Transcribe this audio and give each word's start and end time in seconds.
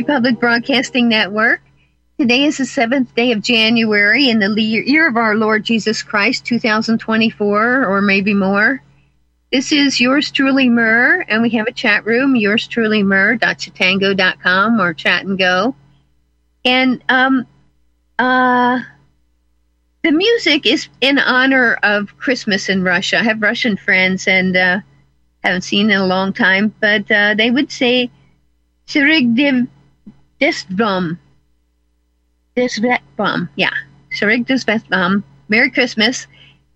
Republic 0.00 0.40
Broadcasting 0.40 1.10
Network. 1.10 1.60
Today 2.18 2.44
is 2.44 2.56
the 2.56 2.64
seventh 2.64 3.14
day 3.14 3.32
of 3.32 3.42
January 3.42 4.30
in 4.30 4.38
the 4.38 4.62
year 4.62 5.06
of 5.06 5.18
our 5.18 5.34
Lord 5.34 5.62
Jesus 5.62 6.02
Christ, 6.02 6.46
2024, 6.46 7.84
or 7.84 8.00
maybe 8.00 8.32
more. 8.32 8.82
This 9.52 9.72
is 9.72 10.00
yours 10.00 10.30
truly, 10.30 10.70
Mer, 10.70 11.20
and 11.28 11.42
we 11.42 11.50
have 11.50 11.66
a 11.66 11.72
chat 11.72 12.06
room, 12.06 12.34
yours 12.34 12.66
truly, 12.66 13.02
Mer.chatango.com 13.02 14.80
or 14.80 14.94
chat 14.94 15.26
and 15.26 15.38
go. 15.38 15.74
And 16.64 17.04
um, 17.10 17.46
uh, 18.18 18.80
the 20.02 20.12
music 20.12 20.64
is 20.64 20.88
in 21.02 21.18
honor 21.18 21.74
of 21.74 22.16
Christmas 22.16 22.70
in 22.70 22.82
Russia. 22.82 23.18
I 23.18 23.24
have 23.24 23.42
Russian 23.42 23.76
friends 23.76 24.26
and 24.26 24.56
uh, 24.56 24.80
haven't 25.44 25.60
seen 25.60 25.90
in 25.90 25.98
a 25.98 26.06
long 26.06 26.32
time, 26.32 26.74
but 26.80 27.10
uh, 27.10 27.34
they 27.34 27.50
would 27.50 27.70
say 27.70 28.10
Sirigdiv 30.40 31.18
Desvam. 32.56 32.98
Bum. 33.16 33.48
Yeah. 33.56 33.72
Sirig 34.12 34.88
Bum. 34.88 35.24
Merry 35.48 35.70
Christmas. 35.70 36.26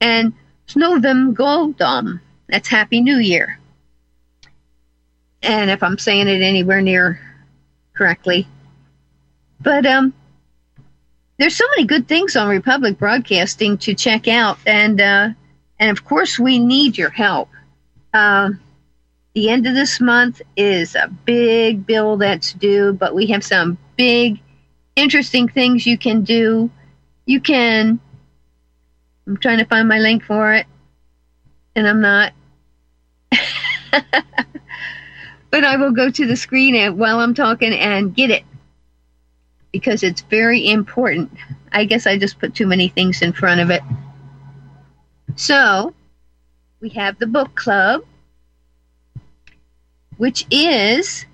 And 0.01 0.33
snow 0.67 0.99
Snovim 0.99 1.35
Goldom. 1.35 2.21
That's 2.49 2.69
Happy 2.69 3.01
New 3.01 3.19
Year. 3.19 3.59
And 5.43 5.71
if 5.71 5.83
I'm 5.83 5.99
saying 5.99 6.29
it 6.29 6.43
anywhere 6.43 6.81
near 6.81 7.21
correctly. 7.95 8.47
But 9.61 9.87
um 9.87 10.13
there's 11.39 11.57
so 11.57 11.65
many 11.71 11.87
good 11.87 12.07
things 12.07 12.37
on 12.37 12.49
Republic 12.49 12.99
Broadcasting 12.99 13.79
to 13.79 13.95
check 13.95 14.29
out 14.29 14.59
and 14.67 15.01
uh 15.01 15.29
and 15.79 15.91
of 15.91 16.05
course 16.05 16.39
we 16.39 16.59
need 16.59 16.97
your 16.97 17.11
help. 17.11 17.49
Uh, 18.13 18.51
the 19.35 19.51
end 19.51 19.67
of 19.67 19.75
this 19.75 20.01
month 20.01 20.41
is 20.57 20.95
a 20.95 21.09
big 21.09 21.85
bill 21.87 22.17
that's 22.17 22.53
due, 22.53 22.93
but 22.93 23.15
we 23.15 23.27
have 23.27 23.45
some 23.45 23.77
big, 23.97 24.41
interesting 24.95 25.49
things 25.49 25.87
you 25.87 25.99
can 25.99 26.23
do. 26.23 26.71
You 27.27 27.41
can, 27.41 27.99
I'm 29.27 29.37
trying 29.39 29.59
to 29.59 29.65
find 29.65 29.89
my 29.89 29.99
link 29.99 30.25
for 30.25 30.55
it, 30.55 30.67
and 31.75 31.89
I'm 31.89 32.01
not. 32.01 32.33
but 35.51 35.65
I 35.65 35.77
will 35.77 35.93
go 35.93 36.11
to 36.11 36.27
the 36.27 36.37
screen 36.37 36.97
while 36.97 37.19
I'm 37.19 37.35
talking 37.35 37.73
and 37.73 38.15
get 38.15 38.31
it 38.31 38.45
because 39.73 40.05
it's 40.05 40.21
very 40.23 40.71
important. 40.71 41.33
I 41.73 41.85
guess 41.87 42.07
I 42.07 42.17
just 42.17 42.39
put 42.39 42.55
too 42.55 42.69
many 42.69 42.87
things 42.87 43.21
in 43.21 43.33
front 43.33 43.61
of 43.61 43.71
it. 43.71 43.83
So, 45.35 45.93
we 46.81 46.91
have 46.91 47.19
the 47.19 47.27
book 47.27 47.57
club 47.57 48.05
which 50.17 50.47
is 50.51 51.27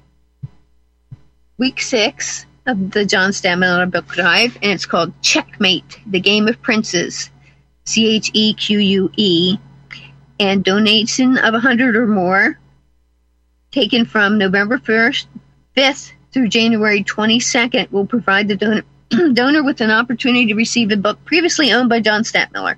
week 1.58 1.80
six 1.80 2.46
of 2.66 2.90
the 2.90 3.04
John 3.04 3.30
Stadtmiller 3.30 3.90
book 3.90 4.06
drive, 4.08 4.56
and 4.62 4.72
it's 4.72 4.86
called 4.86 5.12
Checkmate: 5.22 5.98
The 6.06 6.20
Game 6.20 6.48
of 6.48 6.60
Princes. 6.62 7.30
C 7.84 8.14
H 8.14 8.30
E 8.34 8.54
Q 8.54 8.78
U 8.78 9.10
E, 9.16 9.58
and 10.38 10.62
donation 10.62 11.36
of 11.38 11.54
a 11.54 11.58
hundred 11.58 11.96
or 11.96 12.06
more, 12.06 12.58
taken 13.72 14.04
from 14.04 14.38
November 14.38 14.78
first, 14.78 15.26
fifth 15.74 16.12
through 16.32 16.48
January 16.48 17.02
twenty 17.02 17.40
second, 17.40 17.90
will 17.90 18.06
provide 18.06 18.46
the 18.46 18.56
donor, 18.56 18.82
donor 19.32 19.64
with 19.64 19.80
an 19.80 19.90
opportunity 19.90 20.46
to 20.46 20.54
receive 20.54 20.92
a 20.92 20.96
book 20.96 21.24
previously 21.24 21.72
owned 21.72 21.88
by 21.88 22.00
John 22.00 22.22
Stadtmiller. 22.22 22.76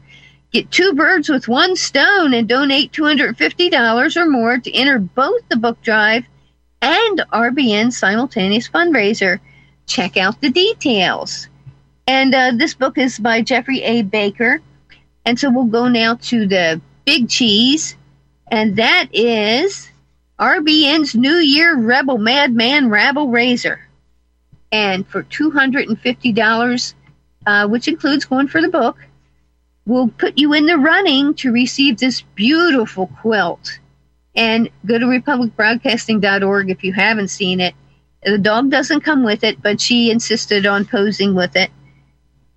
Get 0.52 0.70
two 0.70 0.93
birds 0.93 1.31
with 1.31 1.49
one 1.49 1.76
stone 1.76 2.34
and 2.34 2.49
donate 2.49 2.93
$250 2.93 4.16
or 4.16 4.28
more 4.28 4.58
to 4.58 4.72
enter 4.72 4.99
both 4.99 5.40
the 5.49 5.56
book 5.56 5.81
drive 5.81 6.25
and 6.82 7.22
RBN 7.32 7.93
simultaneous 7.93 8.69
fundraiser. 8.69 9.40
Check 9.87 10.16
out 10.16 10.40
the 10.40 10.50
details. 10.50 11.49
And 12.06 12.34
uh, 12.34 12.52
this 12.54 12.75
book 12.75 12.99
is 12.99 13.19
by 13.19 13.40
Jeffrey 13.40 13.82
A. 13.82 14.02
Baker. 14.02 14.60
And 15.25 15.38
so 15.38 15.50
we'll 15.50 15.64
go 15.64 15.88
now 15.88 16.16
to 16.16 16.46
the 16.46 16.81
big 17.05 17.28
cheese, 17.28 17.96
and 18.50 18.76
that 18.76 19.08
is 19.12 19.88
RBN's 20.38 21.14
New 21.14 21.37
Year 21.37 21.76
Rebel 21.76 22.19
Madman 22.19 22.90
Rabble 22.90 23.28
Raiser. 23.28 23.81
And 24.72 25.06
for 25.06 25.22
$250, 25.22 26.94
uh, 27.46 27.69
which 27.69 27.88
includes 27.88 28.25
going 28.25 28.48
for 28.48 28.60
the 28.60 28.69
book, 28.69 28.98
will 29.84 30.08
put 30.08 30.38
you 30.38 30.52
in 30.52 30.67
the 30.67 30.79
running 30.79 31.34
to 31.34 31.52
receive 31.52 31.99
this 31.99 32.23
beautiful 32.34 33.08
quilt. 33.20 33.79
And 34.34 34.70
go 34.87 34.99
to 34.99 35.05
republicbroadcasting.org 35.05 36.70
if 36.70 36.84
you 36.84 36.93
haven't 36.94 37.29
seen 37.29 37.61
it. 37.61 37.75
The 38.23 38.38
dog 38.38 38.70
doesn't 38.70 39.02
come 39.02 39.25
with 39.25 39.44
it, 39.44 39.61
but 39.61 39.81
she 39.81 40.11
insisted 40.11 40.64
on 40.64 40.87
posing 40.87 41.34
with 41.34 41.55
it. 41.56 41.70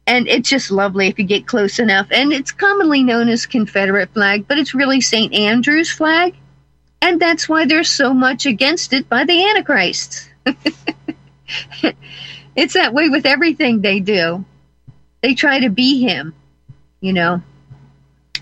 And 0.07 0.27
it's 0.27 0.48
just 0.48 0.72
lovely 0.72 1.07
if 1.07 1.18
you 1.19 1.25
get 1.25 1.48
close 1.48 1.80
enough. 1.80 2.07
And 2.12 2.31
it's 2.31 2.51
commonly 2.51 3.04
known 3.04 3.27
as 3.27 3.45
Confederate 3.48 4.13
flag, 4.13 4.48
but 4.48 4.57
it's 4.57 4.75
really 4.75 5.01
St. 5.01 5.33
Andrew's 5.33 5.92
flag. 5.92 6.36
And 7.01 7.19
that's 7.19 7.50
why 7.50 7.66
there's 7.66 7.89
so 7.89 8.13
much 8.13 8.45
against 8.45 8.94
it 8.94 9.10
by 9.10 9.25
the 9.25 9.50
Antichrist. 9.50 10.30
it's 12.56 12.75
that 12.75 12.94
way 12.94 13.10
with 13.10 13.25
everything 13.25 13.81
they 13.81 14.00
do. 14.00 14.45
They 15.22 15.33
try 15.33 15.62
to 15.62 15.69
be 15.69 16.04
him 16.04 16.36
you 17.06 17.13
know. 17.13 17.42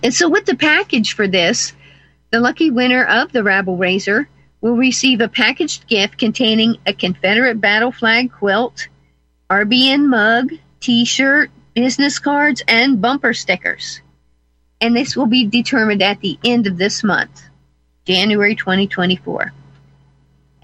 And 0.02 0.14
so, 0.14 0.30
with 0.30 0.46
the 0.46 0.56
package 0.56 1.14
for 1.14 1.28
this, 1.28 1.74
the 2.32 2.40
lucky 2.40 2.72
winner 2.72 3.06
of 3.06 3.32
the 3.32 3.44
Rabble 3.44 3.78
Raiser 3.78 4.28
will 4.62 4.76
receive 4.76 5.22
a 5.22 5.28
packaged 5.28 5.88
gift 5.88 6.18
containing 6.18 6.78
a 6.86 6.94
Confederate 6.94 7.60
battle 7.60 7.92
flag 7.92 8.32
quilt, 8.32 8.88
RBN 9.50 10.06
mug, 10.08 10.54
t 10.80 11.06
shirt, 11.06 11.52
business 11.74 12.20
cards, 12.20 12.64
and 12.68 13.02
bumper 13.02 13.34
stickers. 13.34 14.02
And 14.80 14.96
this 14.96 15.16
will 15.16 15.28
be 15.28 15.46
determined 15.46 16.02
at 16.02 16.22
the 16.22 16.40
end 16.44 16.68
of 16.68 16.78
this 16.78 17.04
month, 17.04 17.44
January 18.06 18.56
2024. 18.56 19.52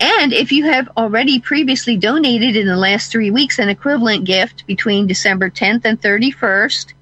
And 0.01 0.31
if 0.31 0.51
you 0.53 0.65
have 0.65 0.89
already 0.95 1.39
previously 1.39 1.97
donated 1.97 2.55
in 2.55 2.67
the 2.67 2.77
last 2.77 3.11
three 3.11 3.31
weeks 3.31 3.59
an 3.59 3.67
equivalent 3.67 4.23
gift 4.23 4.65
between 4.65 5.07
December 5.07 5.49
10th 5.49 5.83
and 5.83 6.01
31st, 6.01 6.93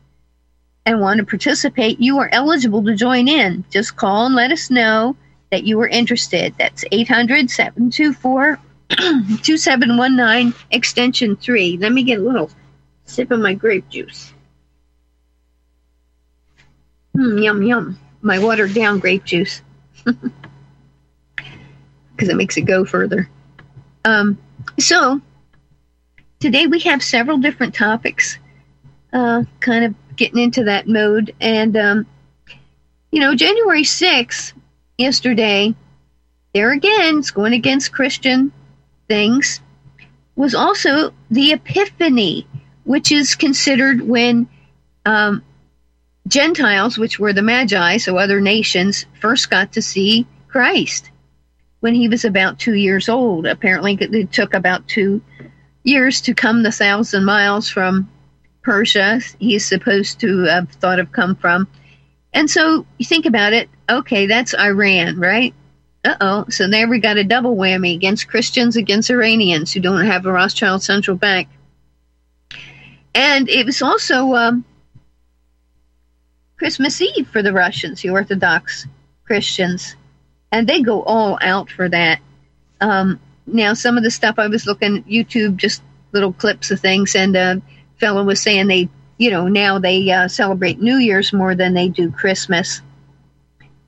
and 0.88 1.01
want 1.01 1.18
to 1.18 1.25
participate, 1.25 2.00
you 2.00 2.18
are 2.19 2.30
eligible 2.31 2.81
to 2.86 2.95
join 2.95 3.28
in. 3.28 3.66
Just 3.69 3.98
call 3.98 4.25
and 4.25 4.36
let 4.36 4.54
us 4.54 4.72
know 4.72 5.18
that 5.51 5.66
you 5.66 5.81
are 5.81 5.88
interested. 5.88 6.56
That's 6.57 6.86
800 6.89 7.51
724 7.51 8.57
2719 8.89 10.54
extension 10.72 11.36
3. 11.36 11.78
Let 11.78 11.92
me 11.92 12.04
get 12.04 12.19
a 12.19 12.22
little 12.22 12.50
sip 13.04 13.31
of 13.31 13.42
my 13.42 13.54
grape 13.54 13.89
juice. 13.89 14.31
Mm, 17.18 17.44
yum, 17.44 17.63
yum. 17.63 18.00
My 18.22 18.40
watered 18.40 18.74
down 18.74 19.00
grape 19.00 19.25
juice. 19.25 19.62
Because 22.16 22.30
it 22.30 22.36
makes 22.36 22.57
it 22.57 22.62
go 22.62 22.83
further. 22.83 23.30
Um, 24.04 24.40
so, 24.80 25.22
today 26.40 26.66
we 26.66 26.80
have 26.80 27.04
several 27.04 27.38
different 27.38 27.75
topics, 27.75 28.40
uh, 29.13 29.44
kind 29.60 29.86
of 29.86 29.94
getting 30.18 30.42
into 30.42 30.66
that 30.66 30.88
mode. 30.88 31.34
And, 31.40 31.78
um, 31.78 32.06
you 33.12 33.19
know, 33.19 33.36
January 33.36 33.84
6th, 33.84 34.54
yesterday, 34.98 35.75
there 36.54 36.72
again, 36.72 37.19
it's 37.19 37.31
going 37.31 37.54
against 37.54 37.94
Christian 37.94 38.52
things, 39.08 39.62
was 40.36 40.56
also 40.56 41.14
the 41.31 41.54
Epiphany, 41.54 42.48
which 42.84 43.12
is 43.12 43.36
considered 43.36 44.02
when 44.02 44.48
um, 45.06 45.44
Gentiles, 46.28 46.98
which 46.98 47.19
were 47.19 47.34
the 47.34 47.42
Magi, 47.42 47.98
so 47.98 48.18
other 48.18 48.42
nations, 48.42 49.06
first 49.19 49.50
got 49.50 49.74
to 49.74 49.81
see 49.81 50.28
Christ 50.48 51.10
when 51.80 51.94
he 51.94 52.08
was 52.08 52.25
about 52.25 52.60
two 52.60 52.74
years 52.74 53.08
old. 53.08 53.46
Apparently, 53.46 53.98
it 54.00 54.31
took 54.31 54.54
about 54.54 54.88
two 54.88 55.22
years 55.84 56.22
to 56.22 56.34
come 56.34 56.64
the 56.64 56.72
thousand 56.72 57.24
miles 57.24 57.69
from 57.69 58.10
Persia 58.68 59.22
he's 59.40 59.66
supposed 59.66 60.19
to 60.19 60.44
have 60.44 60.69
thought 60.69 61.00
of 61.00 61.14
come 61.14 61.38
from. 61.38 61.69
And 62.34 62.52
so 62.52 62.86
you 62.98 63.06
think 63.06 63.25
about 63.25 63.54
it, 63.54 63.69
okay, 63.90 64.28
that's 64.28 64.54
Iran, 64.54 65.18
right? 65.18 65.54
Uh 66.04 66.16
oh. 66.19 66.46
So 66.50 66.68
there 66.68 66.90
we 66.90 67.00
got 67.00 67.16
a 67.16 67.24
double 67.24 67.56
whammy 67.56 67.96
against 67.96 68.28
Christians, 68.28 68.75
against 68.75 69.10
Iranians 69.10 69.72
who 69.72 69.80
don't 69.80 70.06
have 70.06 70.25
a 70.25 70.34
Rothschild 70.34 70.84
central 70.84 71.16
bank. 71.16 71.48
And 73.16 73.48
it 73.48 73.66
was 73.66 73.81
also 73.81 74.34
um, 74.34 74.66
Christmas 76.58 77.02
Eve 77.02 77.30
for 77.30 77.42
the 77.42 77.54
Russians, 77.54 78.02
the 78.02 78.10
Orthodox 78.10 78.86
Christians. 79.25 79.96
And 80.52 80.68
they 80.68 80.81
go 80.81 81.04
all 81.04 81.40
out 81.42 81.72
for 81.72 81.88
that. 81.88 82.19
Um, 82.81 83.22
now, 83.46 83.75
some 83.75 83.98
of 83.98 84.04
the 84.04 84.12
stuff 84.12 84.36
I 84.38 84.48
was 84.48 84.68
looking 84.68 85.04
YouTube, 85.06 85.56
just 85.56 85.81
little 86.12 86.34
clips 86.34 86.69
of 86.69 86.81
things, 86.81 87.16
and 87.16 87.36
uh, 87.36 87.56
fellow 88.00 88.24
was 88.24 88.42
saying 88.42 88.68
they, 88.68 88.90
you 89.18 89.32
know, 89.32 89.48
now 89.48 89.80
they 89.80 90.10
uh, 90.12 90.28
celebrate 90.28 90.80
New 90.80 90.98
Year's 90.98 91.34
more 91.34 91.56
than 91.56 91.74
they 91.74 91.90
do 91.90 92.12
Christmas. 92.12 92.82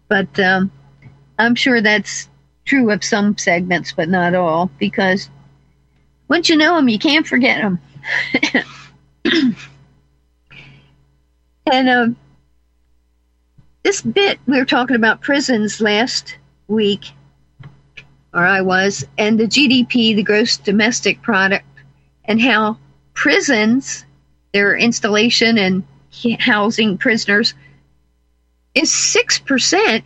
But 0.07 0.39
um, 0.39 0.71
I'm 1.37 1.55
sure 1.55 1.81
that's 1.81 2.29
true 2.65 2.91
of 2.91 3.03
some 3.03 3.37
segments, 3.37 3.93
but 3.93 4.09
not 4.09 4.35
all, 4.35 4.71
because 4.79 5.29
once 6.27 6.49
you 6.49 6.55
know 6.55 6.75
them, 6.75 6.89
you 6.89 6.99
can't 6.99 7.27
forget 7.27 7.61
them. 7.61 7.79
and 11.71 11.89
uh, 11.89 12.07
this 13.83 14.01
bit, 14.01 14.39
we 14.45 14.57
were 14.57 14.65
talking 14.65 14.95
about 14.95 15.21
prisons 15.21 15.81
last 15.81 16.37
week, 16.67 17.11
or 18.33 18.45
I 18.45 18.61
was, 18.61 19.05
and 19.17 19.39
the 19.39 19.47
GDP, 19.47 20.15
the 20.15 20.23
gross 20.23 20.57
domestic 20.57 21.21
product, 21.21 21.65
and 22.25 22.39
how 22.39 22.77
prisons, 23.19 24.05
their 24.53 24.77
installation 24.77 25.57
and 25.57 25.83
housing 26.39 26.97
prisoners, 26.97 27.53
is 28.73 28.89
6% 28.91 30.05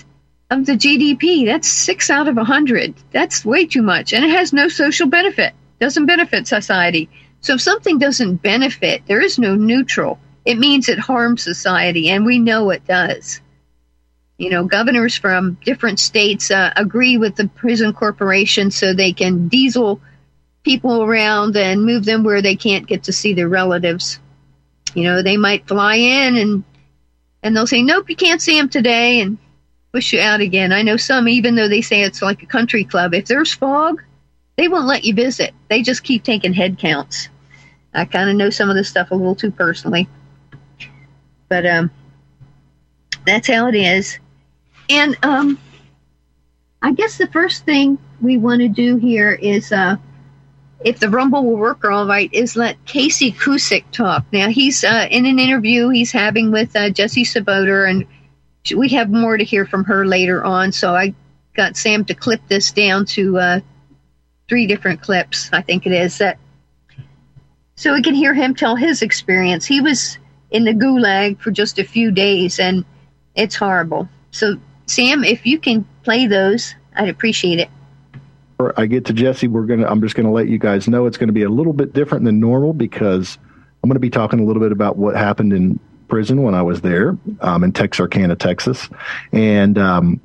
of 0.49 0.65
the 0.65 0.71
GDP. 0.71 1.45
That's 1.45 1.67
six 1.67 2.09
out 2.09 2.27
of 2.27 2.37
a 2.37 2.41
100. 2.41 2.95
That's 3.11 3.45
way 3.45 3.67
too 3.67 3.83
much. 3.83 4.13
And 4.13 4.25
it 4.25 4.31
has 4.31 4.51
no 4.51 4.67
social 4.67 5.07
benefit, 5.07 5.53
doesn't 5.79 6.07
benefit 6.07 6.47
society. 6.47 7.07
So 7.41 7.53
if 7.53 7.61
something 7.61 7.99
doesn't 7.99 8.37
benefit, 8.37 9.03
there 9.05 9.21
is 9.21 9.37
no 9.37 9.53
neutral. 9.53 10.17
It 10.43 10.57
means 10.57 10.89
it 10.89 10.97
harms 10.97 11.43
society, 11.43 12.09
and 12.09 12.25
we 12.25 12.39
know 12.39 12.71
it 12.71 12.87
does. 12.87 13.41
You 14.39 14.49
know, 14.49 14.65
governors 14.65 15.15
from 15.15 15.59
different 15.63 15.99
states 15.99 16.49
uh, 16.49 16.73
agree 16.75 17.19
with 17.19 17.35
the 17.35 17.47
prison 17.47 17.93
corporation 17.93 18.71
so 18.71 18.91
they 18.91 19.13
can 19.13 19.49
diesel 19.49 20.01
people 20.63 21.03
around 21.03 21.55
and 21.57 21.85
move 21.85 22.05
them 22.05 22.23
where 22.23 22.41
they 22.41 22.55
can't 22.55 22.87
get 22.87 23.03
to 23.03 23.13
see 23.13 23.33
their 23.33 23.49
relatives. 23.49 24.19
You 24.93 25.03
know, 25.03 25.21
they 25.21 25.37
might 25.37 25.67
fly 25.67 25.95
in 25.95 26.37
and 26.37 26.63
and 27.41 27.55
they'll 27.55 27.67
say, 27.67 27.81
"Nope, 27.81 28.09
you 28.09 28.15
can't 28.15 28.41
see 28.41 28.57
them 28.57 28.69
today," 28.69 29.19
and 29.19 29.37
push 29.91 30.13
you 30.13 30.19
out 30.19 30.39
again. 30.39 30.71
I 30.71 30.81
know 30.81 30.97
some, 30.97 31.27
even 31.27 31.55
though 31.55 31.67
they 31.67 31.81
say 31.81 32.01
it's 32.01 32.21
like 32.21 32.41
a 32.41 32.47
country 32.47 32.83
club, 32.83 33.13
if 33.13 33.25
there's 33.25 33.53
fog, 33.53 34.01
they 34.57 34.67
won't 34.67 34.87
let 34.87 35.03
you 35.03 35.13
visit. 35.13 35.53
They 35.69 35.81
just 35.81 36.03
keep 36.03 36.23
taking 36.23 36.53
head 36.53 36.79
counts. 36.79 37.29
I 37.93 38.05
kind 38.05 38.29
of 38.29 38.35
know 38.35 38.49
some 38.49 38.69
of 38.69 38.75
this 38.75 38.89
stuff 38.89 39.11
a 39.11 39.15
little 39.15 39.35
too 39.35 39.51
personally, 39.51 40.07
but 41.47 41.65
um, 41.65 41.91
that's 43.25 43.47
how 43.47 43.67
it 43.67 43.75
is. 43.75 44.17
And 44.89 45.15
um, 45.23 45.59
I 46.81 46.93
guess 46.93 47.17
the 47.17 47.27
first 47.27 47.65
thing 47.65 47.99
we 48.19 48.37
want 48.37 48.61
to 48.61 48.67
do 48.67 48.97
here 48.97 49.33
is, 49.33 49.71
uh, 49.71 49.97
if 50.83 50.99
the 50.99 51.09
Rumble 51.09 51.45
will 51.45 51.57
work 51.57 51.83
all 51.85 52.05
right, 52.07 52.29
is 52.33 52.55
let 52.55 52.83
Casey 52.85 53.31
Cusick 53.31 53.85
talk. 53.91 54.25
Now 54.31 54.49
he's 54.49 54.83
uh, 54.83 55.07
in 55.09 55.25
an 55.25 55.39
interview 55.39 55.89
he's 55.89 56.11
having 56.11 56.51
with 56.51 56.75
uh, 56.75 56.89
Jessie 56.89 57.23
Czebotar, 57.23 57.89
and 57.89 58.05
we 58.77 58.89
have 58.89 59.09
more 59.09 59.37
to 59.37 59.43
hear 59.43 59.65
from 59.65 59.85
her 59.85 60.05
later 60.05 60.43
on. 60.43 60.71
So 60.71 60.95
I 60.95 61.13
got 61.55 61.77
Sam 61.77 62.05
to 62.05 62.13
clip 62.13 62.41
this 62.47 62.71
down 62.71 63.05
to 63.05 63.37
uh, 63.37 63.59
three 64.49 64.67
different 64.67 65.01
clips, 65.01 65.49
I 65.53 65.61
think 65.61 65.85
it 65.85 65.91
is 65.91 66.17
that, 66.19 66.37
so 67.75 67.93
we 67.93 68.01
can 68.01 68.13
hear 68.13 68.33
him 68.33 68.53
tell 68.53 68.75
his 68.75 69.01
experience. 69.01 69.65
He 69.65 69.81
was 69.81 70.17
in 70.51 70.63
the 70.63 70.73
gulag 70.73 71.39
for 71.39 71.51
just 71.51 71.79
a 71.79 71.83
few 71.83 72.11
days, 72.11 72.59
and 72.59 72.85
it's 73.35 73.55
horrible. 73.55 74.09
So 74.31 74.57
Sam, 74.85 75.23
if 75.23 75.45
you 75.45 75.59
can 75.59 75.87
play 76.03 76.27
those, 76.27 76.75
I'd 76.95 77.09
appreciate 77.09 77.59
it. 77.59 77.69
I 78.77 78.85
get 78.85 79.05
to 79.05 79.13
Jessie, 79.13 79.47
we're 79.47 79.65
gonna. 79.65 79.87
I'm 79.87 80.01
just 80.01 80.15
gonna 80.15 80.31
let 80.31 80.47
you 80.47 80.57
guys 80.57 80.87
know 80.87 81.05
it's 81.05 81.17
going 81.17 81.27
to 81.27 81.33
be 81.33 81.43
a 81.43 81.49
little 81.49 81.73
bit 81.73 81.93
different 81.93 82.25
than 82.25 82.39
normal 82.39 82.73
because 82.73 83.37
I'm 83.83 83.89
going 83.89 83.95
to 83.95 83.99
be 83.99 84.09
talking 84.09 84.39
a 84.39 84.43
little 84.43 84.61
bit 84.61 84.71
about 84.71 84.97
what 84.97 85.15
happened 85.15 85.51
in 85.53 85.79
prison 86.07 86.43
when 86.43 86.55
I 86.55 86.61
was 86.61 86.81
there 86.81 87.17
um, 87.41 87.63
in 87.63 87.73
Texarkana, 87.73 88.35
Texas, 88.35 88.89
and 89.31 89.77
um, 89.77 90.21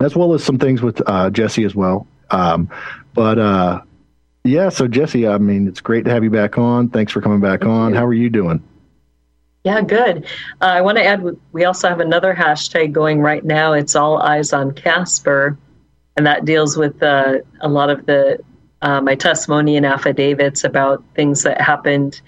as 0.00 0.16
well 0.16 0.34
as 0.34 0.44
some 0.44 0.58
things 0.58 0.82
with 0.82 1.02
uh, 1.06 1.30
Jessie 1.30 1.64
as 1.64 1.74
well. 1.74 2.06
Um, 2.30 2.70
but 3.14 3.38
uh, 3.38 3.82
yeah, 4.44 4.68
so 4.68 4.86
Jessie, 4.88 5.26
I 5.26 5.38
mean, 5.38 5.68
it's 5.68 5.80
great 5.80 6.04
to 6.04 6.10
have 6.10 6.24
you 6.24 6.30
back 6.30 6.58
on. 6.58 6.88
Thanks 6.88 7.12
for 7.12 7.20
coming 7.20 7.40
back 7.40 7.60
Thank 7.60 7.70
on. 7.70 7.92
You. 7.92 7.98
How 7.98 8.06
are 8.06 8.14
you 8.14 8.30
doing? 8.30 8.62
Yeah, 9.64 9.80
good. 9.82 10.26
Uh, 10.60 10.66
I 10.66 10.80
want 10.80 10.96
to 10.98 11.04
add, 11.04 11.24
we 11.50 11.64
also 11.64 11.88
have 11.88 11.98
another 11.98 12.32
hashtag 12.32 12.92
going 12.92 13.20
right 13.20 13.44
now. 13.44 13.72
It's 13.72 13.96
all 13.96 14.18
eyes 14.18 14.52
on 14.52 14.72
Casper, 14.72 15.58
and 16.16 16.26
that 16.26 16.44
deals 16.44 16.76
with 16.76 17.02
uh, 17.02 17.38
a 17.60 17.68
lot 17.68 17.90
of 17.90 18.06
the 18.06 18.38
uh, 18.82 19.00
my 19.00 19.14
testimony 19.14 19.76
and 19.76 19.86
affidavits 19.86 20.64
about 20.64 21.02
things 21.14 21.42
that 21.42 21.60
happened 21.60 22.20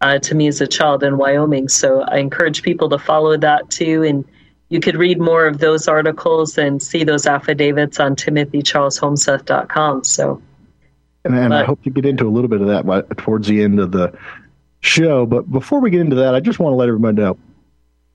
uh, 0.00 0.18
to 0.18 0.34
me 0.34 0.48
as 0.48 0.60
a 0.60 0.66
child 0.66 1.02
in 1.02 1.16
Wyoming. 1.16 1.68
So 1.68 2.02
I 2.02 2.18
encourage 2.18 2.62
people 2.62 2.88
to 2.90 2.98
follow 2.98 3.36
that 3.36 3.70
too, 3.70 4.02
and 4.02 4.24
you 4.68 4.80
could 4.80 4.96
read 4.96 5.20
more 5.20 5.46
of 5.46 5.58
those 5.58 5.86
articles 5.86 6.58
and 6.58 6.82
see 6.82 7.04
those 7.04 7.26
affidavits 7.26 8.00
on 8.00 8.16
timothycharlesholmseth.com. 8.16 10.04
So, 10.04 10.42
and, 11.24 11.34
and 11.34 11.50
but, 11.50 11.62
I 11.62 11.64
hope 11.64 11.82
to 11.84 11.90
get 11.90 12.04
into 12.04 12.26
a 12.26 12.30
little 12.30 12.48
bit 12.48 12.60
of 12.60 12.66
that 12.68 13.16
towards 13.18 13.46
the 13.46 13.62
end 13.62 13.78
of 13.78 13.92
the 13.92 14.16
show. 14.80 15.24
But 15.24 15.50
before 15.50 15.80
we 15.80 15.90
get 15.90 16.00
into 16.00 16.16
that, 16.16 16.34
I 16.34 16.40
just 16.40 16.58
want 16.58 16.72
to 16.72 16.76
let 16.76 16.88
everybody 16.88 17.18
know. 17.18 17.38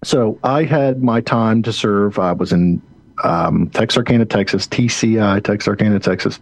So 0.03 0.39
I 0.43 0.63
had 0.63 1.01
my 1.01 1.21
time 1.21 1.63
to 1.63 1.73
serve. 1.73 2.19
I 2.19 2.33
was 2.33 2.51
in 2.51 2.81
um, 3.23 3.69
Texarkana, 3.69 4.25
Texas, 4.25 4.67
TCI, 4.67 5.43
Texarkana, 5.43 5.99
Texas, 5.99 6.39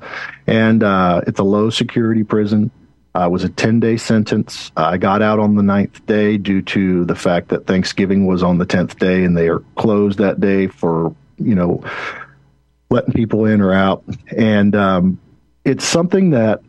and 0.47 0.83
uh, 0.83 1.21
it's 1.27 1.39
a 1.39 1.43
low 1.43 1.69
security 1.69 2.23
prison. 2.23 2.71
Uh, 3.15 3.27
it 3.27 3.31
was 3.31 3.45
a 3.45 3.49
10 3.49 3.79
day 3.79 3.95
sentence. 3.95 4.71
I 4.75 4.97
got 4.97 5.21
out 5.21 5.39
on 5.39 5.55
the 5.55 5.63
ninth 5.63 6.05
day 6.05 6.37
due 6.37 6.61
to 6.63 7.05
the 7.05 7.15
fact 7.15 7.47
that 7.49 7.65
Thanksgiving 7.65 8.25
was 8.25 8.43
on 8.43 8.57
the 8.57 8.65
10th 8.65 8.99
day 8.99 9.23
and 9.23 9.37
they 9.37 9.47
are 9.47 9.59
closed 9.77 10.19
that 10.19 10.41
day 10.41 10.67
for, 10.67 11.15
you 11.37 11.55
know, 11.55 11.81
letting 12.89 13.13
people 13.13 13.45
in 13.45 13.61
or 13.61 13.71
out. 13.71 14.03
And 14.35 14.75
um, 14.75 15.19
it's 15.63 15.85
something 15.85 16.31
that 16.31 16.61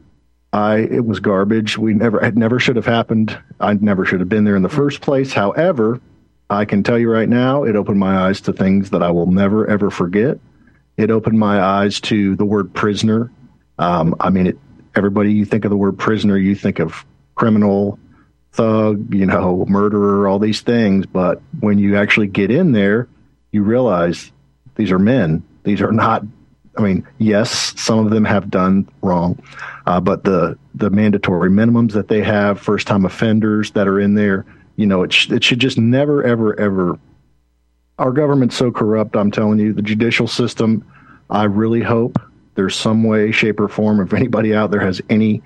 I 0.52 0.76
it 0.78 1.04
was 1.04 1.20
garbage. 1.20 1.76
We 1.76 1.94
never 1.94 2.24
it 2.24 2.36
never 2.36 2.58
should 2.58 2.76
have 2.76 2.86
happened. 2.86 3.38
I 3.60 3.74
never 3.74 4.04
should 4.04 4.20
have 4.20 4.28
been 4.28 4.44
there 4.44 4.56
in 4.56 4.62
the 4.62 4.68
first 4.68 5.00
place. 5.00 5.32
However, 5.32 6.00
I 6.48 6.64
can 6.64 6.82
tell 6.82 6.98
you 6.98 7.10
right 7.10 7.28
now, 7.28 7.64
it 7.64 7.76
opened 7.76 7.98
my 7.98 8.26
eyes 8.26 8.40
to 8.42 8.52
things 8.52 8.90
that 8.90 9.02
I 9.02 9.10
will 9.10 9.26
never 9.26 9.66
ever 9.68 9.90
forget. 9.90 10.38
It 10.96 11.10
opened 11.10 11.38
my 11.38 11.60
eyes 11.60 12.00
to 12.02 12.36
the 12.36 12.44
word 12.44 12.72
prisoner. 12.72 13.30
Um, 13.78 14.14
I 14.20 14.30
mean, 14.30 14.46
it, 14.46 14.58
everybody 14.94 15.32
you 15.32 15.44
think 15.44 15.64
of 15.64 15.70
the 15.70 15.76
word 15.76 15.98
prisoner, 15.98 16.38
you 16.38 16.54
think 16.54 16.78
of 16.78 17.04
criminal, 17.34 17.98
thug, 18.52 19.12
you 19.14 19.26
know, 19.26 19.66
murderer, 19.68 20.26
all 20.26 20.38
these 20.38 20.62
things. 20.62 21.04
But 21.04 21.42
when 21.60 21.78
you 21.78 21.96
actually 21.96 22.28
get 22.28 22.50
in 22.50 22.72
there, 22.72 23.08
you 23.52 23.62
realize 23.62 24.30
these 24.76 24.92
are 24.92 24.98
men. 24.98 25.42
These 25.64 25.82
are 25.82 25.92
not 25.92 26.24
I 26.76 26.82
mean, 26.82 27.06
yes, 27.18 27.72
some 27.80 28.00
of 28.00 28.10
them 28.10 28.24
have 28.24 28.50
done 28.50 28.88
wrong, 29.00 29.42
uh, 29.86 30.00
but 30.00 30.24
the 30.24 30.58
the 30.74 30.90
mandatory 30.90 31.48
minimums 31.48 31.92
that 31.92 32.08
they 32.08 32.22
have, 32.22 32.60
first 32.60 32.86
time 32.86 33.06
offenders 33.06 33.70
that 33.72 33.88
are 33.88 33.98
in 33.98 34.14
there, 34.14 34.44
you 34.76 34.86
know, 34.86 35.02
it 35.02 35.12
sh- 35.12 35.30
it 35.30 35.42
should 35.42 35.58
just 35.58 35.78
never, 35.78 36.22
ever, 36.22 36.58
ever. 36.58 36.98
Our 37.98 38.12
government's 38.12 38.56
so 38.56 38.70
corrupt. 38.70 39.16
I'm 39.16 39.30
telling 39.30 39.58
you, 39.58 39.72
the 39.72 39.82
judicial 39.82 40.28
system. 40.28 40.84
I 41.28 41.44
really 41.44 41.82
hope 41.82 42.20
there's 42.54 42.76
some 42.76 43.04
way, 43.04 43.32
shape, 43.32 43.58
or 43.58 43.68
form. 43.68 44.00
If 44.00 44.12
anybody 44.12 44.54
out 44.54 44.70
there 44.70 44.80
has 44.80 45.00
any, 45.10 45.42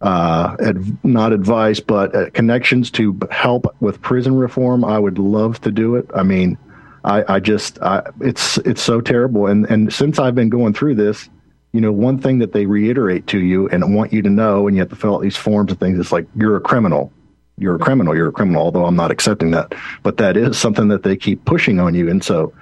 uh, 0.00 0.56
not 1.02 1.32
advice, 1.32 1.80
but 1.80 2.14
uh, 2.14 2.30
connections 2.30 2.90
to 2.92 3.18
help 3.30 3.74
with 3.80 4.00
prison 4.02 4.36
reform, 4.36 4.84
I 4.84 4.98
would 4.98 5.18
love 5.18 5.60
to 5.62 5.72
do 5.72 5.96
it. 5.96 6.06
I 6.14 6.22
mean, 6.22 6.58
I, 7.04 7.36
I 7.36 7.40
just 7.40 7.80
I, 7.82 8.02
it's 8.20 8.58
it's 8.58 8.82
so 8.82 9.00
terrible. 9.00 9.46
And 9.46 9.64
and 9.70 9.92
since 9.92 10.18
I've 10.18 10.34
been 10.34 10.50
going 10.50 10.74
through 10.74 10.96
this, 10.96 11.28
you 11.72 11.80
know, 11.80 11.92
one 11.92 12.18
thing 12.18 12.38
that 12.40 12.52
they 12.52 12.66
reiterate 12.66 13.26
to 13.28 13.38
you 13.38 13.68
and 13.68 13.94
want 13.94 14.12
you 14.12 14.22
to 14.22 14.30
know, 14.30 14.66
and 14.66 14.76
you 14.76 14.80
have 14.80 14.90
to 14.90 14.96
fill 14.96 15.14
out 15.16 15.22
these 15.22 15.36
forms 15.36 15.70
and 15.70 15.80
things. 15.80 15.98
It's 15.98 16.12
like 16.12 16.26
you're 16.34 16.56
a 16.56 16.60
criminal. 16.60 17.12
You're 17.58 17.76
a 17.76 17.78
criminal. 17.78 18.14
You're 18.14 18.28
a 18.28 18.32
criminal. 18.32 18.62
Although 18.62 18.84
I'm 18.84 18.96
not 18.96 19.10
accepting 19.10 19.52
that, 19.52 19.74
but 20.02 20.18
that 20.18 20.36
is 20.36 20.58
something 20.58 20.88
that 20.88 21.02
they 21.02 21.16
keep 21.16 21.44
pushing 21.46 21.80
on 21.80 21.94
you. 21.94 22.10
And 22.10 22.22
so, 22.22 22.52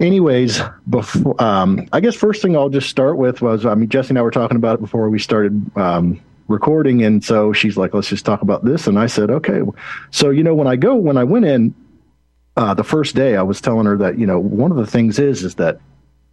anyways, 0.00 0.60
before 0.88 1.40
um, 1.40 1.88
I 1.92 2.00
guess 2.00 2.16
first 2.16 2.42
thing 2.42 2.56
I'll 2.56 2.68
just 2.68 2.90
start 2.90 3.18
with 3.18 3.40
was 3.40 3.64
I 3.64 3.74
mean 3.74 3.88
Jessie 3.88 4.10
and 4.10 4.18
I 4.18 4.22
were 4.22 4.32
talking 4.32 4.56
about 4.56 4.76
it 4.76 4.80
before 4.80 5.08
we 5.10 5.20
started 5.20 5.64
um, 5.76 6.20
recording, 6.48 7.04
and 7.04 7.24
so 7.24 7.52
she's 7.52 7.76
like, 7.76 7.94
let's 7.94 8.08
just 8.08 8.26
talk 8.26 8.42
about 8.42 8.64
this, 8.64 8.88
and 8.88 8.98
I 8.98 9.06
said, 9.06 9.30
okay. 9.30 9.62
So 10.10 10.30
you 10.30 10.42
know, 10.42 10.56
when 10.56 10.66
I 10.66 10.74
go 10.74 10.96
when 10.96 11.16
I 11.16 11.22
went 11.22 11.44
in 11.44 11.72
uh, 12.56 12.74
the 12.74 12.84
first 12.84 13.14
day, 13.14 13.36
I 13.36 13.42
was 13.42 13.60
telling 13.60 13.86
her 13.86 13.96
that 13.98 14.18
you 14.18 14.26
know 14.26 14.40
one 14.40 14.72
of 14.72 14.76
the 14.76 14.86
things 14.86 15.20
is 15.20 15.44
is 15.44 15.54
that 15.56 15.78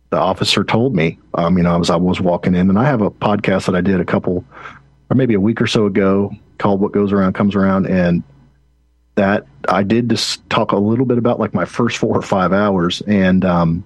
the 0.10 0.18
officer 0.18 0.64
told 0.64 0.96
me, 0.96 1.20
um, 1.36 1.58
you 1.58 1.64
know, 1.64 1.80
as 1.80 1.92
I 1.92 1.96
was 1.98 2.20
walking 2.20 2.56
in, 2.56 2.70
and 2.70 2.80
I 2.80 2.86
have 2.86 3.02
a 3.02 3.12
podcast 3.12 3.68
that 3.68 3.76
I 3.76 3.82
did 3.82 4.00
a 4.00 4.06
couple 4.06 4.44
or 5.12 5.16
maybe 5.16 5.36
a 5.36 5.40
week 5.40 5.62
or 5.62 5.68
so 5.68 5.86
ago 5.86 6.34
called 6.58 6.82
"What 6.82 6.92
Goes 6.92 7.12
Around 7.12 7.34
Comes 7.34 7.56
Around," 7.56 7.88
and 7.88 8.24
that 9.16 9.46
I 9.68 9.84
did 9.84 10.10
just 10.10 10.48
talk 10.50 10.72
a 10.72 10.78
little 10.78 11.06
bit 11.06 11.18
about 11.18 11.40
like 11.40 11.54
my 11.54 11.66
first 11.66 11.98
four 11.98 12.16
or 12.16 12.22
five 12.22 12.54
hours, 12.54 13.02
and 13.08 13.44
um, 13.44 13.84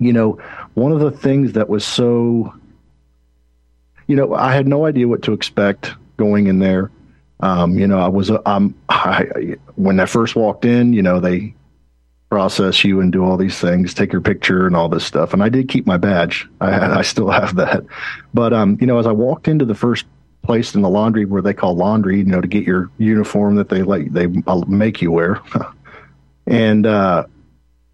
you 0.00 0.12
know, 0.12 0.38
one 0.74 0.92
of 0.92 1.00
the 1.00 1.10
things 1.10 1.52
that 1.52 1.68
was 1.68 1.84
so, 1.84 2.52
you 4.06 4.16
know, 4.16 4.34
I 4.34 4.52
had 4.54 4.66
no 4.66 4.86
idea 4.86 5.06
what 5.06 5.22
to 5.22 5.32
expect 5.32 5.92
going 6.16 6.46
in 6.46 6.58
there. 6.58 6.90
Um, 7.40 7.78
you 7.78 7.86
know, 7.86 7.98
I 7.98 8.08
was, 8.08 8.30
um, 8.46 8.74
I, 8.88 9.56
when 9.76 10.00
I 10.00 10.06
first 10.06 10.36
walked 10.36 10.64
in, 10.64 10.92
you 10.92 11.02
know, 11.02 11.20
they 11.20 11.54
process 12.30 12.84
you 12.84 13.00
and 13.00 13.12
do 13.12 13.24
all 13.24 13.36
these 13.36 13.58
things, 13.58 13.92
take 13.92 14.12
your 14.12 14.20
picture 14.20 14.66
and 14.66 14.74
all 14.74 14.88
this 14.88 15.04
stuff. 15.04 15.32
And 15.32 15.42
I 15.42 15.48
did 15.48 15.68
keep 15.68 15.86
my 15.86 15.96
badge. 15.96 16.48
I, 16.60 16.98
I 16.98 17.02
still 17.02 17.30
have 17.30 17.56
that. 17.56 17.84
But, 18.32 18.52
um, 18.52 18.78
you 18.80 18.86
know, 18.86 18.98
as 18.98 19.06
I 19.06 19.12
walked 19.12 19.48
into 19.48 19.64
the 19.64 19.74
first 19.74 20.06
placed 20.42 20.74
in 20.74 20.82
the 20.82 20.88
laundry 20.88 21.24
where 21.24 21.42
they 21.42 21.54
call 21.54 21.76
laundry, 21.76 22.18
you 22.18 22.24
know, 22.24 22.40
to 22.40 22.48
get 22.48 22.64
your 22.64 22.90
uniform 22.98 23.56
that 23.56 23.68
they 23.68 23.82
like 23.82 24.12
they 24.12 24.26
uh, 24.46 24.64
make 24.66 25.02
you 25.02 25.12
wear. 25.12 25.40
and 26.46 26.86
uh, 26.86 27.24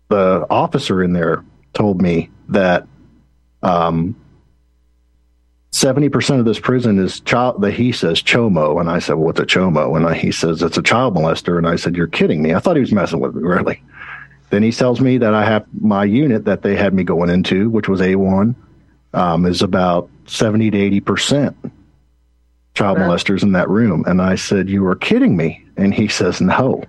the 0.09 0.47
officer 0.49 1.03
in 1.03 1.13
there 1.13 1.45
told 1.73 2.01
me 2.01 2.31
that 2.49 2.87
um, 3.63 4.15
70% 5.73 6.39
of 6.39 6.45
this 6.45 6.61
prison 6.61 6.99
is 6.99 7.21
child 7.21 7.61
that 7.63 7.73
he 7.73 7.93
says 7.93 8.23
chomo. 8.23 8.81
And 8.81 8.89
i 8.89 8.99
said 8.99 9.15
well, 9.15 9.27
what's 9.27 9.41
a 9.41 9.47
chomo? 9.47 9.97
And 9.97 10.07
I, 10.07 10.15
he 10.15 10.33
says 10.33 10.63
it's 10.63 10.79
a 10.79 10.83
child 10.83 11.15
molester. 11.15 11.59
And 11.59 11.69
i 11.69 11.77
said 11.77 11.97
you're 11.97 12.07
kidding 12.07 12.43
me. 12.43 12.55
I 12.55 12.61
thought 12.61 12.77
he 12.77 12.81
was 12.81 12.93
messing 12.93 13.21
with 13.21 13.35
me 13.35 13.43
really. 13.47 13.83
Then 14.51 14.63
he 14.63 14.71
tells 14.71 15.01
me 15.01 15.19
that 15.19 15.35
i 15.35 15.45
have 15.45 15.67
my 15.81 16.05
unit 16.05 16.45
that 16.45 16.63
they 16.63 16.77
had 16.77 16.95
me 16.95 17.03
going 17.03 17.29
into 17.29 17.69
which 17.69 17.89
was 17.89 18.01
a1 18.01 18.55
um, 19.13 19.45
is 19.45 19.61
about 19.61 20.09
70 20.27 20.71
to 20.71 21.01
80% 21.01 21.55
child 22.77 22.99
wow. 22.99 23.09
molesters 23.09 23.43
in 23.43 23.53
that 23.53 23.69
room 23.69 24.05
and 24.07 24.23
i 24.23 24.35
said 24.35 24.69
you 24.69 24.87
are 24.87 24.95
kidding 24.95 25.37
me 25.37 25.65
and 25.77 25.95
he 25.95 26.07
says 26.07 26.41
no 26.41 26.83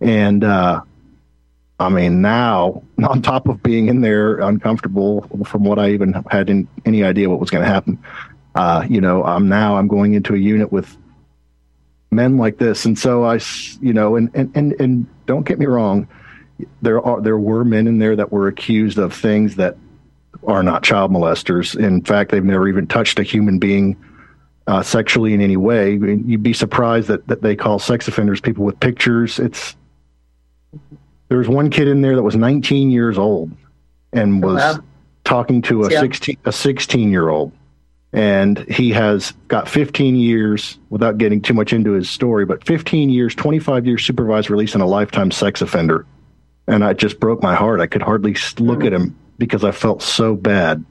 and 0.00 0.44
uh, 0.44 0.80
I 1.80 1.88
mean, 1.88 2.20
now 2.20 2.82
on 3.08 3.22
top 3.22 3.48
of 3.48 3.62
being 3.62 3.88
in 3.88 4.00
there 4.00 4.38
uncomfortable 4.38 5.22
from 5.44 5.64
what 5.64 5.78
I 5.78 5.90
even 5.90 6.12
had 6.30 6.50
in, 6.50 6.68
any 6.84 7.04
idea 7.04 7.28
what 7.28 7.40
was 7.40 7.50
going 7.50 7.64
to 7.64 7.70
happen, 7.70 8.02
uh, 8.54 8.84
you 8.88 9.00
know, 9.00 9.24
I'm 9.24 9.48
now 9.48 9.76
I'm 9.76 9.88
going 9.88 10.14
into 10.14 10.34
a 10.34 10.38
unit 10.38 10.72
with 10.72 10.96
men 12.10 12.38
like 12.38 12.58
this, 12.58 12.84
and 12.84 12.98
so 12.98 13.24
I, 13.24 13.38
you 13.80 13.92
know, 13.92 14.16
and 14.16 14.30
and 14.34 14.50
and, 14.56 14.80
and 14.80 15.06
don't 15.26 15.46
get 15.46 15.58
me 15.58 15.66
wrong, 15.66 16.08
there 16.82 17.00
are 17.00 17.20
there 17.20 17.38
were 17.38 17.64
men 17.64 17.86
in 17.86 17.98
there 17.98 18.16
that 18.16 18.32
were 18.32 18.48
accused 18.48 18.98
of 18.98 19.14
things 19.14 19.56
that 19.56 19.76
are 20.46 20.62
not 20.62 20.82
child 20.82 21.12
molesters. 21.12 21.78
In 21.78 22.02
fact, 22.02 22.30
they've 22.30 22.44
never 22.44 22.66
even 22.68 22.86
touched 22.86 23.18
a 23.18 23.22
human 23.22 23.58
being. 23.58 23.96
Uh, 24.68 24.82
sexually 24.82 25.32
in 25.32 25.40
any 25.40 25.56
way, 25.56 25.92
you'd 25.92 26.42
be 26.42 26.52
surprised 26.52 27.08
that, 27.08 27.26
that 27.26 27.40
they 27.40 27.56
call 27.56 27.78
sex 27.78 28.06
offenders 28.06 28.38
people 28.38 28.66
with 28.66 28.78
pictures. 28.80 29.38
It's 29.38 29.74
there 31.28 31.38
was 31.38 31.48
one 31.48 31.70
kid 31.70 31.88
in 31.88 32.02
there 32.02 32.14
that 32.16 32.22
was 32.22 32.36
19 32.36 32.90
years 32.90 33.16
old 33.16 33.50
and 34.12 34.42
was 34.42 34.60
wow. 34.60 34.84
talking 35.24 35.62
to 35.62 35.84
a 35.84 35.90
yeah. 35.90 36.00
16 36.00 36.36
a 36.44 36.52
16 36.52 37.10
year 37.10 37.30
old 37.30 37.52
and 38.12 38.58
he 38.70 38.90
has 38.90 39.32
got 39.48 39.68
15 39.68 40.16
years 40.16 40.78
without 40.88 41.18
getting 41.18 41.42
too 41.42 41.54
much 41.54 41.72
into 41.72 41.92
his 41.92 42.08
story 42.08 42.44
but 42.44 42.64
15 42.64 43.10
years 43.10 43.34
25 43.34 43.86
years 43.86 44.04
supervised 44.04 44.50
release 44.50 44.74
and 44.74 44.82
a 44.82 44.86
lifetime 44.86 45.30
sex 45.30 45.60
offender 45.60 46.06
and 46.66 46.84
I 46.84 46.94
just 46.94 47.20
broke 47.20 47.42
my 47.42 47.54
heart 47.54 47.80
i 47.80 47.86
could 47.86 48.02
hardly 48.02 48.32
look 48.58 48.78
mm-hmm. 48.78 48.86
at 48.86 48.92
him 48.92 49.18
because 49.36 49.64
i 49.64 49.70
felt 49.70 50.02
so 50.02 50.34
bad 50.34 50.84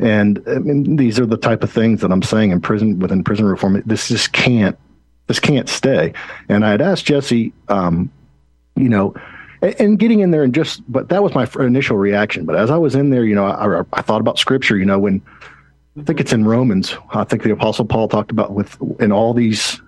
and 0.00 0.42
I 0.48 0.58
mean, 0.58 0.96
these 0.96 1.20
are 1.20 1.26
the 1.26 1.36
type 1.36 1.62
of 1.62 1.70
things 1.70 2.00
that 2.00 2.10
i'm 2.10 2.22
saying 2.22 2.50
in 2.50 2.60
prison 2.60 2.98
within 2.98 3.22
prison 3.22 3.46
reform. 3.46 3.82
This 3.86 4.08
just 4.08 4.32
can't 4.32 4.78
this 5.26 5.38
can't 5.38 5.68
stay. 5.68 6.12
And 6.48 6.64
i 6.64 6.70
had 6.70 6.80
asked 6.80 7.04
jessie 7.04 7.52
um, 7.68 8.10
you 8.76 8.88
know 8.88 9.14
and 9.62 9.98
getting 9.98 10.20
in 10.20 10.30
there 10.30 10.42
and 10.42 10.54
just 10.54 10.82
but 10.90 11.10
that 11.10 11.22
was 11.22 11.34
my 11.34 11.46
initial 11.58 11.96
reaction. 11.96 12.46
But 12.46 12.56
as 12.56 12.70
i 12.70 12.76
was 12.76 12.94
in 12.94 13.10
there 13.10 13.24
you 13.24 13.34
know 13.34 13.44
i, 13.44 13.82
I 13.92 14.02
thought 14.02 14.20
about 14.20 14.38
scripture 14.38 14.76
you 14.76 14.86
know 14.86 14.98
when 14.98 15.20
i 15.98 16.02
think 16.02 16.20
it's 16.20 16.32
in 16.32 16.44
romans 16.46 16.94
i 17.10 17.24
think 17.24 17.42
the 17.42 17.52
apostle 17.52 17.84
paul 17.84 18.08
talked 18.08 18.30
about 18.30 18.52
with 18.52 18.78
in 19.00 19.12
all 19.12 19.34
these 19.34 19.80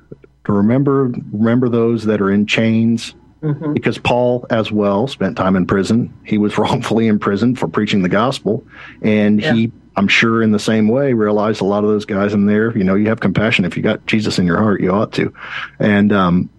to 0.45 0.52
remember 0.52 1.12
remember 1.33 1.69
those 1.69 2.04
that 2.04 2.21
are 2.21 2.31
in 2.31 2.47
chains? 2.47 3.14
Mm-hmm. 3.42 3.73
because 3.73 3.99
paul 3.99 4.47
as 4.50 4.71
well 4.71 5.09
spent 5.09 5.37
time 5.37 5.57
in 5.57 5.66
prison. 5.66 6.16
He 6.23 6.38
was 6.38 6.57
wrongfully 6.59 7.09
imprisoned 7.09 7.59
for 7.59 7.66
preaching 7.66 8.02
the 8.02 8.09
gospel. 8.09 8.64
And 9.00 9.40
yeah. 9.40 9.52
he 9.52 9.73
i'm 9.97 10.09
sure 10.09 10.43
in 10.43 10.53
the 10.53 10.59
same 10.59 10.89
way 10.89 11.13
realized 11.13 11.61
a 11.61 11.65
lot 11.65 11.85
of 11.85 11.91
those 11.91 12.05
guys 12.05 12.35
in 12.35 12.47
there 12.47 12.77
you 12.77 12.85
know 12.85 12.95
you 12.95 13.09
have 13.09 13.21
compassion. 13.21 13.65
If 13.65 13.77
you 13.77 13.83
got 13.83 14.07
jesus 14.07 14.39
in 14.39 14.47
your 14.47 14.59
heart 14.59 14.81
you 14.81 14.91
ought 14.91 15.13
to. 15.15 15.33
And 15.79 16.13
um 16.13 16.51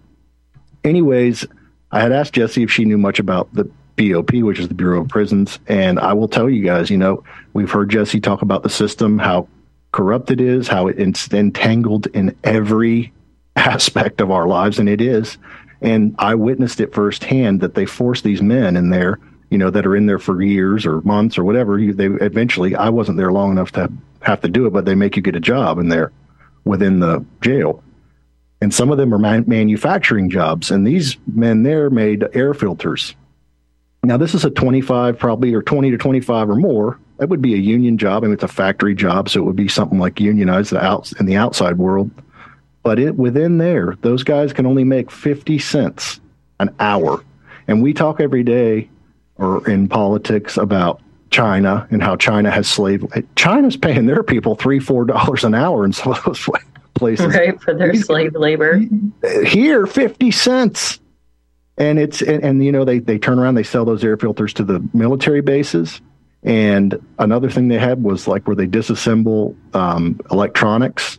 anyways 0.84 1.46
I 1.94 2.00
had 2.00 2.10
asked 2.10 2.34
Jessie 2.34 2.64
if 2.64 2.72
she 2.72 2.84
knew 2.84 2.98
much 2.98 3.20
about 3.20 3.54
the 3.54 3.70
BOP, 3.96 4.32
which 4.42 4.58
is 4.58 4.66
the 4.66 4.74
Bureau 4.74 5.02
of 5.02 5.08
Prisons, 5.08 5.60
and 5.68 6.00
I 6.00 6.12
will 6.12 6.26
tell 6.26 6.50
you 6.50 6.64
guys, 6.64 6.90
you 6.90 6.98
know, 6.98 7.22
we've 7.52 7.70
heard 7.70 7.88
Jessie 7.88 8.18
talk 8.18 8.42
about 8.42 8.64
the 8.64 8.68
system, 8.68 9.16
how 9.16 9.46
corrupt 9.92 10.32
it 10.32 10.40
is, 10.40 10.66
how 10.66 10.88
it's 10.88 11.32
entangled 11.32 12.08
in 12.08 12.36
every 12.42 13.12
aspect 13.56 14.20
of 14.20 14.32
our 14.32 14.48
lives, 14.48 14.80
and 14.80 14.88
it 14.88 15.00
is. 15.00 15.38
And 15.80 16.16
I 16.18 16.34
witnessed 16.34 16.80
it 16.80 16.92
firsthand 16.92 17.60
that 17.60 17.74
they 17.74 17.86
force 17.86 18.22
these 18.22 18.42
men 18.42 18.76
in 18.76 18.90
there, 18.90 19.20
you 19.54 19.58
know, 19.58 19.70
that 19.70 19.86
are 19.86 19.96
in 19.96 20.06
there 20.06 20.18
for 20.18 20.42
years 20.42 20.84
or 20.84 21.00
months 21.02 21.38
or 21.38 21.44
whatever. 21.44 21.80
They 21.80 22.06
eventually, 22.06 22.74
I 22.74 22.88
wasn't 22.90 23.18
there 23.18 23.32
long 23.32 23.52
enough 23.52 23.72
to 23.72 23.90
have 24.20 24.40
to 24.40 24.48
do 24.48 24.66
it, 24.66 24.72
but 24.72 24.84
they 24.84 24.94
make 24.94 25.16
you 25.16 25.22
get 25.22 25.36
a 25.36 25.40
job 25.40 25.78
in 25.78 25.88
there 25.88 26.10
within 26.64 26.98
the 26.98 27.24
jail 27.40 27.84
and 28.64 28.72
some 28.72 28.90
of 28.90 28.96
them 28.96 29.12
are 29.12 29.18
man- 29.18 29.44
manufacturing 29.46 30.30
jobs. 30.30 30.70
And 30.70 30.86
these 30.86 31.18
men 31.26 31.64
there 31.64 31.90
made 31.90 32.24
air 32.32 32.54
filters. 32.54 33.14
Now, 34.02 34.16
this 34.16 34.34
is 34.34 34.46
a 34.46 34.50
25, 34.50 35.18
probably, 35.18 35.52
or 35.52 35.62
20 35.62 35.90
to 35.90 35.98
25 35.98 36.48
or 36.48 36.56
more. 36.56 36.98
That 37.18 37.28
would 37.28 37.42
be 37.42 37.52
a 37.52 37.58
union 37.58 37.98
job. 37.98 38.22
I 38.22 38.26
mean, 38.26 38.34
it's 38.34 38.42
a 38.42 38.48
factory 38.48 38.94
job, 38.94 39.28
so 39.28 39.40
it 39.40 39.44
would 39.44 39.54
be 39.54 39.68
something 39.68 39.98
like 39.98 40.18
unionized 40.18 40.72
in 40.72 41.26
the 41.26 41.36
outside 41.36 41.76
world. 41.76 42.10
But 42.82 42.98
it 42.98 43.16
within 43.16 43.58
there, 43.58 43.96
those 44.00 44.24
guys 44.24 44.54
can 44.54 44.64
only 44.64 44.84
make 44.84 45.10
50 45.10 45.58
cents 45.58 46.20
an 46.58 46.74
hour. 46.80 47.22
And 47.68 47.82
we 47.82 47.92
talk 47.92 48.18
every 48.18 48.44
day 48.44 48.88
or 49.36 49.68
in 49.68 49.88
politics 49.88 50.56
about 50.56 51.00
China 51.30 51.86
and 51.90 52.02
how 52.02 52.16
China 52.16 52.50
has 52.50 52.68
slave. 52.68 53.04
China's 53.36 53.76
paying 53.76 54.06
their 54.06 54.22
people 54.22 54.54
three, 54.54 54.78
four 54.78 55.04
dollars 55.04 55.44
an 55.44 55.54
hour 55.54 55.84
in 55.84 55.92
some 55.92 56.12
of 56.12 56.24
those 56.24 56.48
places. 56.94 57.26
Right, 57.26 57.60
for 57.60 57.74
their 57.74 57.94
slave 57.94 58.34
labor. 58.34 58.80
Here, 59.44 59.86
50 59.86 60.30
cents. 60.30 61.00
And 61.76 61.98
it's, 61.98 62.22
and, 62.22 62.44
and, 62.44 62.64
you 62.64 62.70
know, 62.70 62.84
they, 62.84 63.00
they 63.00 63.18
turn 63.18 63.40
around, 63.40 63.56
they 63.56 63.64
sell 63.64 63.84
those 63.84 64.04
air 64.04 64.16
filters 64.16 64.52
to 64.54 64.64
the 64.64 64.86
military 64.92 65.40
bases. 65.40 66.00
And 66.44 67.04
another 67.18 67.50
thing 67.50 67.68
they 67.68 67.78
had 67.78 68.02
was 68.02 68.28
like 68.28 68.46
where 68.46 68.54
they 68.54 68.68
disassemble 68.68 69.56
um, 69.74 70.20
electronics. 70.30 71.18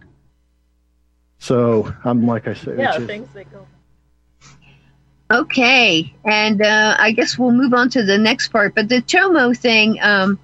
So 1.40 1.94
I'm 2.06 2.26
like 2.26 2.48
I 2.48 2.54
said, 2.54 2.78
yeah, 2.78 2.94
just, 2.94 3.08
things 3.08 3.28
that 3.34 3.52
go. 3.52 3.68
Okay, 5.32 6.14
and 6.24 6.62
uh, 6.62 6.96
I 7.00 7.12
guess 7.12 7.38
we'll 7.38 7.52
move 7.52 7.74
on 7.74 7.90
to 7.92 8.04
the 8.04 8.18
next 8.18 8.50
part. 8.50 8.76
But 8.76 8.90
the 8.90 9.02
Chomo 9.02 9.58
thing, 9.58 9.98
um, 10.00 10.40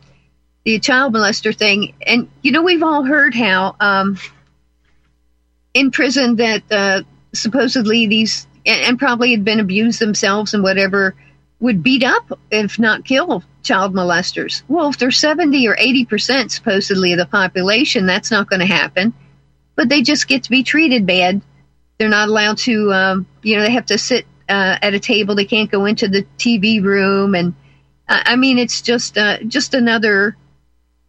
the 0.65 0.79
child 0.79 1.13
molester 1.13 1.55
thing, 1.55 1.93
and 2.05 2.27
you 2.41 2.51
know 2.51 2.63
we've 2.63 2.81
all 2.81 3.03
heard 3.03 3.35
how 3.35 3.75
um, 3.79 4.17
in 5.75 5.91
prison 5.91 6.35
that 6.38 6.63
uh, 6.71 7.03
supposedly 7.33 8.07
these 8.07 8.47
and, 8.65 8.81
and, 8.81 9.00
probably 9.00 9.31
had 9.31 9.45
been 9.45 9.59
abused 9.59 10.00
themselves 10.00 10.53
and 10.55 10.63
whatever 10.63 11.15
would 11.59 11.83
beat 11.83 12.03
up 12.03 12.39
if 12.50 12.79
not 12.79 13.05
kill 13.05 13.43
child 13.61 13.93
molesters. 13.93 14.63
Well, 14.67 14.89
if 14.89 14.97
they're 14.97 15.11
70 15.11 15.67
or 15.67 15.75
80 15.77 16.05
percent 16.05 16.51
supposedly 16.51 17.11
of 17.13 17.19
the 17.19 17.27
population, 17.27 18.07
that's 18.07 18.31
not 18.31 18.50
going 18.50 18.61
to 18.61 18.65
happen. 18.65 19.13
But 19.75 19.89
they 19.89 20.01
just 20.01 20.27
get 20.27 20.43
to 20.43 20.50
be 20.50 20.63
treated 20.63 21.05
bad. 21.05 21.41
They're 22.00 22.09
not 22.09 22.29
allowed 22.29 22.57
to, 22.59 22.91
um, 22.91 23.27
you 23.43 23.55
know, 23.55 23.61
they 23.61 23.71
have 23.71 23.85
to 23.88 23.97
sit 24.00 24.25
uh, 24.51 24.77
at 24.81 24.93
a 24.93 25.00
table. 25.00 25.34
They 25.34 25.46
can't 25.46 25.72
go 25.72 25.86
into 25.86 26.08
the 26.08 26.24
TV 26.38 26.84
room, 26.84 27.34
and 27.36 27.53
uh, 28.08 28.22
I 28.25 28.36
mean, 28.36 28.60
it's 28.60 28.81
just 28.81 29.17
uh, 29.17 29.38
just 29.43 29.74
another 29.74 30.36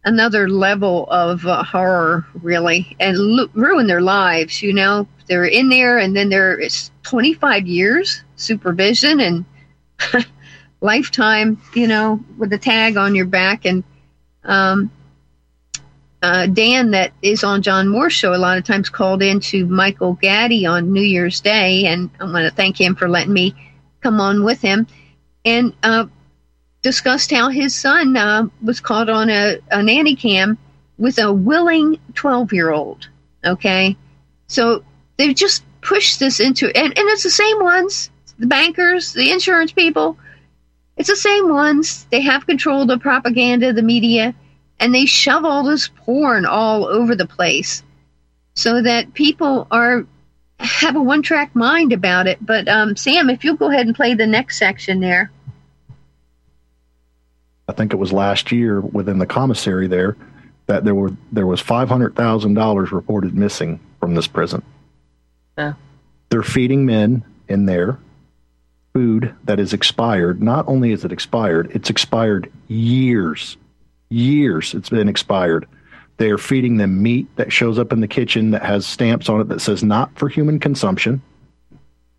another 0.05 0.49
level 0.49 1.07
of 1.09 1.45
uh, 1.45 1.63
horror, 1.63 2.25
really, 2.41 2.95
and 2.99 3.17
ruin 3.53 3.87
their 3.87 4.01
lives. 4.01 4.63
You 4.63 4.73
know, 4.73 5.07
they're 5.27 5.45
in 5.45 5.69
there, 5.69 5.97
and 5.97 6.15
then 6.15 6.29
there 6.29 6.57
is 6.57 6.89
25 7.03 7.67
years 7.67 8.23
supervision 8.35 9.19
and 9.19 9.45
lifetime, 10.81 11.61
you 11.73 11.87
know, 11.87 12.23
with 12.37 12.53
a 12.53 12.57
tag 12.57 12.97
on 12.97 13.13
your 13.15 13.25
back. 13.25 13.65
And 13.65 13.83
um, 14.43 14.89
uh, 16.23 16.47
Dan, 16.47 16.91
that 16.91 17.11
is 17.21 17.43
on 17.43 17.61
John 17.61 17.89
Moore's 17.89 18.13
show, 18.13 18.33
a 18.33 18.37
lot 18.37 18.57
of 18.57 18.63
times 18.63 18.89
called 18.89 19.21
in 19.21 19.41
to 19.41 19.65
Michael 19.65 20.13
Gaddy 20.13 20.65
on 20.65 20.93
New 20.93 21.01
Year's 21.01 21.41
Day, 21.41 21.85
and 21.85 22.09
I 22.19 22.23
want 22.23 22.45
to 22.45 22.55
thank 22.55 22.79
him 22.79 22.95
for 22.95 23.09
letting 23.09 23.33
me 23.33 23.53
come 24.01 24.21
on 24.21 24.45
with 24.45 24.61
him. 24.61 24.87
And 25.43 25.73
uh, 25.83 26.05
discussed 26.81 27.29
how 27.31 27.49
his 27.49 27.75
son 27.75 28.15
uh, 28.15 28.47
was 28.61 28.79
caught 28.79 29.09
on 29.09 29.29
a, 29.29 29.57
a 29.69 29.83
nanny 29.83 30.15
cam 30.15 30.57
with 30.97 31.19
a 31.19 31.33
willing 31.33 31.99
12 32.13 32.53
year 32.53 32.71
old. 32.71 33.09
Okay. 33.43 33.97
So 34.47 34.85
they've 35.17 35.35
just 35.35 35.65
pushed 35.81 36.19
this 36.19 36.39
into, 36.39 36.67
and, 36.67 36.97
and 36.97 37.09
it's 37.09 37.23
the 37.23 37.29
same 37.29 37.59
ones 37.61 38.09
the 38.39 38.47
bankers, 38.47 39.13
the 39.13 39.31
insurance 39.31 39.71
people. 39.71 40.17
It's 40.97 41.09
the 41.09 41.15
same 41.15 41.49
ones. 41.49 42.05
They 42.09 42.21
have 42.21 42.47
control 42.47 42.81
of 42.81 42.87
the 42.87 42.97
propaganda, 42.97 43.73
the 43.73 43.83
media, 43.83 44.33
and 44.83 44.93
they 44.93 45.05
shove 45.05 45.45
all 45.45 45.63
this 45.63 45.87
porn 45.87 46.45
all 46.45 46.85
over 46.85 47.15
the 47.15 47.25
place 47.25 47.83
so 48.53 48.81
that 48.81 49.13
people 49.13 49.65
are 49.71 50.05
have 50.59 50.97
a 50.97 51.01
one 51.01 51.21
track 51.21 51.55
mind 51.55 51.93
about 51.93 52.27
it. 52.27 52.45
But 52.45 52.67
um, 52.67 52.97
Sam, 52.97 53.29
if 53.29 53.45
you'll 53.45 53.55
go 53.55 53.71
ahead 53.71 53.87
and 53.87 53.95
play 53.95 54.13
the 54.13 54.27
next 54.27 54.57
section 54.57 54.99
there. 54.99 55.31
I 57.69 57.71
think 57.71 57.93
it 57.93 57.95
was 57.95 58.11
last 58.11 58.51
year 58.51 58.81
within 58.81 59.19
the 59.19 59.25
commissary 59.25 59.87
there 59.87 60.17
that 60.65 60.83
there 60.83 60.95
were 60.95 61.11
there 61.31 61.47
was 61.47 61.61
five 61.61 61.87
hundred 61.87 62.17
thousand 62.17 62.55
dollars 62.55 62.91
reported 62.91 63.35
missing 63.35 63.79
from 64.01 64.15
this 64.15 64.27
prison. 64.27 64.61
Yeah. 65.57 65.75
They're 66.27 66.43
feeding 66.43 66.85
men 66.85 67.23
in 67.47 67.67
there 67.67 67.99
food 68.93 69.33
that 69.45 69.61
is 69.61 69.71
expired. 69.71 70.41
Not 70.41 70.67
only 70.67 70.91
is 70.91 71.05
it 71.05 71.13
expired, 71.13 71.71
it's 71.73 71.89
expired 71.89 72.51
years. 72.67 73.55
Years 74.13 74.73
it's 74.73 74.89
been 74.89 75.09
expired. 75.09 75.67
They 76.17 76.29
are 76.29 76.37
feeding 76.37 76.77
them 76.77 77.01
meat 77.01 77.27
that 77.35 77.51
shows 77.51 77.79
up 77.79 77.91
in 77.91 77.99
the 77.99 78.07
kitchen 78.07 78.51
that 78.51 78.63
has 78.63 78.85
stamps 78.85 79.29
on 79.29 79.41
it 79.41 79.49
that 79.49 79.61
says 79.61 79.83
not 79.83 80.15
for 80.17 80.29
human 80.29 80.59
consumption. 80.59 81.21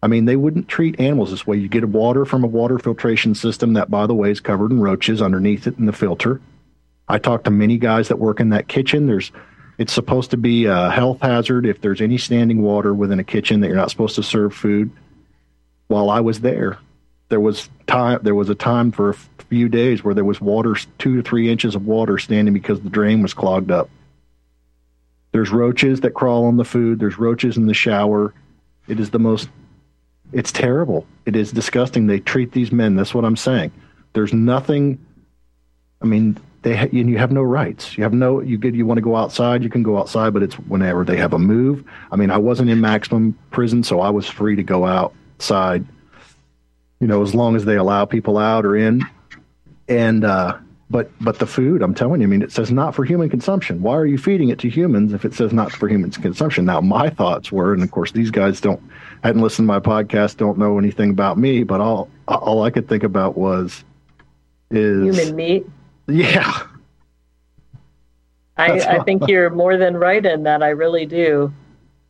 I 0.02 0.08
mean, 0.08 0.24
they 0.24 0.36
wouldn't 0.36 0.68
treat 0.68 0.98
animals 1.00 1.30
this 1.30 1.46
way. 1.46 1.56
You 1.56 1.68
get 1.68 1.88
water 1.88 2.24
from 2.24 2.44
a 2.44 2.48
water 2.48 2.78
filtration 2.78 3.34
system 3.34 3.72
that, 3.74 3.90
by 3.90 4.06
the 4.06 4.14
way, 4.14 4.30
is 4.30 4.40
covered 4.40 4.72
in 4.72 4.80
roaches 4.80 5.22
underneath 5.22 5.66
it 5.66 5.78
in 5.78 5.86
the 5.86 5.92
filter. 5.92 6.40
I 7.08 7.18
talked 7.18 7.44
to 7.44 7.50
many 7.50 7.78
guys 7.78 8.08
that 8.08 8.18
work 8.18 8.40
in 8.40 8.50
that 8.50 8.68
kitchen. 8.68 9.06
There's, 9.06 9.30
it's 9.78 9.92
supposed 9.92 10.30
to 10.32 10.36
be 10.36 10.66
a 10.66 10.90
health 10.90 11.20
hazard 11.22 11.64
if 11.64 11.80
there's 11.80 12.00
any 12.00 12.18
standing 12.18 12.60
water 12.60 12.92
within 12.92 13.20
a 13.20 13.24
kitchen 13.24 13.60
that 13.60 13.68
you're 13.68 13.76
not 13.76 13.90
supposed 13.90 14.16
to 14.16 14.22
serve 14.22 14.54
food 14.54 14.90
while 15.88 16.10
I 16.10 16.20
was 16.20 16.40
there, 16.40 16.78
there 17.28 17.40
was 17.40 17.68
time. 17.86 18.20
There 18.22 18.34
was 18.34 18.48
a 18.48 18.54
time 18.54 18.90
for 18.90 19.16
few 19.48 19.68
days 19.68 20.02
where 20.02 20.14
there 20.14 20.24
was 20.24 20.40
water, 20.40 20.76
two 20.98 21.16
to 21.16 21.22
three 21.22 21.50
inches 21.50 21.74
of 21.74 21.86
water 21.86 22.18
standing 22.18 22.54
because 22.54 22.80
the 22.80 22.90
drain 22.90 23.22
was 23.22 23.34
clogged 23.34 23.70
up. 23.70 23.88
There's 25.32 25.50
roaches 25.50 26.00
that 26.02 26.12
crawl 26.12 26.46
on 26.46 26.56
the 26.56 26.64
food. 26.64 27.00
There's 27.00 27.18
roaches 27.18 27.56
in 27.56 27.66
the 27.66 27.74
shower. 27.74 28.32
It 28.86 29.00
is 29.00 29.10
the 29.10 29.18
most. 29.18 29.48
It's 30.32 30.52
terrible. 30.52 31.06
It 31.26 31.34
is 31.34 31.50
disgusting. 31.50 32.06
They 32.06 32.20
treat 32.20 32.52
these 32.52 32.70
men. 32.70 32.94
That's 32.94 33.14
what 33.14 33.24
I'm 33.24 33.36
saying. 33.36 33.72
There's 34.12 34.32
nothing. 34.32 35.04
I 36.00 36.06
mean, 36.06 36.38
they 36.62 36.76
ha- 36.76 36.88
you 36.92 37.18
have 37.18 37.32
no 37.32 37.42
rights. 37.42 37.98
You 37.98 38.04
have 38.04 38.12
no. 38.12 38.40
You 38.40 38.58
get. 38.58 38.74
You 38.74 38.86
want 38.86 38.98
to 38.98 39.02
go 39.02 39.16
outside. 39.16 39.64
You 39.64 39.70
can 39.70 39.82
go 39.82 39.98
outside, 39.98 40.32
but 40.32 40.42
it's 40.44 40.54
whenever 40.54 41.04
they 41.04 41.16
have 41.16 41.32
a 41.32 41.38
move. 41.38 41.84
I 42.12 42.16
mean, 42.16 42.30
I 42.30 42.38
wasn't 42.38 42.70
in 42.70 42.80
maximum 42.80 43.36
prison, 43.50 43.82
so 43.82 44.00
I 44.00 44.10
was 44.10 44.28
free 44.28 44.54
to 44.54 44.62
go 44.62 44.86
outside, 44.86 45.84
you 47.00 47.08
know, 47.08 47.22
as 47.22 47.34
long 47.34 47.56
as 47.56 47.64
they 47.64 47.76
allow 47.76 48.04
people 48.04 48.38
out 48.38 48.64
or 48.64 48.76
in. 48.76 49.02
And, 49.88 50.24
uh, 50.24 50.58
but 50.90 51.10
but 51.20 51.38
the 51.38 51.46
food, 51.46 51.82
I'm 51.82 51.94
telling 51.94 52.20
you, 52.20 52.26
I 52.26 52.30
mean, 52.30 52.42
it 52.42 52.52
says 52.52 52.70
not 52.70 52.94
for 52.94 53.04
human 53.04 53.28
consumption. 53.28 53.82
Why 53.82 53.96
are 53.96 54.06
you 54.06 54.18
feeding 54.18 54.50
it 54.50 54.58
to 54.60 54.68
humans 54.68 55.12
if 55.12 55.24
it 55.24 55.34
says 55.34 55.52
not 55.52 55.72
for 55.72 55.88
human 55.88 56.10
consumption? 56.10 56.66
Now, 56.66 56.80
my 56.80 57.10
thoughts 57.10 57.50
were, 57.50 57.72
and 57.72 57.82
of 57.82 57.90
course, 57.90 58.12
these 58.12 58.30
guys 58.30 58.60
don't 58.60 58.82
hadn't 59.22 59.42
listened 59.42 59.66
to 59.66 59.72
my 59.72 59.80
podcast, 59.80 60.36
don't 60.36 60.58
know 60.58 60.78
anything 60.78 61.10
about 61.10 61.38
me, 61.38 61.64
but 61.64 61.80
all 61.80 62.08
all 62.28 62.62
I 62.62 62.70
could 62.70 62.88
think 62.88 63.02
about 63.02 63.36
was 63.36 63.82
is 64.70 65.16
human 65.16 65.34
meat. 65.34 65.66
Yeah, 66.06 66.66
I, 68.56 68.80
I 68.80 69.02
think 69.04 69.26
you're 69.26 69.50
more 69.50 69.76
than 69.76 69.96
right 69.96 70.24
in 70.24 70.42
that. 70.44 70.62
I 70.62 70.68
really 70.68 71.06
do. 71.06 71.52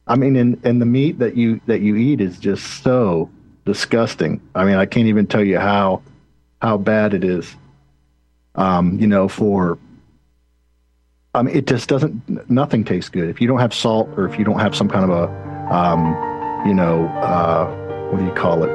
I 0.07 0.17
mean, 0.17 0.37
and 0.37 0.61
and 0.65 0.83
the 0.83 0.87
meat 0.87 1.21
that 1.21 1.37
you 1.37 1.61
that 1.67 1.81
you 1.81 1.97
eat 1.97 2.21
is 2.21 2.39
just 2.39 2.83
so 2.83 3.31
disgusting. 3.65 4.41
I 4.55 4.65
mean, 4.65 4.75
I 4.75 4.85
can't 4.85 5.07
even 5.07 5.27
tell 5.27 5.45
you 5.45 5.59
how 5.59 6.03
how 6.61 6.77
bad 6.77 7.15
it 7.15 7.25
is. 7.25 7.55
Um, 8.55 8.99
you 8.99 9.07
know, 9.07 9.29
for 9.29 9.79
mean, 11.43 11.57
it 11.57 11.67
just 11.67 11.89
doesn't. 11.89 12.49
Nothing 12.51 12.85
tastes 12.85 13.11
good 13.11 13.29
if 13.29 13.41
you 13.41 13.49
don't 13.49 13.59
have 13.59 13.75
salt 13.75 14.09
or 14.17 14.29
if 14.29 14.39
you 14.39 14.45
don't 14.45 14.61
have 14.61 14.77
some 14.77 14.89
kind 14.89 15.11
of 15.11 15.11
a, 15.11 15.75
um, 15.75 16.67
you 16.67 16.75
know, 16.75 17.07
uh, 17.09 17.67
what 18.11 18.19
do 18.19 18.25
you 18.25 18.33
call 18.33 18.63
it? 18.63 18.71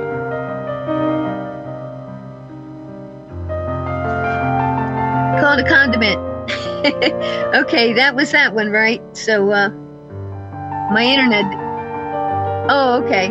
Call 5.39 5.57
it 5.57 5.65
a 5.65 5.69
condiment. 5.69 6.19
okay, 7.55 7.93
that 7.93 8.15
was 8.15 8.31
that 8.31 8.53
one, 8.53 8.69
right? 8.71 9.01
So. 9.15 9.51
uh 9.51 9.69
my 10.91 11.03
internet. 11.03 11.45
Oh, 12.69 13.03
okay. 13.03 13.29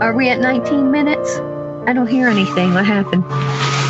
Are 0.00 0.14
we 0.14 0.30
at 0.30 0.40
19 0.40 0.90
minutes? 0.90 1.38
I 1.86 1.92
don't 1.92 2.06
hear 2.06 2.28
anything. 2.28 2.72
What 2.72 2.86
happened? 2.86 3.89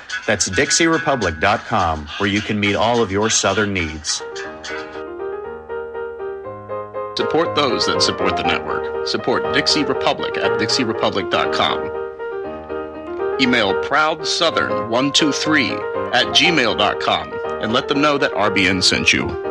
That's 0.31 0.47
DixieRepublic.com, 0.47 2.07
where 2.19 2.29
you 2.29 2.39
can 2.39 2.57
meet 2.57 2.77
all 2.77 3.01
of 3.01 3.11
your 3.11 3.29
Southern 3.29 3.73
needs. 3.73 4.23
Support 7.17 7.57
those 7.57 7.85
that 7.87 8.01
support 8.01 8.37
the 8.37 8.43
network. 8.43 9.07
Support 9.07 9.53
Dixie 9.53 9.83
Republic 9.83 10.37
at 10.37 10.51
DixieRepublic.com. 10.51 13.41
Email 13.41 13.73
ProudSouthern123 13.83 16.15
at 16.15 16.27
gmail.com 16.27 17.33
and 17.61 17.73
let 17.73 17.89
them 17.89 17.99
know 17.99 18.17
that 18.17 18.31
RBN 18.31 18.81
sent 18.81 19.11
you. 19.11 19.50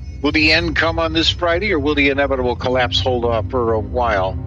Will 0.21 0.31
the 0.31 0.51
end 0.51 0.75
come 0.75 0.99
on 0.99 1.13
this 1.13 1.31
Friday, 1.31 1.73
or 1.73 1.79
will 1.79 1.95
the 1.95 2.09
inevitable 2.09 2.55
collapse 2.55 2.99
hold 2.99 3.25
off 3.25 3.49
for 3.49 3.73
a 3.73 3.79
while? 3.79 4.37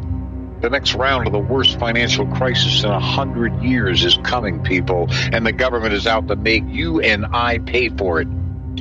The 0.60 0.70
next 0.70 0.94
round 0.94 1.26
of 1.26 1.32
the 1.32 1.40
worst 1.40 1.80
financial 1.80 2.26
crisis 2.28 2.84
in 2.84 2.90
a 2.90 3.00
hundred 3.00 3.60
years 3.60 4.04
is 4.04 4.16
coming, 4.22 4.62
people, 4.62 5.08
and 5.10 5.44
the 5.44 5.50
government 5.50 5.92
is 5.92 6.06
out 6.06 6.28
to 6.28 6.36
make 6.36 6.62
you 6.68 7.00
and 7.00 7.26
I 7.26 7.58
pay 7.58 7.88
for 7.88 8.20
it. 8.20 8.28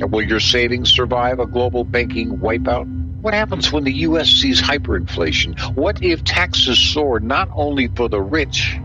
Will 0.00 0.22
your 0.22 0.38
savings 0.38 0.92
survive 0.92 1.40
a 1.40 1.46
global 1.46 1.82
banking 1.82 2.38
wipeout? 2.38 2.86
What 3.20 3.34
happens 3.34 3.72
when 3.72 3.82
the 3.82 3.92
U.S. 3.92 4.28
sees 4.28 4.62
hyperinflation? 4.62 5.74
What 5.74 6.00
if 6.00 6.22
taxes 6.22 6.78
soar 6.78 7.18
not 7.18 7.48
only 7.54 7.88
for 7.88 8.08
the 8.08 8.20
rich? 8.20 8.78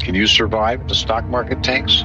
Can 0.00 0.14
you 0.14 0.26
survive 0.26 0.82
if 0.82 0.88
the 0.88 0.94
stock 0.94 1.24
market 1.24 1.62
tanks? 1.62 2.04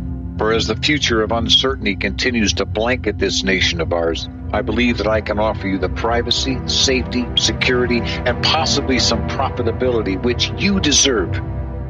For 0.37 0.53
as 0.53 0.67
the 0.67 0.75
future 0.75 1.21
of 1.21 1.31
uncertainty 1.31 1.95
continues 1.95 2.53
to 2.53 2.65
blanket 2.65 3.19
this 3.19 3.43
nation 3.43 3.79
of 3.81 3.93
ours, 3.93 4.27
I 4.53 4.61
believe 4.61 4.97
that 4.97 5.07
I 5.07 5.21
can 5.21 5.39
offer 5.39 5.67
you 5.67 5.77
the 5.77 5.89
privacy, 5.89 6.57
safety, 6.67 7.25
security, 7.35 8.01
and 8.01 8.43
possibly 8.43 8.99
some 8.99 9.27
profitability 9.29 10.21
which 10.21 10.51
you 10.57 10.79
deserve. 10.79 11.35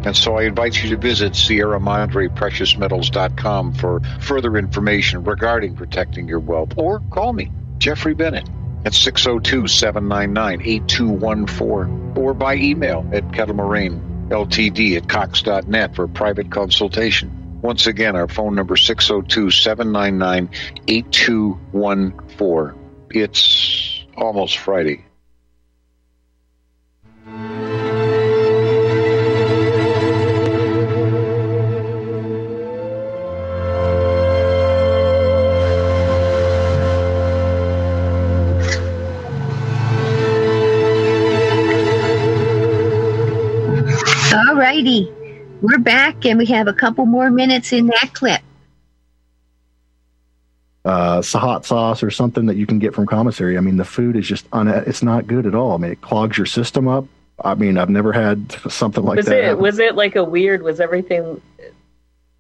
And 0.03 0.15
so 0.15 0.37
I 0.37 0.43
invite 0.43 0.83
you 0.83 0.89
to 0.89 0.97
visit 0.97 1.35
Sierra 1.35 1.79
Madre 1.79 2.27
PreciousMetals.com 2.27 3.73
for 3.75 4.01
further 4.19 4.57
information 4.57 5.23
regarding 5.23 5.75
protecting 5.75 6.27
your 6.27 6.39
wealth. 6.39 6.73
Or 6.75 6.99
call 7.11 7.33
me, 7.33 7.51
Jeffrey 7.77 8.15
Bennett, 8.15 8.49
at 8.83 8.93
602 8.93 9.67
799 9.67 10.61
8214, 10.67 12.17
or 12.17 12.33
by 12.33 12.55
email 12.55 13.07
at 13.13 13.27
kettlemoraine.ltd 13.29 14.97
at 14.97 15.07
cox.net 15.07 15.95
for 15.95 16.07
private 16.07 16.51
consultation. 16.51 17.40
Once 17.61 17.85
again, 17.85 18.15
our 18.15 18.27
phone 18.27 18.55
number 18.55 18.75
602 18.75 19.51
799 19.51 20.49
8214. 20.87 22.79
It's 23.11 24.03
almost 24.17 24.57
Friday. 24.57 25.05
All 44.33 44.55
righty. 44.55 45.20
We're 45.61 45.77
back 45.77 46.25
and 46.25 46.39
we 46.39 46.47
have 46.47 46.67
a 46.67 46.73
couple 46.73 47.05
more 47.05 47.29
minutes 47.29 47.71
in 47.71 47.87
that 47.87 48.11
clip. 48.13 48.41
Uh, 50.83 51.21
hot 51.21 51.63
sauce 51.63 52.01
or 52.01 52.09
something 52.09 52.47
that 52.47 52.55
you 52.55 52.65
can 52.65 52.79
get 52.79 52.95
from 52.95 53.05
commissary. 53.05 53.55
I 53.55 53.61
mean, 53.61 53.77
the 53.77 53.85
food 53.85 54.15
is 54.15 54.27
just 54.27 54.47
un- 54.51 54.67
it's 54.67 55.03
not 55.03 55.27
good 55.27 55.45
at 55.45 55.53
all. 55.53 55.73
I 55.73 55.77
mean, 55.77 55.91
it 55.91 56.01
clogs 56.01 56.37
your 56.37 56.47
system 56.47 56.87
up. 56.87 57.05
I 57.43 57.53
mean, 57.53 57.77
I've 57.77 57.89
never 57.89 58.11
had 58.11 58.51
something 58.69 59.03
like 59.03 59.17
was 59.17 59.27
that. 59.27 59.51
It, 59.51 59.57
was 59.59 59.77
it 59.77 59.95
like 59.95 60.15
a 60.15 60.23
weird? 60.23 60.63
Was 60.63 60.79
everything? 60.79 61.39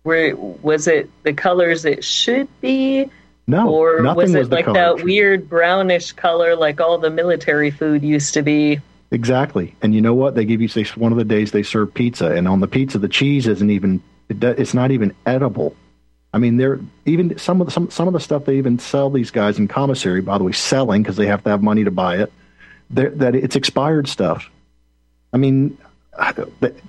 Where 0.01 0.35
was 0.35 0.87
it 0.87 1.11
the 1.21 1.33
colors 1.33 1.85
it 1.85 2.03
should 2.03 2.47
be? 2.61 3.11
No, 3.45 3.69
or 3.69 4.01
was 4.01 4.33
it 4.33 4.39
was 4.39 4.49
like 4.49 4.65
that 4.65 5.03
weird 5.03 5.47
brownish 5.47 6.13
color 6.13 6.55
like 6.55 6.81
all 6.81 6.97
the 6.97 7.11
military 7.11 7.69
food 7.69 8.01
used 8.01 8.33
to 8.33 8.41
be? 8.41 8.79
Exactly. 9.11 9.75
And 9.81 9.93
you 9.93 10.01
know 10.01 10.13
what? 10.13 10.35
They 10.35 10.45
give 10.45 10.61
you 10.61 10.69
say 10.69 10.85
one 10.95 11.11
of 11.11 11.17
the 11.17 11.25
days 11.25 11.51
they 11.51 11.63
serve 11.63 11.93
pizza, 11.93 12.31
and 12.31 12.47
on 12.47 12.61
the 12.61 12.67
pizza 12.67 12.97
the 12.97 13.09
cheese 13.09 13.45
isn't 13.45 13.69
even 13.69 14.01
it's 14.29 14.73
not 14.73 14.91
even 14.91 15.13
edible. 15.25 15.75
I 16.33 16.37
mean, 16.37 16.55
they're 16.55 16.79
even 17.05 17.37
some 17.37 17.59
of 17.59 17.67
the, 17.67 17.71
some 17.71 17.89
some 17.91 18.07
of 18.07 18.13
the 18.13 18.21
stuff 18.21 18.45
they 18.45 18.57
even 18.57 18.79
sell 18.79 19.09
these 19.09 19.29
guys 19.29 19.59
in 19.59 19.67
commissary. 19.67 20.21
By 20.21 20.37
the 20.37 20.45
way, 20.45 20.53
selling 20.53 21.03
because 21.03 21.17
they 21.17 21.27
have 21.27 21.43
to 21.43 21.49
have 21.49 21.61
money 21.61 21.83
to 21.83 21.91
buy 21.91 22.17
it. 22.17 22.31
That 22.91 23.35
it's 23.35 23.55
expired 23.55 24.07
stuff. 24.07 24.49
I 25.33 25.37
mean, 25.37 25.77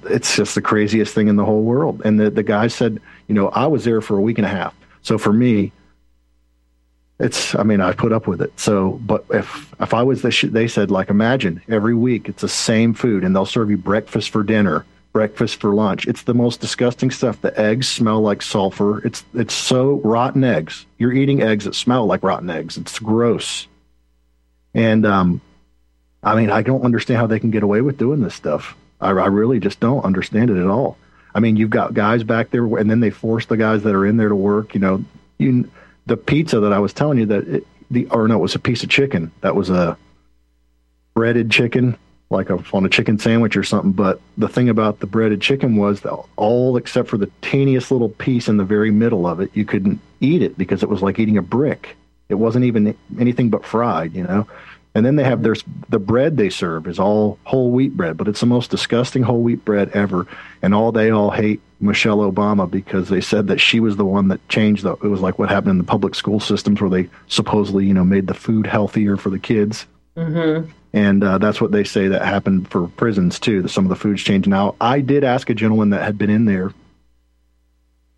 it's 0.04 0.37
just 0.37 0.54
the 0.54 0.62
craziest 0.62 1.14
thing 1.14 1.28
in 1.28 1.37
the 1.37 1.44
whole 1.44 1.62
world. 1.62 2.02
And 2.04 2.20
the 2.20 2.30
the 2.30 2.42
guy 2.44 2.68
said, 2.68 3.00
you 3.26 3.35
know, 3.35 3.48
I 3.48 3.66
was 3.66 3.85
there 3.85 4.00
for 4.00 4.16
a 4.16 4.20
week 4.20 4.38
and 4.38 4.46
a 4.46 4.50
half. 4.50 4.74
So 5.02 5.18
for 5.18 5.32
me, 5.32 5.72
it's 7.22 7.54
i 7.54 7.62
mean 7.62 7.80
i 7.80 7.92
put 7.92 8.12
up 8.12 8.26
with 8.26 8.42
it. 8.42 8.52
So 8.58 9.00
but 9.06 9.24
if 9.30 9.72
if 9.80 9.94
i 9.94 10.02
was 10.02 10.22
the 10.22 10.50
they 10.52 10.68
said 10.68 10.90
like 10.90 11.08
imagine 11.08 11.62
every 11.68 11.94
week 11.94 12.28
it's 12.28 12.42
the 12.42 12.48
same 12.48 12.92
food 12.92 13.24
and 13.24 13.35
they'll 13.35 13.46
serve 13.46 13.70
you 13.70 13.78
breakfast 13.78 14.30
for 14.30 14.42
dinner 14.42 14.85
breakfast 15.12 15.61
for 15.61 15.74
lunch. 15.74 16.06
It's 16.06 16.22
the 16.22 16.35
most 16.35 16.61
disgusting 16.61 17.11
stuff. 17.11 17.40
The 17.40 17.58
eggs 17.61 17.88
smell 17.88 18.20
like 18.20 18.42
sulfur. 18.42 19.06
It's 19.06 19.24
it's 19.35 19.54
so 19.54 20.00
rotten 20.04 20.42
eggs. 20.42 20.87
You're 20.98 21.12
eating 21.12 21.42
eggs 21.42 21.64
that 21.66 21.74
smell 21.74 22.06
like 22.06 22.22
rotten 22.22 22.50
eggs. 22.50 22.76
It's 22.76 22.98
gross. 22.98 23.66
And 24.74 25.04
um 25.06 25.40
i 26.24 26.37
mean 26.37 26.50
i 26.50 26.62
don't 26.62 26.82
understand 26.85 27.18
how 27.18 27.26
they 27.26 27.40
can 27.40 27.50
get 27.50 27.62
away 27.62 27.80
with 27.80 27.98
doing 27.98 28.20
this 28.20 28.35
stuff. 28.35 28.74
I, 29.00 29.11
I 29.11 29.26
really 29.26 29.61
just 29.61 29.80
don't 29.80 30.04
understand 30.04 30.50
it 30.50 30.56
at 30.56 30.68
all. 30.68 30.96
I 31.35 31.40
mean 31.40 31.56
you've 31.56 31.70
got 31.70 31.94
guys 31.94 32.24
back 32.24 32.50
there 32.50 32.64
and 32.76 32.90
then 32.90 33.00
they 33.00 33.11
force 33.11 33.46
the 33.46 33.56
guys 33.56 33.82
that 33.82 33.94
are 33.94 34.06
in 34.06 34.16
there 34.16 34.30
to 34.30 34.37
work 34.37 34.74
you 34.74 34.80
know. 34.80 35.04
You 35.38 35.70
the 36.07 36.17
pizza 36.17 36.61
that 36.61 36.73
I 36.73 36.79
was 36.79 36.93
telling 36.93 37.19
you 37.19 37.27
that 37.27 37.49
it, 37.49 37.67
the 37.91 38.07
or 38.07 38.27
no, 38.29 38.37
it 38.37 38.41
was 38.41 38.55
a 38.55 38.59
piece 38.59 38.83
of 38.83 38.88
chicken. 38.88 39.31
That 39.43 39.55
was 39.55 39.71
a 39.71 39.97
breaded 41.15 41.51
chicken, 41.51 41.97
like 42.31 42.51
a, 42.51 42.62
on 42.73 42.85
a 42.85 42.88
chicken 42.88 43.19
sandwich 43.19 43.57
or 43.57 43.62
something. 43.62 43.93
But 43.93 44.21
the 44.38 44.49
thing 44.49 44.69
about 44.69 45.01
the 45.01 45.07
breaded 45.07 45.41
chicken 45.41 45.77
was 45.77 46.01
that 46.01 46.15
all 46.37 46.77
except 46.77 47.09
for 47.09 47.19
the 47.19 47.31
teeniest 47.43 47.91
little 47.91 48.09
piece 48.09 48.49
in 48.49 48.57
the 48.57 48.65
very 48.65 48.91
middle 48.91 49.27
of 49.27 49.41
it, 49.41 49.51
you 49.55 49.65
couldn't 49.65 50.01
eat 50.21 50.43
it 50.43 50.57
because 50.57 50.83
it 50.83 50.88
was 50.88 51.03
like 51.03 51.19
eating 51.19 51.37
a 51.37 51.43
brick. 51.43 51.97
It 52.29 52.37
wasn't 52.37 52.65
even 52.65 52.97
anything 53.21 53.51
but 53.51 53.65
fried, 53.65 54.15
you 54.15 54.25
know. 54.25 54.47
And 54.94 55.07
then 55.07 55.16
they 55.16 55.24
have 55.24 55.42
their 55.42 55.57
the 55.88 55.98
bread 55.98 56.37
they 56.37 56.50
serve 56.50 56.87
is 56.87 56.98
all 56.98 57.38
whole 57.44 57.70
wheat 57.70 57.96
bread, 57.96 58.16
but 58.16 58.28
it's 58.28 58.40
the 58.40 58.46
most 58.46 58.70
disgusting 58.70 59.22
whole 59.22 59.40
wheat 59.40 59.64
bread 59.64 59.90
ever. 59.90 60.26
And 60.61 60.74
all 60.74 60.92
they 60.92 61.11
all 61.11 61.31
hate 61.31 61.61
Michelle 61.81 62.18
Obama 62.18 62.70
because 62.70 63.09
they 63.09 63.20
said 63.20 63.46
that 63.46 63.59
she 63.59 63.81
was 63.81 63.96
the 63.96 64.05
one 64.05 64.28
that 64.28 64.46
changed 64.48 64.83
the. 64.85 64.92
It 64.92 65.05
was 65.05 65.20
like 65.20 65.38
what 65.38 65.48
happened 65.48 65.72
in 65.72 65.78
the 65.78 65.85
public 65.85 66.14
school 66.14 66.40
systems 66.40 66.81
where 66.81 66.90
they 66.90 67.09
supposedly 67.26 67.87
you 67.87 67.94
know 67.94 68.05
made 68.05 68.26
the 68.26 68.35
food 68.35 68.66
healthier 68.66 69.16
for 69.16 69.31
the 69.31 69.38
kids. 69.38 69.87
Mm-hmm. 70.16 70.70
And 70.94 71.24
uh, 71.24 71.38
that's 71.38 71.59
what 71.59 71.72
they 71.72 71.85
say 71.85 72.09
that 72.09 72.22
happened 72.22 72.70
for 72.70 72.87
prisons 72.88 73.38
too. 73.38 73.62
That 73.62 73.70
some 73.70 73.87
of 73.87 73.88
the 73.88 73.96
food's 73.96 74.22
changed. 74.22 74.46
Now, 74.46 74.74
I 74.78 75.00
did 75.00 75.24
ask 75.24 75.48
a 75.48 75.55
gentleman 75.55 75.90
that 75.90 76.02
had 76.02 76.18
been 76.18 76.28
in 76.28 76.44
there 76.44 76.74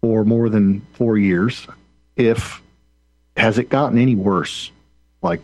for 0.01 0.25
more 0.25 0.49
than 0.49 0.81
four 0.95 1.17
years 1.17 1.69
if 2.17 2.61
has 3.37 3.59
it 3.59 3.69
gotten 3.69 3.99
any 3.99 4.15
worse, 4.15 4.71
like 5.23 5.41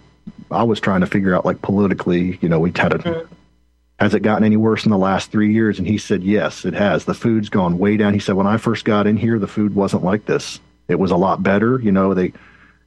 I 0.50 0.62
was 0.62 0.80
trying 0.80 1.00
to 1.00 1.06
figure 1.06 1.34
out 1.34 1.44
like 1.44 1.62
politically, 1.62 2.38
you 2.40 2.48
know, 2.48 2.58
we 2.58 2.72
had 2.74 2.92
a 2.92 2.98
mm-hmm. 2.98 3.34
has 3.98 4.14
it 4.14 4.20
gotten 4.20 4.44
any 4.44 4.56
worse 4.56 4.84
in 4.84 4.90
the 4.90 4.98
last 4.98 5.30
three 5.30 5.52
years? 5.52 5.78
And 5.78 5.86
he 5.86 5.98
said, 5.98 6.22
yes, 6.22 6.64
it 6.64 6.74
has. 6.74 7.04
The 7.04 7.14
food's 7.14 7.48
gone 7.48 7.78
way 7.78 7.96
down. 7.96 8.14
He 8.14 8.20
said, 8.20 8.34
when 8.34 8.46
I 8.46 8.56
first 8.56 8.84
got 8.84 9.06
in 9.06 9.16
here, 9.16 9.38
the 9.38 9.46
food 9.46 9.74
wasn't 9.74 10.04
like 10.04 10.26
this. 10.26 10.60
It 10.88 10.98
was 10.98 11.10
a 11.10 11.16
lot 11.16 11.42
better. 11.42 11.80
You 11.80 11.92
know, 11.92 12.14
they 12.14 12.32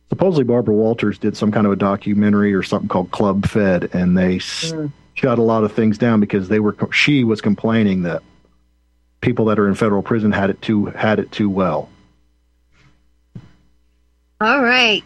supposedly 0.10 0.43
Barbara 0.43 0.76
Walters 0.76 1.17
did 1.17 1.36
some 1.38 1.52
kind 1.52 1.65
of 1.65 1.71
a 1.73 1.78
documentary 1.78 2.54
or 2.54 2.63
something 2.63 2.89
called 2.89 3.12
Club 3.12 3.47
Fed, 3.47 3.89
and 3.93 4.17
they 4.17 4.38
mm. 4.38 4.91
shut 5.13 5.39
a 5.39 5.43
lot 5.43 5.63
of 5.63 5.73
things 5.73 5.97
down 5.97 6.19
because 6.19 6.49
they 6.49 6.60
were 6.60 6.76
she 6.91 7.23
was 7.23 7.41
complaining 7.41 8.04
that 8.04 8.21
people 9.21 9.45
that 9.45 9.58
are 9.58 9.67
in 9.67 9.76
federal 9.76 10.04
prison 10.04 10.32
had 10.32 10.49
it 10.49 10.62
too 10.62 10.86
had 10.86 11.19
it 11.19 11.32
too 11.32 11.49
well. 11.49 11.89
All 14.41 14.62
right. 14.62 15.04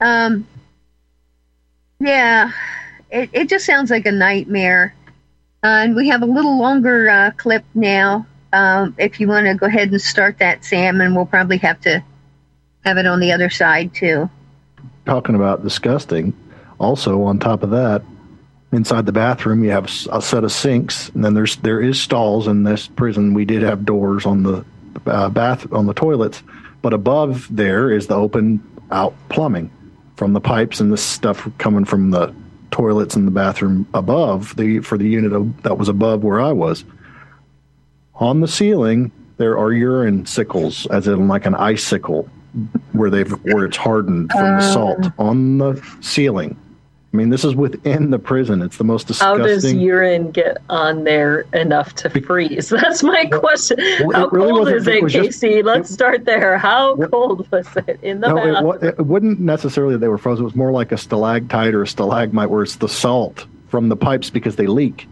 Um, 0.00 0.46
yeah, 2.00 2.52
it, 3.10 3.30
it 3.32 3.48
just 3.48 3.66
sounds 3.66 3.90
like 3.90 4.06
a 4.06 4.12
nightmare. 4.12 4.94
Uh, 5.62 5.84
and 5.84 5.94
we 5.94 6.08
have 6.08 6.22
a 6.22 6.26
little 6.26 6.58
longer 6.58 7.08
uh, 7.08 7.30
clip 7.36 7.64
now. 7.74 8.26
Um, 8.52 8.94
if 8.98 9.20
you 9.20 9.28
want 9.28 9.46
to 9.46 9.54
go 9.54 9.66
ahead 9.66 9.90
and 9.90 10.00
start 10.00 10.38
that, 10.38 10.64
Sam, 10.64 11.00
and 11.00 11.14
we'll 11.14 11.26
probably 11.26 11.58
have 11.58 11.80
to 11.82 12.02
have 12.84 12.96
it 12.96 13.06
on 13.06 13.20
the 13.20 13.32
other 13.32 13.50
side 13.50 13.94
too. 13.94 14.28
Talking 15.04 15.34
about 15.34 15.62
disgusting. 15.62 16.32
Also, 16.78 17.22
on 17.22 17.38
top 17.38 17.62
of 17.62 17.70
that, 17.70 18.02
inside 18.72 19.04
the 19.04 19.12
bathroom, 19.12 19.62
you 19.62 19.70
have 19.70 19.90
a 20.10 20.22
set 20.22 20.44
of 20.44 20.50
sinks, 20.50 21.10
and 21.10 21.22
then 21.22 21.34
there's 21.34 21.56
there 21.56 21.80
is 21.80 22.00
stalls 22.00 22.48
in 22.48 22.64
this 22.64 22.88
prison. 22.88 23.34
We 23.34 23.44
did 23.44 23.62
have 23.62 23.84
doors 23.84 24.24
on 24.24 24.42
the 24.42 24.64
uh, 25.06 25.28
bath 25.28 25.70
on 25.72 25.84
the 25.86 25.94
toilets, 25.94 26.42
but 26.80 26.94
above 26.94 27.54
there 27.54 27.90
is 27.90 28.06
the 28.06 28.14
open 28.14 28.62
out 28.90 29.14
plumbing 29.28 29.70
from 30.20 30.34
the 30.34 30.40
pipes 30.40 30.80
and 30.80 30.92
the 30.92 30.98
stuff 30.98 31.48
coming 31.56 31.86
from 31.86 32.10
the 32.10 32.30
toilets 32.70 33.16
in 33.16 33.24
the 33.24 33.30
bathroom 33.30 33.88
above 33.94 34.54
the 34.56 34.80
for 34.80 34.98
the 34.98 35.08
unit 35.08 35.32
of, 35.32 35.62
that 35.62 35.78
was 35.78 35.88
above 35.88 36.22
where 36.22 36.42
I 36.42 36.52
was. 36.52 36.84
On 38.16 38.40
the 38.40 38.46
ceiling, 38.46 39.10
there 39.38 39.56
are 39.56 39.72
urine 39.72 40.26
sickles, 40.26 40.86
as 40.88 41.08
in 41.08 41.26
like 41.26 41.46
an 41.46 41.54
icicle, 41.54 42.28
where 42.92 43.08
they've 43.08 43.30
where 43.44 43.64
it's 43.64 43.78
hardened 43.78 44.30
from 44.30 44.58
the 44.58 44.72
salt 44.74 45.06
uh. 45.06 45.10
on 45.18 45.56
the 45.56 45.82
ceiling. 46.02 46.54
I 47.12 47.16
mean, 47.16 47.30
this 47.30 47.44
is 47.44 47.56
within 47.56 48.10
the 48.10 48.20
prison. 48.20 48.62
It's 48.62 48.76
the 48.76 48.84
most 48.84 49.08
disgusting. 49.08 49.40
How 49.40 49.44
does 49.44 49.72
urine 49.72 50.30
get 50.30 50.58
on 50.68 51.02
there 51.02 51.40
enough 51.52 51.92
to 51.96 52.20
freeze? 52.20 52.68
That's 52.68 53.02
my 53.02 53.24
question. 53.26 53.78
Well, 54.04 54.12
How 54.12 54.28
really 54.28 54.52
cold 54.52 54.68
is 54.68 54.86
it, 54.86 54.94
it 54.94 55.10
Casey? 55.10 55.54
Just, 55.54 55.64
Let's 55.64 55.90
it, 55.90 55.94
start 55.94 56.24
there. 56.24 56.56
How 56.56 56.94
well, 56.94 57.08
cold 57.08 57.50
was 57.50 57.66
it 57.88 57.98
in 58.02 58.20
the 58.20 58.28
no, 58.28 58.36
bathroom? 58.36 58.78
It, 58.80 58.94
it 59.00 59.06
wouldn't 59.06 59.40
necessarily 59.40 59.96
they 59.96 60.06
were 60.06 60.18
frozen. 60.18 60.44
It 60.44 60.46
was 60.46 60.56
more 60.56 60.70
like 60.70 60.92
a 60.92 60.96
stalactite 60.96 61.74
or 61.74 61.82
a 61.82 61.86
stalagmite, 61.86 62.48
where 62.48 62.62
it's 62.62 62.76
the 62.76 62.88
salt 62.88 63.44
from 63.66 63.88
the 63.88 63.96
pipes 63.96 64.30
because 64.30 64.54
they 64.54 64.68
leak, 64.68 65.08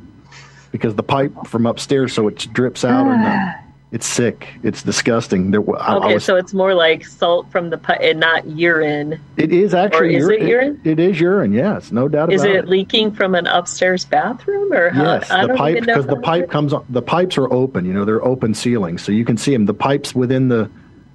because 0.71 0.95
the 0.95 1.03
pipe 1.03 1.33
from 1.47 1.67
upstairs, 1.67 2.13
so 2.13 2.29
it 2.29 2.47
drips 2.53 2.85
out. 2.85 3.09
and 3.09 3.25
uh, 3.25 3.29
ah. 3.29 3.68
It's 3.91 4.07
sick. 4.07 4.49
It's 4.63 4.83
disgusting. 4.83 5.51
There, 5.51 5.63
I, 5.81 5.97
okay, 5.97 6.11
I 6.11 6.15
was, 6.15 6.25
so 6.25 6.37
it's 6.37 6.53
more 6.53 6.75
like 6.75 7.07
salt 7.07 7.51
from 7.51 7.71
the 7.71 7.79
pipe 7.79 8.01
and 8.03 8.21
not 8.21 8.47
urine. 8.47 9.19
It 9.39 9.51
is 9.51 9.73
actually. 9.73 10.17
Or 10.17 10.19
is 10.19 10.29
it 10.29 10.43
urine? 10.43 10.81
It, 10.85 10.99
it 10.99 11.11
is 11.11 11.19
urine. 11.19 11.53
Yes, 11.53 11.91
no 11.91 12.07
doubt 12.07 12.31
is 12.31 12.43
about 12.43 12.51
it. 12.51 12.57
Is 12.59 12.65
it 12.65 12.69
leaking 12.69 13.13
from 13.13 13.35
an 13.35 13.47
upstairs 13.47 14.05
bathroom 14.05 14.73
or 14.75 14.91
how? 14.91 15.05
Yes, 15.05 15.29
the 15.29 15.55
pipe 15.57 15.81
because 15.81 16.07
the 16.07 16.17
pipe 16.17 16.51
comes. 16.51 16.75
The 16.91 17.01
pipes 17.01 17.39
are 17.39 17.51
open. 17.51 17.87
You 17.87 17.95
know, 17.95 18.05
they're 18.05 18.25
open 18.25 18.53
ceilings, 18.53 19.03
so 19.03 19.11
you 19.11 19.25
can 19.25 19.39
see 19.39 19.53
them. 19.53 19.65
The 19.65 19.75
pipes 19.75 20.15
within 20.15 20.49
the 20.49 20.71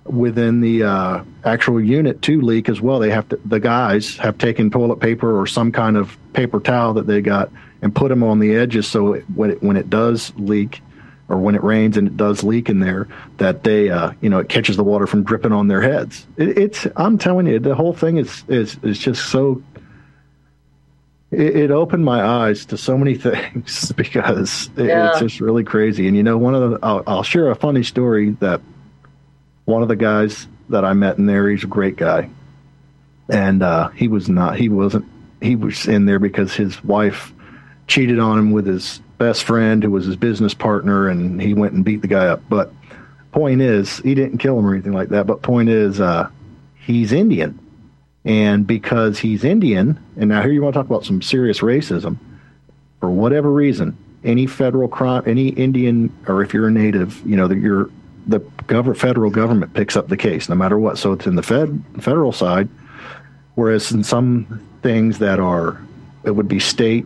within 0.06 0.62
the 0.62 0.84
uh, 0.84 1.24
actual 1.46 1.80
unit 1.80 2.24
to 2.24 2.42
leak 2.42 2.70
as 2.70 2.82
well. 2.82 3.00
They 3.00 3.12
have 3.12 3.30
to, 3.30 3.40
the 3.46 3.60
guys 3.60 4.18
have 4.18 4.38
taken 4.38 4.72
toilet 4.72 5.00
paper 5.00 5.40
or 5.40 5.46
some 5.46 5.72
kind 5.72 5.96
of 5.96 6.18
paper 6.34 6.60
towel 6.60 6.96
that 6.96 7.06
they 7.06 7.22
got 7.22 7.52
and 7.84 7.96
put 7.96 8.10
them 8.10 8.24
on 8.24 8.40
the 8.40 8.56
edges 8.56 8.88
so 8.88 9.14
it, 9.14 9.26
when 9.36 9.52
it 9.52 9.62
when 9.62 9.78
it 9.78 9.92
does 9.92 10.34
leak 10.38 10.82
or 11.30 11.38
when 11.38 11.56
it 11.56 11.64
rains 11.64 11.98
and 11.98 12.08
it 12.08 12.18
does 12.18 12.44
leak 12.44 12.70
in 12.70 12.80
there, 12.80 13.08
that 13.38 13.64
they 13.64 13.90
uh, 13.90 14.12
you 14.22 14.30
know 14.30 14.40
it 14.40 14.50
catches 14.50 14.78
the 14.78 14.84
water 14.84 15.08
from 15.08 15.24
dripping 15.24 15.52
on 15.52 15.68
their 15.68 15.82
heads. 15.82 16.28
It, 16.38 16.58
it's 16.58 16.88
I'm 16.96 17.18
telling 17.18 17.48
you, 17.48 17.60
the 17.60 17.76
whole 17.76 17.94
thing 17.94 18.18
is 18.18 18.44
is 18.48 18.78
is 18.84 19.00
just 19.00 19.30
so. 19.30 19.62
It, 21.32 21.56
it 21.56 21.72
opened 21.72 22.06
my 22.06 22.24
eyes 22.24 22.66
to 22.68 22.78
so 22.78 22.98
many 22.98 23.16
things 23.16 23.92
because 23.94 24.70
it, 24.78 24.86
yeah. 24.86 25.10
it's 25.10 25.20
just 25.20 25.40
really 25.40 25.64
crazy. 25.64 26.08
And 26.08 26.16
you 26.16 26.24
know, 26.24 26.38
one 26.38 26.56
of 26.56 26.72
the 26.72 26.80
I'll, 26.84 27.04
I'll 27.08 27.24
share 27.24 27.50
a 27.50 27.56
funny 27.56 27.84
story 27.84 28.32
that 28.40 28.62
one 29.66 29.82
of 29.82 29.88
the 29.88 29.96
guys 29.96 30.48
that 30.70 30.84
I 30.84 30.94
met 30.94 31.18
in 31.18 31.26
there, 31.26 31.50
he's 31.50 31.64
a 31.64 31.68
great 31.68 31.96
guy, 31.96 32.30
and 33.30 33.64
uh, 33.64 33.90
he 33.90 34.08
was 34.08 34.30
not. 34.30 34.58
He 34.58 34.70
wasn't. 34.70 35.06
He 35.42 35.56
was 35.56 35.88
in 35.88 36.06
there 36.06 36.20
because 36.20 36.54
his 36.54 36.82
wife 36.84 37.34
cheated 37.88 38.20
on 38.20 38.40
him 38.40 38.52
with 38.52 38.66
his 38.66 39.02
best 39.24 39.44
friend, 39.44 39.82
who 39.82 39.92
was 39.92 40.06
his 40.06 40.16
business 40.18 40.54
partner, 40.54 41.08
and 41.08 41.42
he 41.42 41.54
went 41.54 41.74
and 41.74 41.86
beat 41.86 42.02
the 42.02 42.08
guy 42.08 42.28
up. 42.28 42.42
But 42.50 42.74
point 43.32 43.62
is, 43.62 43.98
he 44.00 44.16
didn't 44.16 44.40
kill 44.40 44.60
him 44.60 44.66
or 44.66 44.74
anything 44.74 44.94
like 44.94 45.10
that. 45.10 45.26
But 45.28 45.42
point 45.42 45.70
is, 45.70 46.02
uh, 46.02 46.30
he's 46.76 47.14
Indian, 47.14 47.58
and 48.26 48.68
because 48.68 49.20
he's 49.20 49.44
Indian, 49.44 49.98
and 50.18 50.30
now 50.30 50.42
here 50.42 50.52
you 50.52 50.62
want 50.62 50.74
to 50.74 50.80
talk 50.80 50.88
about 50.88 51.06
some 51.06 51.22
serious 51.22 51.60
racism, 51.60 52.18
for 53.00 53.10
whatever 53.10 53.50
reason, 53.52 53.98
any 54.24 54.46
federal 54.46 54.88
crime, 54.88 55.24
any 55.26 55.50
Indian, 55.50 56.12
or 56.28 56.44
if 56.44 56.54
you're 56.54 56.68
a 56.68 56.72
native, 56.72 57.22
you 57.26 57.36
know 57.36 57.48
that 57.48 57.58
you're 57.58 57.90
the 58.28 58.40
government, 58.68 59.00
federal 59.00 59.32
government 59.32 59.74
picks 59.74 59.98
up 59.98 60.08
the 60.08 60.18
case 60.18 60.48
no 60.48 60.56
matter 60.56 60.78
what. 60.78 60.98
So 60.98 61.14
it's 61.14 61.28
in 61.28 61.36
the 61.36 61.44
fed 61.44 61.84
federal 62.00 62.32
side, 62.32 62.70
whereas 63.56 63.92
in 63.92 64.04
some 64.04 64.62
things 64.82 65.20
that 65.20 65.40
are 65.40 65.82
it 66.24 66.32
would 66.32 66.48
be 66.48 66.60
state 66.60 67.06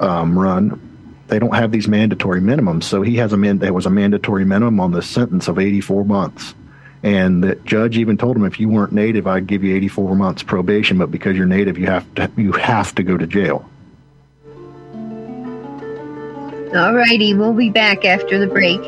um, 0.00 0.38
run, 0.38 0.93
they 1.28 1.38
don't 1.38 1.54
have 1.54 1.72
these 1.72 1.88
mandatory 1.88 2.40
minimums. 2.40 2.84
So 2.84 3.02
he 3.02 3.16
has 3.16 3.32
a 3.32 3.36
man. 3.36 3.58
There 3.58 3.72
was 3.72 3.86
a 3.86 3.90
mandatory 3.90 4.44
minimum 4.44 4.80
on 4.80 4.92
the 4.92 5.02
sentence 5.02 5.48
of 5.48 5.58
84 5.58 6.04
months. 6.04 6.54
And 7.02 7.44
the 7.44 7.54
judge 7.56 7.98
even 7.98 8.16
told 8.16 8.36
him, 8.36 8.44
if 8.44 8.58
you 8.58 8.68
weren't 8.68 8.92
native, 8.92 9.26
I'd 9.26 9.46
give 9.46 9.62
you 9.62 9.76
84 9.76 10.16
months 10.16 10.42
probation, 10.42 10.96
but 10.96 11.10
because 11.10 11.36
you're 11.36 11.44
native, 11.44 11.76
you 11.76 11.86
have 11.86 12.14
to 12.14 12.30
you 12.36 12.52
have 12.52 12.94
to 12.94 13.02
go 13.02 13.18
to 13.18 13.26
jail. 13.26 13.68
All 16.74 16.94
righty, 16.94 17.34
we'll 17.34 17.52
be 17.52 17.70
back 17.70 18.04
after 18.04 18.38
the 18.38 18.46
break. 18.46 18.80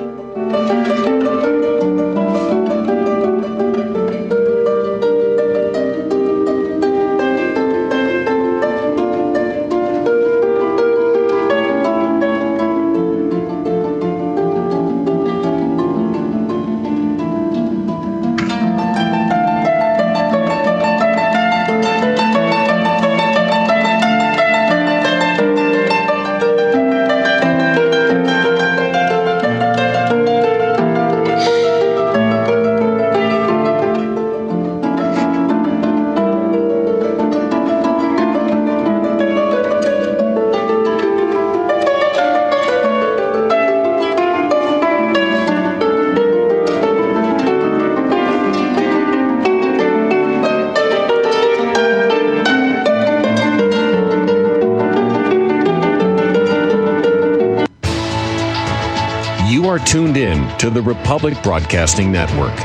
Tuned 60.16 60.40
in 60.40 60.58
to 60.58 60.70
the 60.70 60.82
Republic 60.82 61.34
Broadcasting 61.42 62.10
Network. 62.10 62.56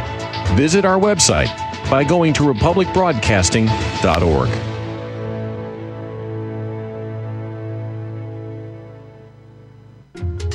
Visit 0.56 0.86
our 0.86 1.00
website 1.00 1.50
by 1.90 2.04
going 2.04 2.34
to 2.34 2.44
republicbroadcasting.org. 2.44 4.50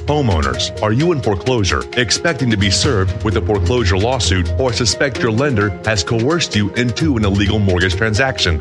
Homeowners, 0.06 0.80
are 0.82 0.92
you 0.92 1.10
in 1.10 1.20
foreclosure, 1.20 1.82
expecting 1.98 2.48
to 2.50 2.56
be 2.56 2.70
served 2.70 3.24
with 3.24 3.36
a 3.36 3.40
foreclosure 3.40 3.98
lawsuit, 3.98 4.48
or 4.52 4.72
suspect 4.72 5.20
your 5.20 5.32
lender 5.32 5.70
has 5.84 6.04
coerced 6.04 6.54
you 6.54 6.72
into 6.74 7.16
an 7.16 7.24
illegal 7.24 7.58
mortgage 7.58 7.96
transaction? 7.96 8.60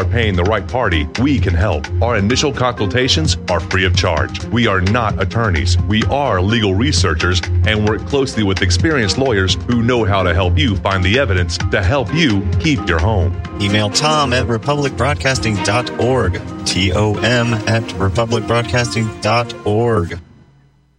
are 0.00 0.04
paying 0.06 0.34
the 0.34 0.44
right 0.44 0.66
party, 0.66 1.06
we 1.20 1.38
can 1.38 1.52
help. 1.52 1.86
Our 2.02 2.16
initial 2.16 2.50
consultations 2.52 3.36
are 3.50 3.60
free 3.60 3.84
of 3.84 3.94
charge. 3.94 4.42
We 4.46 4.66
are 4.66 4.80
not 4.80 5.20
attorneys. 5.20 5.76
We 5.82 6.02
are 6.04 6.40
legal 6.40 6.74
researchers 6.74 7.42
and 7.66 7.86
work 7.86 8.06
closely 8.06 8.42
with 8.42 8.62
experienced 8.62 9.18
lawyers 9.18 9.58
who 9.68 9.82
know 9.82 10.04
how 10.04 10.22
to 10.22 10.32
help 10.32 10.56
you 10.56 10.76
find 10.76 11.04
the 11.04 11.18
evidence 11.18 11.58
to 11.58 11.82
help 11.82 12.14
you 12.14 12.40
keep 12.60 12.88
your 12.88 12.98
home. 12.98 13.38
Email 13.60 13.90
Tom 13.90 14.32
at 14.32 14.46
republicbroadcasting.org. 14.46 16.66
T 16.66 16.92
O 16.92 17.14
M 17.16 17.54
at 17.54 17.82
republicbroadcasting.org. 17.82 20.29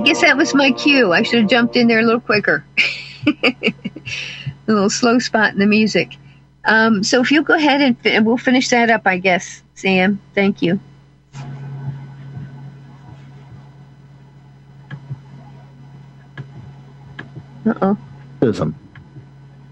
guess 0.00 0.20
that 0.22 0.36
was 0.36 0.54
my 0.54 0.72
cue. 0.72 1.12
I 1.12 1.22
should 1.22 1.40
have 1.40 1.50
jumped 1.50 1.76
in 1.76 1.88
there 1.88 2.00
a 2.00 2.02
little 2.02 2.20
quicker. 2.20 2.64
a 3.26 3.72
little 4.66 4.90
slow 4.90 5.18
spot 5.18 5.52
in 5.52 5.58
the 5.58 5.66
music. 5.66 6.16
Um, 6.64 7.02
so 7.02 7.20
if 7.20 7.30
you'll 7.30 7.44
go 7.44 7.54
ahead 7.54 7.80
and, 7.80 7.96
and 8.04 8.26
we'll 8.26 8.36
finish 8.36 8.68
that 8.70 8.90
up, 8.90 9.02
I 9.06 9.18
guess, 9.18 9.62
Sam. 9.74 10.20
Thank 10.34 10.62
you. 10.62 10.78
Uh 17.66 17.74
oh. 17.82 17.98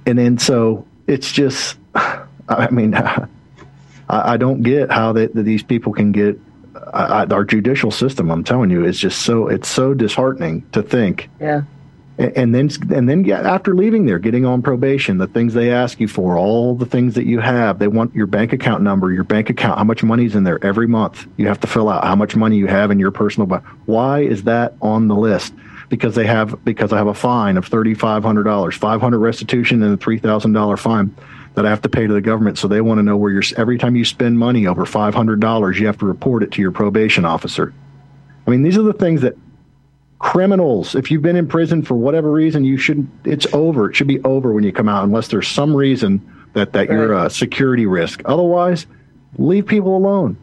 And 0.06 0.18
then 0.18 0.38
so 0.38 0.86
it's 1.06 1.30
just, 1.32 1.78
I 1.94 2.70
mean, 2.70 2.94
I, 2.94 3.28
I 4.08 4.36
don't 4.36 4.62
get 4.62 4.90
how 4.90 5.12
that 5.12 5.34
these 5.34 5.62
people 5.62 5.92
can 5.92 6.12
get 6.12 6.38
I, 6.92 7.22
I, 7.22 7.26
our 7.26 7.44
judicial 7.44 7.90
system. 7.90 8.30
I'm 8.30 8.44
telling 8.44 8.70
you, 8.70 8.84
is 8.84 8.98
just 8.98 9.22
so 9.22 9.48
it's 9.48 9.68
so 9.68 9.94
disheartening 9.94 10.66
to 10.72 10.82
think. 10.82 11.28
Yeah. 11.40 11.62
And, 12.18 12.36
and 12.36 12.54
then 12.54 12.70
and 12.96 13.08
then 13.08 13.22
get, 13.22 13.46
after 13.46 13.74
leaving 13.74 14.06
there, 14.06 14.18
getting 14.18 14.44
on 14.44 14.62
probation, 14.62 15.18
the 15.18 15.26
things 15.26 15.54
they 15.54 15.70
ask 15.70 16.00
you 16.00 16.08
for, 16.08 16.36
all 16.36 16.74
the 16.74 16.86
things 16.86 17.14
that 17.14 17.24
you 17.24 17.40
have, 17.40 17.78
they 17.78 17.88
want 17.88 18.14
your 18.14 18.26
bank 18.26 18.52
account 18.52 18.82
number, 18.82 19.12
your 19.12 19.24
bank 19.24 19.50
account, 19.50 19.78
how 19.78 19.84
much 19.84 20.02
money's 20.02 20.34
in 20.34 20.44
there 20.44 20.64
every 20.64 20.86
month. 20.86 21.26
You 21.36 21.46
have 21.48 21.60
to 21.60 21.66
fill 21.66 21.88
out 21.88 22.04
how 22.04 22.16
much 22.16 22.34
money 22.36 22.56
you 22.56 22.66
have 22.66 22.90
in 22.90 22.98
your 22.98 23.10
personal. 23.10 23.46
Bank. 23.46 23.64
Why 23.86 24.20
is 24.20 24.44
that 24.44 24.74
on 24.82 25.08
the 25.08 25.16
list? 25.16 25.54
because 25.88 26.14
they 26.14 26.26
have 26.26 26.62
because 26.66 26.92
I 26.92 26.98
have 26.98 27.06
a 27.06 27.14
fine 27.14 27.56
of 27.56 27.66
thirty 27.66 27.94
five 27.94 28.22
hundred 28.22 28.42
dollars, 28.42 28.76
five 28.76 29.00
hundred 29.00 29.20
restitution, 29.20 29.82
and 29.82 29.94
a 29.94 29.96
three 29.96 30.18
thousand 30.18 30.52
dollar 30.52 30.76
fine 30.76 31.14
that 31.58 31.66
I 31.66 31.70
have 31.70 31.82
to 31.82 31.88
pay 31.88 32.06
to 32.06 32.12
the 32.12 32.20
government. 32.20 32.56
So 32.56 32.68
they 32.68 32.80
want 32.80 32.98
to 33.00 33.02
know 33.02 33.16
where 33.16 33.32
you're. 33.32 33.42
Every 33.56 33.78
time 33.78 33.96
you 33.96 34.04
spend 34.04 34.38
money 34.38 34.68
over 34.68 34.86
five 34.86 35.12
hundred 35.12 35.40
dollars, 35.40 35.76
you 35.80 35.86
have 35.86 35.98
to 35.98 36.06
report 36.06 36.44
it 36.44 36.52
to 36.52 36.62
your 36.62 36.70
probation 36.70 37.24
officer. 37.24 37.74
I 38.46 38.50
mean, 38.50 38.62
these 38.62 38.78
are 38.78 38.82
the 38.82 38.92
things 38.92 39.22
that 39.22 39.36
criminals. 40.20 40.94
If 40.94 41.10
you've 41.10 41.22
been 41.22 41.34
in 41.34 41.48
prison 41.48 41.82
for 41.82 41.94
whatever 41.94 42.30
reason, 42.30 42.64
you 42.64 42.76
shouldn't. 42.76 43.10
It's 43.24 43.44
over. 43.52 43.90
It 43.90 43.96
should 43.96 44.06
be 44.06 44.20
over 44.22 44.52
when 44.52 44.62
you 44.62 44.72
come 44.72 44.88
out, 44.88 45.02
unless 45.02 45.28
there's 45.28 45.48
some 45.48 45.74
reason 45.74 46.20
that 46.52 46.72
that 46.74 46.88
you're 46.88 47.12
a 47.12 47.28
security 47.28 47.86
risk. 47.86 48.22
Otherwise, 48.24 48.86
leave 49.36 49.66
people 49.66 49.96
alone. 49.96 50.36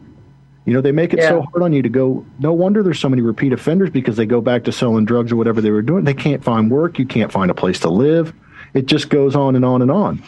You 0.66 0.74
know, 0.74 0.82
they 0.82 0.92
make 0.92 1.14
it 1.14 1.20
Yeah. 1.20 1.28
so 1.30 1.42
hard 1.42 1.62
on 1.62 1.72
you 1.72 1.80
to 1.80 1.88
go. 1.88 2.26
No 2.40 2.52
wonder 2.52 2.82
there's 2.82 2.98
so 2.98 3.08
many 3.08 3.22
repeat 3.22 3.54
offenders 3.54 3.88
because 3.88 4.16
they 4.16 4.26
go 4.26 4.42
back 4.42 4.64
to 4.64 4.72
selling 4.72 5.06
drugs 5.06 5.32
or 5.32 5.36
whatever 5.36 5.62
they 5.62 5.70
were 5.70 5.80
doing. 5.80 6.04
They 6.04 6.12
can't 6.12 6.44
find 6.44 6.70
work. 6.70 6.98
You 6.98 7.06
can't 7.06 7.32
find 7.32 7.50
a 7.50 7.54
place 7.54 7.78
to 7.80 7.88
live. 7.88 8.34
It 8.74 8.84
just 8.84 9.08
goes 9.08 9.34
on 9.34 9.56
and 9.56 9.64
on 9.64 9.80
and 9.80 9.90
on. 9.90 10.22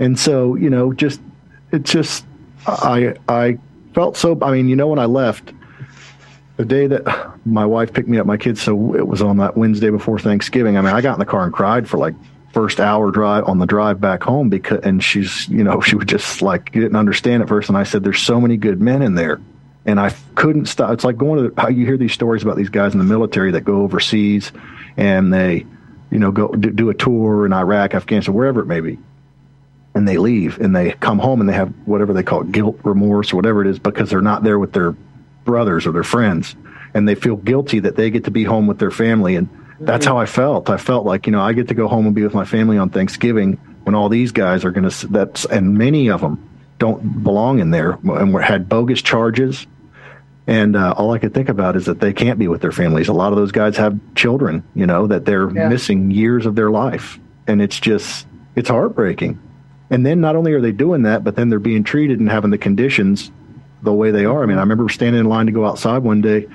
And 0.00 0.18
so, 0.18 0.56
you 0.56 0.70
know, 0.70 0.92
just 0.92 1.20
it's 1.70 1.92
just 1.92 2.24
I 2.66 3.14
I 3.28 3.58
felt 3.94 4.16
so. 4.16 4.36
I 4.42 4.50
mean, 4.50 4.68
you 4.68 4.74
know, 4.74 4.88
when 4.88 4.98
I 4.98 5.04
left 5.04 5.52
the 6.56 6.64
day 6.64 6.88
that 6.88 7.32
my 7.46 7.64
wife 7.64 7.92
picked 7.92 8.08
me 8.08 8.18
up, 8.18 8.26
my 8.26 8.36
kids. 8.36 8.60
So 8.60 8.96
it 8.96 9.06
was 9.06 9.22
on 9.22 9.36
that 9.36 9.56
Wednesday 9.56 9.90
before 9.90 10.18
Thanksgiving. 10.18 10.76
I 10.76 10.80
mean, 10.80 10.92
I 10.92 11.00
got 11.00 11.14
in 11.14 11.20
the 11.20 11.26
car 11.26 11.44
and 11.44 11.52
cried 11.52 11.88
for 11.88 11.98
like 11.98 12.14
first 12.52 12.80
hour 12.80 13.10
drive 13.10 13.44
on 13.44 13.58
the 13.58 13.66
drive 13.66 14.00
back 14.00 14.22
home 14.22 14.48
because 14.48 14.80
and 14.82 15.02
she's 15.02 15.48
you 15.48 15.62
know 15.62 15.80
she 15.86 15.96
would 15.96 16.08
just 16.08 16.42
like 16.42 16.72
didn't 16.72 16.96
understand 16.96 17.42
at 17.42 17.48
first 17.48 17.68
and 17.68 17.78
i 17.78 17.84
said 17.84 18.02
there's 18.02 18.20
so 18.20 18.40
many 18.40 18.56
good 18.56 18.80
men 18.80 19.02
in 19.02 19.14
there 19.14 19.40
and 19.86 20.00
i 20.00 20.12
couldn't 20.34 20.66
stop 20.66 20.90
it's 20.90 21.04
like 21.04 21.16
going 21.16 21.40
to 21.42 21.50
the, 21.50 21.60
how 21.60 21.68
you 21.68 21.86
hear 21.86 21.96
these 21.96 22.12
stories 22.12 22.42
about 22.42 22.56
these 22.56 22.68
guys 22.68 22.92
in 22.92 22.98
the 22.98 23.04
military 23.04 23.52
that 23.52 23.60
go 23.60 23.82
overseas 23.82 24.50
and 24.96 25.32
they 25.32 25.64
you 26.10 26.18
know 26.18 26.32
go 26.32 26.48
do, 26.48 26.70
do 26.70 26.90
a 26.90 26.94
tour 26.94 27.46
in 27.46 27.52
iraq 27.52 27.94
afghanistan 27.94 28.34
wherever 28.34 28.60
it 28.60 28.66
may 28.66 28.80
be 28.80 28.98
and 29.94 30.06
they 30.06 30.18
leave 30.18 30.60
and 30.60 30.74
they 30.74 30.92
come 30.92 31.18
home 31.18 31.40
and 31.40 31.48
they 31.48 31.54
have 31.54 31.72
whatever 31.84 32.12
they 32.12 32.22
call 32.22 32.42
it, 32.42 32.52
guilt 32.52 32.78
remorse 32.84 33.32
or 33.32 33.36
whatever 33.36 33.60
it 33.60 33.66
is 33.66 33.78
because 33.78 34.10
they're 34.10 34.20
not 34.20 34.42
there 34.44 34.58
with 34.58 34.72
their 34.72 34.94
brothers 35.44 35.86
or 35.86 35.92
their 35.92 36.04
friends 36.04 36.54
and 36.94 37.08
they 37.08 37.14
feel 37.14 37.36
guilty 37.36 37.80
that 37.80 37.96
they 37.96 38.10
get 38.10 38.24
to 38.24 38.30
be 38.30 38.44
home 38.44 38.66
with 38.66 38.78
their 38.78 38.90
family 38.90 39.36
and 39.36 39.48
that's 39.82 40.04
how 40.04 40.18
I 40.18 40.26
felt. 40.26 40.68
I 40.68 40.76
felt 40.76 41.06
like 41.06 41.26
you 41.26 41.32
know 41.32 41.40
I 41.40 41.54
get 41.54 41.68
to 41.68 41.74
go 41.74 41.88
home 41.88 42.04
and 42.04 42.14
be 42.14 42.22
with 42.22 42.34
my 42.34 42.44
family 42.44 42.76
on 42.76 42.90
Thanksgiving 42.90 43.54
when 43.84 43.94
all 43.94 44.10
these 44.10 44.30
guys 44.30 44.62
are 44.64 44.70
going 44.70 44.88
to 44.88 45.06
that's 45.06 45.46
and 45.46 45.78
many 45.78 46.10
of 46.10 46.20
them 46.20 46.46
don't 46.78 47.22
belong 47.24 47.60
in 47.60 47.70
there 47.70 47.98
and 48.04 48.32
were, 48.34 48.42
had 48.42 48.68
bogus 48.68 49.00
charges. 49.00 49.66
And 50.46 50.76
uh, 50.76 50.94
all 50.96 51.12
I 51.12 51.18
could 51.18 51.32
think 51.32 51.48
about 51.48 51.76
is 51.76 51.86
that 51.86 52.00
they 52.00 52.12
can't 52.12 52.38
be 52.38 52.48
with 52.48 52.60
their 52.60 52.72
families. 52.72 53.08
A 53.08 53.12
lot 53.12 53.32
of 53.32 53.36
those 53.38 53.52
guys 53.52 53.76
have 53.76 53.98
children, 54.14 54.64
you 54.74 54.86
know, 54.86 55.06
that 55.06 55.24
they're 55.24 55.50
Yeah. 55.50 55.68
missing 55.68 56.10
years 56.10 56.44
of 56.44 56.56
their 56.56 56.70
life, 56.70 57.18
and 57.46 57.62
it's 57.62 57.78
just 57.80 58.26
it's 58.56 58.68
heartbreaking. 58.68 59.38
And 59.90 60.06
then 60.06 60.20
not 60.20 60.36
only 60.36 60.52
are 60.52 60.60
they 60.60 60.72
doing 60.72 61.02
that, 61.02 61.24
but 61.24 61.34
then 61.36 61.50
they're 61.50 61.58
being 61.58 61.84
treated 61.84 62.20
and 62.20 62.30
having 62.30 62.50
the 62.50 62.58
conditions 62.58 63.30
the 63.82 63.92
way 63.92 64.10
they 64.10 64.24
are. 64.24 64.42
I 64.42 64.46
mean, 64.46 64.58
I 64.58 64.60
remember 64.60 64.88
standing 64.88 65.20
in 65.20 65.26
line 65.26 65.46
to 65.46 65.52
go 65.52 65.66
outside 65.66 65.98
one 65.98 66.20
day, 66.20 66.46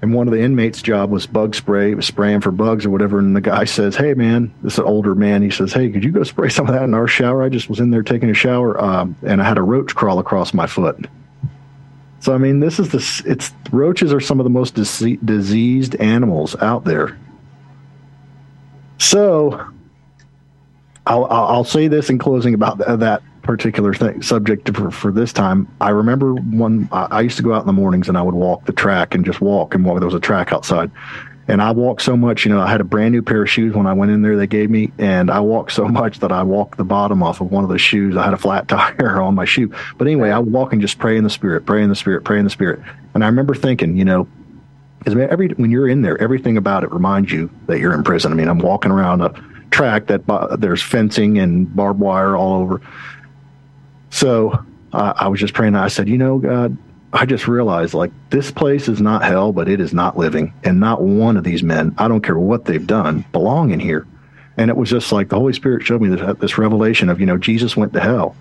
and 0.00 0.14
one 0.14 0.26
of 0.28 0.32
the 0.32 0.40
inmates' 0.40 0.80
job 0.80 1.10
was 1.10 1.26
bug 1.26 1.54
spray, 1.54 1.94
was 1.94 2.06
spraying 2.06 2.40
for 2.40 2.50
bugs 2.50 2.86
or 2.86 2.90
whatever. 2.90 3.18
And 3.18 3.36
the 3.36 3.40
guy 3.40 3.64
says, 3.64 3.96
"Hey, 3.96 4.14
man, 4.14 4.52
this 4.62 4.74
is 4.74 4.78
an 4.78 4.84
older 4.84 5.14
man." 5.14 5.42
He 5.42 5.50
says, 5.50 5.72
"Hey, 5.72 5.90
could 5.90 6.04
you 6.04 6.12
go 6.12 6.22
spray 6.22 6.48
some 6.48 6.66
of 6.66 6.74
that 6.74 6.84
in 6.84 6.94
our 6.94 7.08
shower? 7.08 7.42
I 7.42 7.48
just 7.48 7.68
was 7.68 7.80
in 7.80 7.90
there 7.90 8.02
taking 8.02 8.30
a 8.30 8.34
shower, 8.34 8.80
um, 8.82 9.16
and 9.22 9.42
I 9.42 9.44
had 9.44 9.58
a 9.58 9.62
roach 9.62 9.94
crawl 9.94 10.18
across 10.18 10.54
my 10.54 10.66
foot." 10.66 11.06
So 12.20 12.34
I 12.34 12.38
mean, 12.38 12.60
this 12.60 12.78
is 12.78 12.90
this. 12.90 13.20
It's 13.20 13.52
roaches 13.70 14.12
are 14.12 14.20
some 14.20 14.40
of 14.40 14.44
the 14.44 14.50
most 14.50 14.74
dise- 14.74 15.18
diseased 15.24 15.96
animals 15.96 16.56
out 16.60 16.84
there. 16.84 17.16
So 18.98 19.60
I'll, 21.06 21.24
I'll 21.26 21.64
say 21.64 21.88
this 21.88 22.10
in 22.10 22.18
closing 22.18 22.54
about 22.54 22.78
th- 22.78 22.98
that 22.98 23.22
particular 23.42 23.94
thing 23.94 24.22
subject 24.22 24.74
for, 24.74 24.90
for 24.90 25.12
this 25.12 25.32
time. 25.32 25.68
I 25.80 25.90
remember 25.90 26.34
one. 26.34 26.88
I, 26.90 27.20
used 27.20 27.36
to 27.36 27.42
go 27.42 27.54
out 27.54 27.60
in 27.60 27.66
the 27.66 27.72
mornings 27.72 28.08
and 28.08 28.18
I 28.18 28.22
would 28.22 28.34
walk 28.34 28.66
the 28.66 28.72
track 28.72 29.14
and 29.14 29.24
just 29.24 29.40
walk 29.40 29.74
and 29.74 29.84
walk. 29.84 30.00
There 30.00 30.06
was 30.06 30.14
a 30.14 30.20
track 30.20 30.52
outside, 30.52 30.90
and 31.46 31.62
I 31.62 31.70
walked 31.70 32.02
so 32.02 32.16
much. 32.16 32.44
You 32.44 32.52
know, 32.52 32.60
I 32.60 32.68
had 32.68 32.80
a 32.80 32.84
brand 32.84 33.12
new 33.12 33.22
pair 33.22 33.42
of 33.42 33.50
shoes 33.50 33.74
when 33.74 33.86
I 33.86 33.92
went 33.92 34.10
in 34.10 34.22
there. 34.22 34.36
They 34.36 34.48
gave 34.48 34.68
me, 34.68 34.92
and 34.98 35.30
I 35.30 35.38
walked 35.40 35.72
so 35.72 35.86
much 35.86 36.18
that 36.18 36.32
I 36.32 36.42
walked 36.42 36.76
the 36.76 36.84
bottom 36.84 37.22
off 37.22 37.40
of 37.40 37.52
one 37.52 37.62
of 37.62 37.70
the 37.70 37.78
shoes. 37.78 38.16
I 38.16 38.24
had 38.24 38.34
a 38.34 38.38
flat 38.38 38.66
tire 38.68 39.20
on 39.20 39.36
my 39.36 39.44
shoe, 39.44 39.72
but 39.96 40.08
anyway, 40.08 40.30
I 40.30 40.40
would 40.40 40.52
walk 40.52 40.72
and 40.72 40.82
just 40.82 40.98
pray 40.98 41.16
in 41.16 41.24
the 41.24 41.30
spirit, 41.30 41.66
pray 41.66 41.82
in 41.82 41.88
the 41.88 41.96
spirit, 41.96 42.24
pray 42.24 42.38
in 42.38 42.44
the 42.44 42.50
spirit. 42.50 42.80
And 43.14 43.22
I 43.22 43.28
remember 43.28 43.54
thinking, 43.54 43.96
you 43.96 44.04
know, 44.04 44.28
because 44.98 45.16
every 45.30 45.50
when 45.50 45.70
you're 45.70 45.88
in 45.88 46.02
there, 46.02 46.20
everything 46.20 46.56
about 46.56 46.82
it 46.82 46.90
reminds 46.90 47.30
you 47.30 47.48
that 47.68 47.78
you're 47.78 47.94
in 47.94 48.02
prison. 48.02 48.32
I 48.32 48.34
mean, 48.34 48.48
I'm 48.48 48.58
walking 48.58 48.90
around 48.90 49.20
a 49.20 49.32
track 49.76 50.06
that 50.06 50.22
uh, 50.28 50.56
there's 50.56 50.82
fencing 50.82 51.38
and 51.38 51.74
barbed 51.76 52.00
wire 52.00 52.34
all 52.34 52.62
over. 52.62 52.80
So 54.10 54.64
uh, 54.92 55.12
I 55.16 55.28
was 55.28 55.38
just 55.38 55.52
praying. 55.52 55.74
I 55.76 55.88
said, 55.88 56.08
you 56.08 56.16
know, 56.16 56.38
God, 56.38 56.76
I 57.12 57.26
just 57.26 57.46
realized 57.46 57.92
like 57.92 58.10
this 58.30 58.50
place 58.50 58.88
is 58.88 59.02
not 59.02 59.22
hell, 59.22 59.52
but 59.52 59.68
it 59.68 59.80
is 59.80 59.92
not 59.92 60.16
living, 60.16 60.54
and 60.64 60.80
not 60.80 61.02
one 61.02 61.36
of 61.36 61.44
these 61.44 61.62
men, 61.62 61.94
I 61.98 62.08
don't 62.08 62.22
care 62.22 62.38
what 62.38 62.64
they've 62.64 62.86
done, 62.86 63.24
belong 63.32 63.70
in 63.70 63.80
here. 63.80 64.06
And 64.56 64.70
it 64.70 64.76
was 64.76 64.88
just 64.88 65.12
like 65.12 65.28
the 65.28 65.38
Holy 65.38 65.52
Spirit 65.52 65.82
showed 65.82 66.00
me 66.00 66.08
this, 66.08 66.36
this 66.38 66.56
revelation 66.56 67.10
of, 67.10 67.20
you 67.20 67.26
know, 67.26 67.36
Jesus 67.36 67.76
went 67.76 67.92
to 67.92 68.00
hell, 68.00 68.34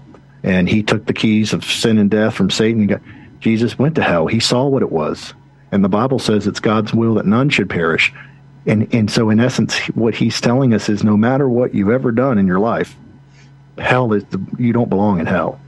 and 0.43 0.69
he 0.69 0.83
took 0.83 1.05
the 1.05 1.13
keys 1.13 1.51
of 1.51 1.65
sin 1.65 1.97
and 1.97 2.09
death 2.09 2.33
from 2.33 2.49
Satan. 2.49 2.87
Got, 2.87 3.01
Jesus 3.41 3.77
went 3.77 3.95
to 3.95 4.03
hell. 4.03 4.27
He 4.27 4.39
saw 4.39 4.65
what 4.65 4.81
it 4.83 4.91
was. 4.91 5.33
And 5.73 5.83
the 5.83 5.89
Bible 5.89 6.19
says 6.19 6.47
it's 6.47 6.61
God's 6.61 6.93
will 6.93 7.15
that 7.15 7.25
none 7.25 7.49
should 7.49 7.69
perish. 7.69 8.13
And, 8.67 8.93
and 8.93 9.11
so, 9.11 9.29
in 9.29 9.39
essence, 9.39 9.77
what 9.89 10.15
he's 10.15 10.41
telling 10.41 10.73
us 10.73 10.89
is 10.89 11.03
no 11.03 11.15
matter 11.15 11.47
what 11.47 11.75
you've 11.75 11.89
ever 11.89 12.11
done 12.11 12.37
in 12.37 12.47
your 12.47 12.59
life, 12.59 12.95
hell 13.77 14.13
is 14.13 14.23
the, 14.25 14.43
you 14.57 14.73
don't 14.73 14.89
belong 14.89 15.19
in 15.19 15.25
hell. 15.25 15.59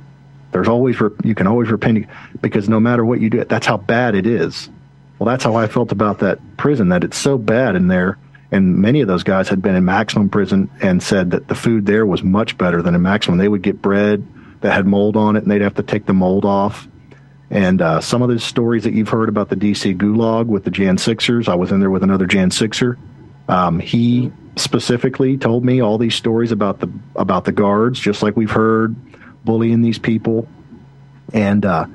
There's 0.52 0.68
always, 0.68 1.00
you 1.24 1.36
can 1.36 1.46
always 1.46 1.70
repent 1.70 2.08
because 2.42 2.68
no 2.68 2.80
matter 2.80 3.06
what 3.06 3.22
you 3.22 3.30
do, 3.30 3.44
that's 3.44 3.68
how 3.68 3.78
bad 3.78 4.16
it 4.16 4.26
is. 4.26 4.70
Well, 5.20 5.28
that's 5.28 5.44
how 5.44 5.56
I 5.56 5.68
felt 5.68 5.92
about 5.92 6.20
that 6.20 6.40
prison, 6.58 6.90
that 6.90 7.04
it's 7.04 7.18
so 7.18 7.38
bad 7.38 7.76
in 7.76 7.88
there. 7.88 8.18
And 8.52 8.78
many 8.78 9.02
of 9.02 9.08
those 9.08 9.24
guys 9.24 9.50
had 9.50 9.62
been 9.62 9.76
in 9.76 9.84
maximum 9.84 10.30
prison 10.30 10.70
and 10.82 11.04
said 11.04 11.32
that 11.32 11.50
the 11.50 11.56
food 11.56 11.86
there 11.86 12.06
was 12.06 12.24
much 12.24 12.58
better 12.58 12.82
than 12.82 12.96
in 12.96 13.02
maximum. 13.02 13.38
They 13.38 13.50
would 13.50 13.62
get 13.62 13.82
bread 13.82 14.26
that 14.62 14.74
had 14.74 14.88
mold 14.88 15.18
on 15.18 15.36
it 15.36 15.44
and 15.44 15.52
they'd 15.52 15.62
have 15.62 15.76
to 15.76 15.84
take 15.84 16.06
the 16.06 16.14
mold 16.14 16.46
off 16.46 16.88
and 17.50 17.82
uh, 17.82 18.02
some 18.02 18.22
of 18.22 18.30
the 18.30 18.40
stories 18.40 18.84
that 18.84 18.94
you've 18.94 19.10
heard 19.10 19.30
about 19.30 19.50
the 19.50 19.56
DC 19.56 19.96
Gulag 19.98 20.48
with 20.48 20.66
the 20.66 20.72
Jan 20.72 20.98
Sixers, 20.98 21.48
I 21.48 21.56
was 21.56 21.72
in 21.72 21.80
there 21.80 21.90
with 21.90 22.04
another 22.04 22.26
Jan 22.26 22.52
Sixer. 22.52 22.98
Um, 23.48 23.80
he 23.80 24.32
specifically 24.58 25.38
told 25.38 25.64
me 25.64 25.82
all 25.82 25.98
these 25.98 26.16
stories 26.16 26.52
about 26.52 26.80
the 26.80 26.92
about 27.16 27.46
the 27.46 27.54
guards, 27.54 28.00
just 28.00 28.22
like 28.22 28.36
we've 28.36 28.52
heard 28.52 28.96
bullying 29.46 29.82
these 29.82 29.98
people. 29.98 30.48
And 31.34 31.66
uh, 31.66 31.86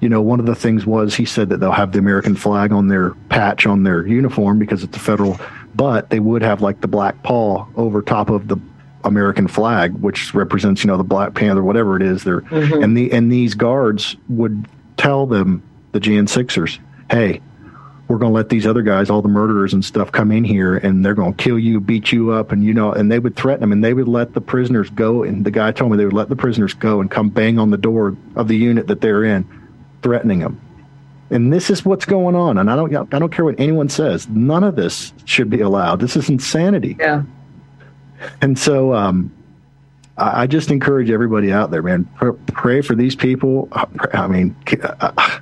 you 0.00 0.08
know, 0.08 0.22
one 0.22 0.38
of 0.38 0.46
the 0.46 0.54
things 0.54 0.86
was 0.86 1.14
he 1.14 1.24
said 1.24 1.48
that 1.48 1.58
they'll 1.58 1.72
have 1.72 1.90
the 1.92 1.98
American 1.98 2.36
flag 2.36 2.72
on 2.72 2.86
their 2.86 3.10
patch 3.28 3.66
on 3.66 3.82
their 3.82 4.06
uniform 4.06 4.60
because 4.60 4.84
it's 4.84 4.96
a 4.96 5.00
federal, 5.00 5.40
but 5.74 6.10
they 6.10 6.20
would 6.20 6.42
have 6.42 6.62
like 6.62 6.80
the 6.80 6.88
black 6.88 7.20
paw 7.24 7.66
over 7.74 8.00
top 8.00 8.30
of 8.30 8.46
the 8.46 8.58
American 9.02 9.48
flag, 9.48 9.92
which 9.94 10.34
represents 10.34 10.84
you 10.84 10.88
know 10.88 10.96
the 10.96 11.02
Black 11.02 11.34
Panther, 11.34 11.64
whatever 11.64 11.96
it 11.96 12.02
is. 12.02 12.22
There, 12.22 12.42
mm-hmm. 12.42 12.82
and 12.82 12.96
the 12.96 13.10
and 13.10 13.32
these 13.32 13.54
guards 13.54 14.16
would 14.28 14.68
tell 15.00 15.26
them, 15.26 15.62
the 15.92 16.00
Jan 16.00 16.26
Sixers, 16.26 16.78
hey, 17.10 17.40
we're 18.06 18.18
going 18.18 18.32
to 18.32 18.34
let 18.34 18.48
these 18.50 18.66
other 18.66 18.82
guys, 18.82 19.08
all 19.08 19.22
the 19.22 19.28
murderers 19.28 19.72
and 19.72 19.84
stuff, 19.84 20.12
come 20.12 20.30
in 20.30 20.44
here 20.44 20.76
and 20.76 21.04
they're 21.04 21.14
going 21.14 21.32
to 21.32 21.42
kill 21.42 21.58
you, 21.58 21.80
beat 21.80 22.12
you 22.12 22.32
up. 22.32 22.52
And, 22.52 22.62
you 22.62 22.74
know, 22.74 22.92
and 22.92 23.10
they 23.10 23.18
would 23.18 23.34
threaten 23.34 23.60
them 23.60 23.72
and 23.72 23.82
they 23.82 23.94
would 23.94 24.08
let 24.08 24.34
the 24.34 24.40
prisoners 24.40 24.90
go. 24.90 25.22
And 25.22 25.44
the 25.44 25.50
guy 25.50 25.72
told 25.72 25.90
me 25.90 25.96
they 25.96 26.04
would 26.04 26.12
let 26.12 26.28
the 26.28 26.36
prisoners 26.36 26.74
go 26.74 27.00
and 27.00 27.10
come 27.10 27.30
bang 27.30 27.58
on 27.58 27.70
the 27.70 27.78
door 27.78 28.16
of 28.36 28.48
the 28.48 28.56
unit 28.56 28.88
that 28.88 29.00
they're 29.00 29.24
in, 29.24 29.48
threatening 30.02 30.40
them. 30.40 30.60
And 31.30 31.52
this 31.52 31.70
is 31.70 31.84
what's 31.84 32.04
going 32.04 32.34
on. 32.34 32.58
And 32.58 32.70
I 32.70 32.76
don't, 32.76 33.14
I 33.14 33.18
don't 33.18 33.32
care 33.32 33.44
what 33.44 33.58
anyone 33.58 33.88
says. 33.88 34.28
None 34.28 34.64
of 34.64 34.76
this 34.76 35.14
should 35.24 35.48
be 35.48 35.60
allowed. 35.60 36.00
This 36.00 36.16
is 36.16 36.28
insanity. 36.28 36.96
Yeah. 36.98 37.22
And 38.42 38.58
so, 38.58 38.92
um, 38.92 39.32
I 40.20 40.46
just 40.46 40.70
encourage 40.70 41.10
everybody 41.10 41.52
out 41.52 41.70
there, 41.70 41.82
man. 41.82 42.08
Pray 42.48 42.82
for 42.82 42.94
these 42.94 43.16
people. 43.16 43.68
Uh, 43.72 43.86
I 44.12 44.26
mean, 44.26 44.54
uh, 44.82 45.12
uh, 45.16 45.38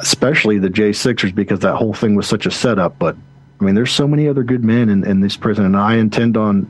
especially 0.00 0.58
the 0.58 0.70
J 0.70 0.92
Sixers 0.92 1.32
because 1.32 1.60
that 1.60 1.76
whole 1.76 1.92
thing 1.92 2.14
was 2.14 2.26
such 2.26 2.46
a 2.46 2.50
setup. 2.50 2.98
But 2.98 3.16
I 3.60 3.64
mean, 3.64 3.74
there's 3.74 3.92
so 3.92 4.08
many 4.08 4.28
other 4.28 4.42
good 4.42 4.64
men 4.64 4.88
in, 4.88 5.06
in 5.06 5.20
this 5.20 5.36
prison, 5.36 5.64
and 5.64 5.76
I 5.76 5.96
intend 5.96 6.36
on 6.36 6.66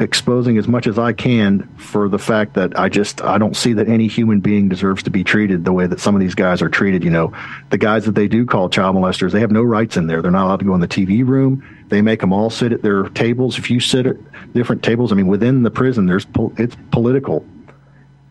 exposing 0.00 0.56
as 0.56 0.66
much 0.66 0.86
as 0.86 0.98
I 0.98 1.12
can 1.12 1.68
for 1.76 2.08
the 2.08 2.18
fact 2.18 2.54
that 2.54 2.78
I 2.78 2.88
just 2.88 3.22
I 3.22 3.38
don't 3.38 3.56
see 3.56 3.74
that 3.74 3.88
any 3.88 4.08
human 4.08 4.40
being 4.40 4.68
deserves 4.68 5.02
to 5.04 5.10
be 5.10 5.22
treated 5.22 5.64
the 5.64 5.72
way 5.72 5.86
that 5.86 6.00
some 6.00 6.14
of 6.14 6.20
these 6.20 6.34
guys 6.34 6.62
are 6.62 6.68
treated. 6.68 7.04
You 7.04 7.10
know, 7.10 7.32
the 7.70 7.78
guys 7.78 8.06
that 8.06 8.14
they 8.14 8.26
do 8.26 8.46
call 8.46 8.70
child 8.70 8.96
molesters, 8.96 9.32
they 9.32 9.40
have 9.40 9.52
no 9.52 9.62
rights 9.62 9.96
in 9.96 10.06
there. 10.06 10.22
They're 10.22 10.30
not 10.30 10.46
allowed 10.46 10.60
to 10.60 10.64
go 10.64 10.74
in 10.74 10.80
the 10.80 10.88
TV 10.88 11.26
room. 11.26 11.64
They 11.88 12.02
make 12.02 12.20
them 12.20 12.32
all 12.32 12.50
sit 12.50 12.72
at 12.72 12.82
their 12.82 13.04
tables. 13.10 13.58
If 13.58 13.70
you 13.70 13.78
sit 13.78 14.06
at 14.06 14.16
different 14.52 14.82
tables, 14.82 15.12
I 15.12 15.16
mean, 15.16 15.26
within 15.26 15.62
the 15.62 15.70
prison, 15.70 16.06
there's 16.06 16.26
it's 16.56 16.76
political 16.90 17.44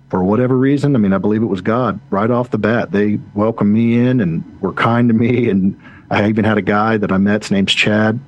for 0.09 0.23
whatever 0.23 0.57
reason. 0.57 0.95
I 0.95 0.99
mean, 0.99 1.13
I 1.13 1.19
believe 1.19 1.43
it 1.43 1.47
was 1.47 1.61
God 1.61 1.99
right 2.09 2.31
off 2.31 2.49
the 2.49 2.57
bat. 2.57 2.91
They 2.91 3.19
welcomed 3.35 3.71
me 3.71 3.99
in 3.99 4.21
and 4.21 4.43
were 4.61 4.73
kind 4.73 5.07
to 5.09 5.13
me. 5.13 5.49
And 5.49 5.79
I 6.09 6.27
even 6.27 6.45
had 6.45 6.57
a 6.57 6.63
guy 6.63 6.97
that 6.97 7.11
I 7.11 7.17
met. 7.17 7.43
His 7.43 7.51
name's 7.51 7.73
Chad 7.73 8.19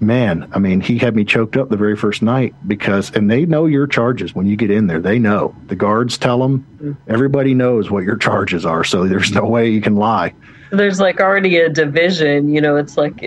man, 0.00 0.48
I 0.52 0.58
mean, 0.58 0.80
he 0.80 0.98
had 0.98 1.16
me 1.16 1.24
choked 1.24 1.56
up 1.56 1.68
the 1.68 1.76
very 1.76 1.96
first 1.96 2.22
night 2.22 2.54
because, 2.66 3.14
and 3.14 3.30
they 3.30 3.46
know 3.46 3.66
your 3.66 3.86
charges 3.86 4.34
when 4.34 4.46
you 4.46 4.56
get 4.56 4.70
in 4.70 4.86
there. 4.86 5.00
They 5.00 5.18
know 5.18 5.54
the 5.66 5.76
guards 5.76 6.18
tell 6.18 6.38
them. 6.38 6.66
Mm. 6.80 6.96
Everybody 7.08 7.54
knows 7.54 7.90
what 7.90 8.04
your 8.04 8.16
charges 8.16 8.64
are, 8.64 8.84
so 8.84 9.06
there's 9.06 9.32
no 9.32 9.44
way 9.44 9.68
you 9.68 9.80
can 9.80 9.96
lie. 9.96 10.34
There's 10.70 11.00
like 11.00 11.20
already 11.20 11.56
a 11.58 11.68
division. 11.68 12.48
You 12.48 12.60
know, 12.60 12.76
it's 12.76 12.96
like 12.96 13.22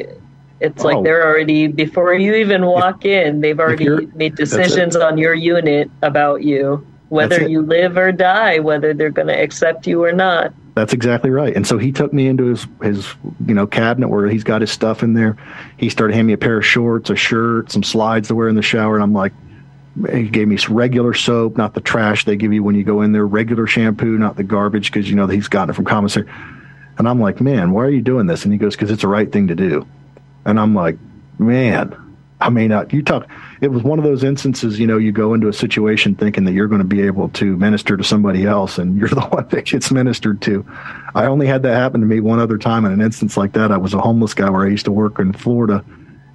it's 0.61 0.83
oh. 0.83 0.87
like 0.87 1.03
they're 1.03 1.25
already 1.25 1.67
before 1.67 2.13
you 2.13 2.35
even 2.35 2.65
walk 2.65 3.03
if, 3.03 3.27
in, 3.27 3.41
they've 3.41 3.59
already 3.59 4.05
made 4.15 4.35
decisions 4.35 4.95
on 4.95 5.17
your 5.17 5.33
unit 5.33 5.89
about 6.03 6.43
you, 6.43 6.85
whether 7.09 7.47
you 7.47 7.61
live 7.61 7.97
or 7.97 8.11
die, 8.11 8.59
whether 8.59 8.93
they're 8.93 9.09
going 9.09 9.27
to 9.27 9.41
accept 9.41 9.87
you 9.87 10.03
or 10.03 10.13
not. 10.13 10.53
That's 10.73 10.93
exactly 10.93 11.29
right. 11.29 11.53
And 11.55 11.67
so 11.67 11.77
he 11.77 11.91
took 11.91 12.13
me 12.13 12.27
into 12.27 12.45
his 12.45 12.65
his 12.81 13.07
you 13.45 13.53
know 13.53 13.67
cabinet 13.67 14.07
where 14.07 14.27
he's 14.27 14.43
got 14.43 14.61
his 14.61 14.71
stuff 14.71 15.03
in 15.03 15.13
there. 15.13 15.37
He 15.77 15.89
started 15.89 16.13
handing 16.13 16.27
me 16.27 16.33
a 16.33 16.37
pair 16.37 16.57
of 16.57 16.65
shorts, 16.65 17.09
a 17.09 17.15
shirt, 17.15 17.71
some 17.71 17.83
slides 17.83 18.29
to 18.29 18.35
wear 18.35 18.47
in 18.47 18.55
the 18.55 18.61
shower, 18.61 18.95
and 18.95 19.03
I'm 19.03 19.13
like, 19.13 19.33
he 20.13 20.29
gave 20.29 20.47
me 20.47 20.57
regular 20.69 21.13
soap, 21.13 21.57
not 21.57 21.73
the 21.73 21.81
trash 21.81 22.23
they 22.23 22.37
give 22.37 22.53
you 22.53 22.63
when 22.63 22.75
you 22.75 22.83
go 22.83 23.01
in 23.01 23.11
there, 23.11 23.27
regular 23.27 23.67
shampoo, 23.67 24.17
not 24.17 24.37
the 24.37 24.43
garbage 24.43 24.91
because 24.91 25.09
you 25.09 25.15
know 25.15 25.27
he's 25.27 25.49
gotten 25.49 25.71
it 25.71 25.73
from 25.73 25.85
commissary. 25.85 26.29
And 26.97 27.07
I'm 27.07 27.19
like, 27.19 27.41
man, 27.41 27.71
why 27.71 27.83
are 27.83 27.89
you 27.89 28.01
doing 28.01 28.27
this? 28.27 28.43
And 28.43 28.53
he 28.53 28.59
goes, 28.59 28.75
because 28.75 28.91
it's 28.91 29.01
the 29.01 29.07
right 29.07 29.31
thing 29.31 29.47
to 29.47 29.55
do. 29.55 29.85
And 30.45 30.59
I'm 30.59 30.73
like, 30.73 30.97
man, 31.39 31.95
I 32.41 32.49
mean, 32.49 32.71
uh, 32.71 32.85
you 32.89 33.03
talk. 33.03 33.27
It 33.61 33.67
was 33.67 33.83
one 33.83 33.99
of 33.99 34.05
those 34.05 34.23
instances, 34.23 34.79
you 34.79 34.87
know, 34.87 34.97
you 34.97 35.11
go 35.11 35.35
into 35.35 35.47
a 35.47 35.53
situation 35.53 36.15
thinking 36.15 36.43
that 36.45 36.53
you're 36.53 36.67
going 36.67 36.81
to 36.81 36.87
be 36.87 37.03
able 37.03 37.29
to 37.29 37.55
minister 37.55 37.95
to 37.95 38.03
somebody 38.03 38.45
else, 38.45 38.79
and 38.79 38.97
you're 38.97 39.09
the 39.09 39.21
one 39.21 39.47
that 39.49 39.65
gets 39.65 39.91
ministered 39.91 40.41
to. 40.41 40.65
I 41.13 41.25
only 41.25 41.45
had 41.45 41.63
that 41.63 41.75
happen 41.75 42.01
to 42.01 42.07
me 42.07 42.19
one 42.19 42.39
other 42.39 42.57
time 42.57 42.85
in 42.85 42.91
an 42.91 43.01
instance 43.01 43.37
like 43.37 43.53
that. 43.53 43.71
I 43.71 43.77
was 43.77 43.93
a 43.93 44.01
homeless 44.01 44.33
guy 44.33 44.49
where 44.49 44.65
I 44.65 44.69
used 44.69 44.85
to 44.85 44.91
work 44.91 45.19
in 45.19 45.33
Florida, 45.33 45.85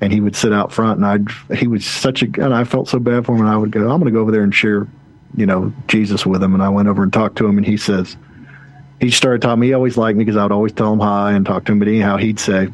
and 0.01 0.13
he 0.13 0.21
would 0.21 0.37
sit 0.37 0.53
out 0.53 0.73
front, 0.73 1.03
and 1.03 1.29
I 1.51 1.55
he 1.55 1.67
was 1.67 1.85
such 1.85 2.23
a, 2.23 2.27
and 2.27 2.55
I 2.55 2.65
felt 2.65 2.89
so 2.89 3.01
bad 3.01 3.27
for 3.27 3.35
him, 3.35 3.41
and 3.41 3.51
I 3.51 3.57
would 3.57 3.73
go, 3.73 3.81
I'm 3.91 4.01
going 4.01 4.05
to 4.05 4.11
go 4.13 4.21
over 4.21 4.31
there 4.31 4.43
and 4.43 4.55
share, 4.55 4.87
you 5.37 5.47
know, 5.47 5.73
Jesus 5.89 6.25
with 6.25 6.43
him, 6.43 6.55
and 6.55 6.63
I 6.63 6.69
went 6.69 6.89
over 6.89 7.03
and 7.03 7.13
talked 7.13 7.37
to 7.39 7.47
him, 7.47 7.59
and 7.59 7.67
he 7.67 7.77
says, 7.77 8.17
he 9.01 9.11
started 9.11 9.43
talking. 9.43 9.63
He 9.63 9.75
always 9.75 9.97
liked 9.97 10.17
me 10.17 10.25
because 10.25 10.39
I 10.39 10.45
would 10.45 10.53
always 10.53 10.73
tell 10.73 10.93
him 10.93 11.01
hi 11.01 11.33
and 11.33 11.45
talk 11.45 11.65
to 11.65 11.73
him, 11.73 11.81
but 11.81 11.89
anyhow, 11.89 12.17
he'd 12.17 12.39
say 12.39 12.69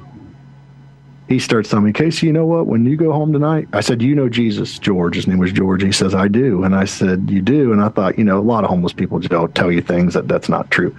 he 1.33 1.39
starts 1.39 1.71
telling 1.71 1.87
me, 1.87 1.93
Casey, 1.93 2.27
you 2.27 2.33
know 2.33 2.45
what? 2.45 2.67
When 2.67 2.85
you 2.85 2.95
go 2.95 3.11
home 3.11 3.33
tonight, 3.33 3.67
I 3.73 3.81
said, 3.81 4.03
you 4.03 4.15
know 4.15 4.29
Jesus, 4.29 4.79
George. 4.79 5.15
His 5.15 5.27
name 5.27 5.39
was 5.39 5.51
George. 5.51 5.83
He 5.83 5.91
says, 5.91 6.15
I 6.15 6.29
do. 6.29 6.63
And 6.63 6.75
I 6.75 6.85
said, 6.85 7.31
you 7.31 7.41
do. 7.41 7.73
And 7.73 7.81
I 7.81 7.89
thought, 7.89 8.19
you 8.19 8.25
know, 8.25 8.39
a 8.39 8.43
lot 8.43 8.65
of 8.65 8.71
homeless 8.71 8.93
people 8.93 9.19
don't 9.19 9.55
tell 9.55 9.73
you 9.73 9.81
things 9.81 10.13
that 10.13 10.29
that's 10.29 10.51
not 10.51 10.71
true. 10.71 10.95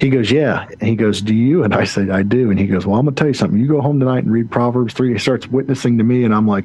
He 0.00 0.08
goes, 0.08 0.30
yeah. 0.30 0.66
And 0.80 0.88
he 0.88 0.96
goes, 0.96 1.20
do 1.20 1.34
you? 1.34 1.62
And 1.62 1.74
I 1.74 1.84
said, 1.84 2.08
I 2.08 2.22
do. 2.22 2.50
And 2.50 2.58
he 2.58 2.66
goes, 2.66 2.86
well, 2.86 2.98
I'm 2.98 3.04
going 3.04 3.14
to 3.14 3.18
tell 3.18 3.28
you 3.28 3.34
something. 3.34 3.60
You 3.60 3.68
go 3.68 3.82
home 3.82 4.00
tonight 4.00 4.24
and 4.24 4.32
read 4.32 4.50
Proverbs 4.50 4.94
3. 4.94 5.12
He 5.12 5.18
starts 5.18 5.46
witnessing 5.46 5.98
to 5.98 6.04
me. 6.04 6.24
And 6.24 6.34
I'm 6.34 6.48
like, 6.48 6.64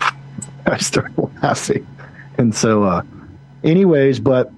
I 0.66 0.78
start 0.78 1.12
laughing. 1.42 1.86
And 2.38 2.52
so, 2.54 2.82
uh, 2.82 3.02
anyways, 3.62 4.18
but 4.18 4.50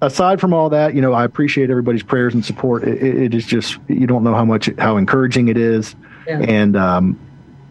aside 0.00 0.40
from 0.40 0.54
all 0.54 0.70
that, 0.70 0.94
you 0.94 1.00
know, 1.00 1.12
I 1.12 1.24
appreciate 1.24 1.68
everybody's 1.68 2.04
prayers 2.04 2.32
and 2.32 2.44
support. 2.44 2.84
It, 2.84 3.02
it 3.02 3.34
is 3.34 3.44
just, 3.44 3.76
you 3.88 4.06
don't 4.06 4.22
know 4.22 4.34
how 4.34 4.44
much, 4.44 4.70
how 4.78 4.96
encouraging 4.96 5.48
it 5.48 5.56
is 5.56 5.96
And 6.28 6.76
um, 6.76 7.18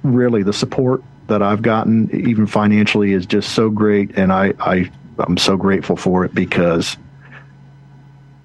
really, 0.04 0.44
the 0.44 0.54
support 0.54 1.04
that 1.28 1.42
I've 1.42 1.62
gotten, 1.62 2.10
even 2.28 2.48
financially, 2.48 3.14
is 3.14 3.26
just 3.26 3.54
so 3.54 3.70
great. 3.70 4.18
And 4.18 4.32
I, 4.32 4.54
I, 4.60 4.90
I'm 5.20 5.38
so 5.38 5.58
grateful 5.58 5.98
for 5.98 6.26
it 6.26 6.34
because 6.34 6.98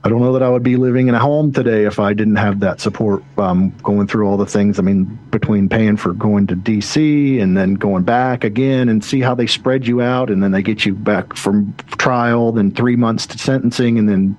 I 0.04 0.08
don't 0.08 0.20
know 0.20 0.32
that 0.32 0.42
I 0.42 0.48
would 0.48 0.64
be 0.64 0.76
living 0.76 1.06
in 1.06 1.14
a 1.14 1.20
home 1.20 1.52
today 1.52 1.84
if 1.84 2.00
I 2.00 2.12
didn't 2.12 2.36
have 2.36 2.60
that 2.60 2.80
support. 2.80 3.22
Um, 3.38 3.70
going 3.82 4.08
through 4.08 4.26
all 4.26 4.36
the 4.36 4.46
things, 4.46 4.80
I 4.80 4.82
mean, 4.82 5.04
between 5.30 5.68
paying 5.68 5.96
for 5.96 6.12
going 6.12 6.48
to 6.48 6.56
DC 6.56 7.40
and 7.40 7.56
then 7.56 7.74
going 7.74 8.02
back 8.02 8.42
again 8.42 8.88
and 8.88 9.04
see 9.04 9.20
how 9.20 9.36
they 9.36 9.46
spread 9.46 9.86
you 9.86 10.02
out, 10.02 10.28
and 10.28 10.42
then 10.42 10.50
they 10.50 10.62
get 10.62 10.84
you 10.84 10.94
back 10.94 11.36
from 11.36 11.72
trial, 11.98 12.50
then 12.50 12.72
three 12.72 12.96
months 12.96 13.26
to 13.28 13.38
sentencing, 13.38 13.96
and 13.96 14.08
then 14.08 14.36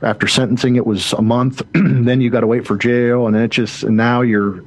after 0.00 0.26
sentencing 0.26 0.76
it 0.76 0.86
was 0.86 1.12
a 1.12 1.22
month. 1.22 1.62
then 1.74 2.22
you 2.22 2.30
got 2.30 2.40
to 2.40 2.46
wait 2.46 2.66
for 2.66 2.76
jail, 2.76 3.26
and 3.26 3.36
it 3.36 3.50
just 3.50 3.82
and 3.82 3.98
now 3.98 4.22
you're 4.22 4.64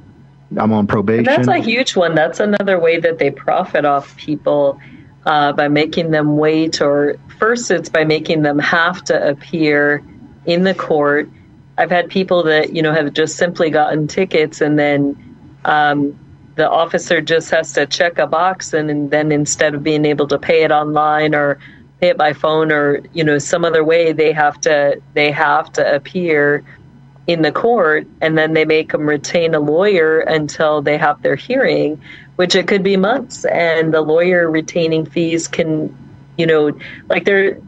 I'm 0.56 0.72
on 0.72 0.86
probation. 0.86 1.20
And 1.20 1.26
that's 1.26 1.48
a 1.48 1.58
huge 1.58 1.94
one. 1.96 2.14
That's 2.14 2.40
another 2.40 2.78
way 2.78 2.98
that 2.98 3.18
they 3.18 3.30
profit 3.30 3.84
off 3.84 4.16
people 4.16 4.80
uh, 5.26 5.52
by 5.52 5.68
making 5.68 6.10
them 6.10 6.36
wait, 6.36 6.80
or 6.80 7.18
first 7.38 7.70
it's 7.70 7.88
by 7.88 8.04
making 8.04 8.42
them 8.42 8.58
have 8.58 9.04
to 9.04 9.28
appear 9.28 10.04
in 10.46 10.64
the 10.64 10.74
court. 10.74 11.28
I've 11.78 11.90
had 11.90 12.10
people 12.10 12.42
that 12.44 12.74
you 12.74 12.82
know 12.82 12.92
have 12.92 13.12
just 13.12 13.36
simply 13.36 13.70
gotten 13.70 14.08
tickets, 14.08 14.60
and 14.60 14.78
then 14.78 15.36
um, 15.64 16.18
the 16.56 16.68
officer 16.68 17.20
just 17.20 17.50
has 17.50 17.72
to 17.74 17.86
check 17.86 18.18
a 18.18 18.26
box, 18.26 18.72
and, 18.72 18.90
and 18.90 19.10
then 19.10 19.30
instead 19.30 19.74
of 19.74 19.82
being 19.82 20.04
able 20.04 20.26
to 20.28 20.38
pay 20.38 20.64
it 20.64 20.72
online 20.72 21.34
or 21.34 21.58
pay 22.00 22.08
it 22.08 22.16
by 22.16 22.32
phone 22.32 22.72
or 22.72 23.02
you 23.12 23.22
know 23.22 23.38
some 23.38 23.64
other 23.64 23.84
way, 23.84 24.12
they 24.12 24.32
have 24.32 24.60
to 24.62 25.00
they 25.14 25.30
have 25.30 25.72
to 25.74 25.94
appear 25.94 26.64
in 27.26 27.42
the 27.42 27.52
court 27.52 28.06
and 28.20 28.36
then 28.36 28.54
they 28.54 28.64
make 28.64 28.92
them 28.92 29.08
retain 29.08 29.54
a 29.54 29.60
lawyer 29.60 30.20
until 30.20 30.82
they 30.82 30.98
have 30.98 31.20
their 31.22 31.36
hearing 31.36 32.00
which 32.36 32.54
it 32.54 32.66
could 32.66 32.82
be 32.82 32.96
months 32.96 33.44
and 33.44 33.92
the 33.94 34.00
lawyer 34.00 34.50
retaining 34.50 35.04
fees 35.04 35.46
can 35.46 35.94
you 36.36 36.46
know 36.46 36.72
like 37.08 37.24
they're 37.24 37.60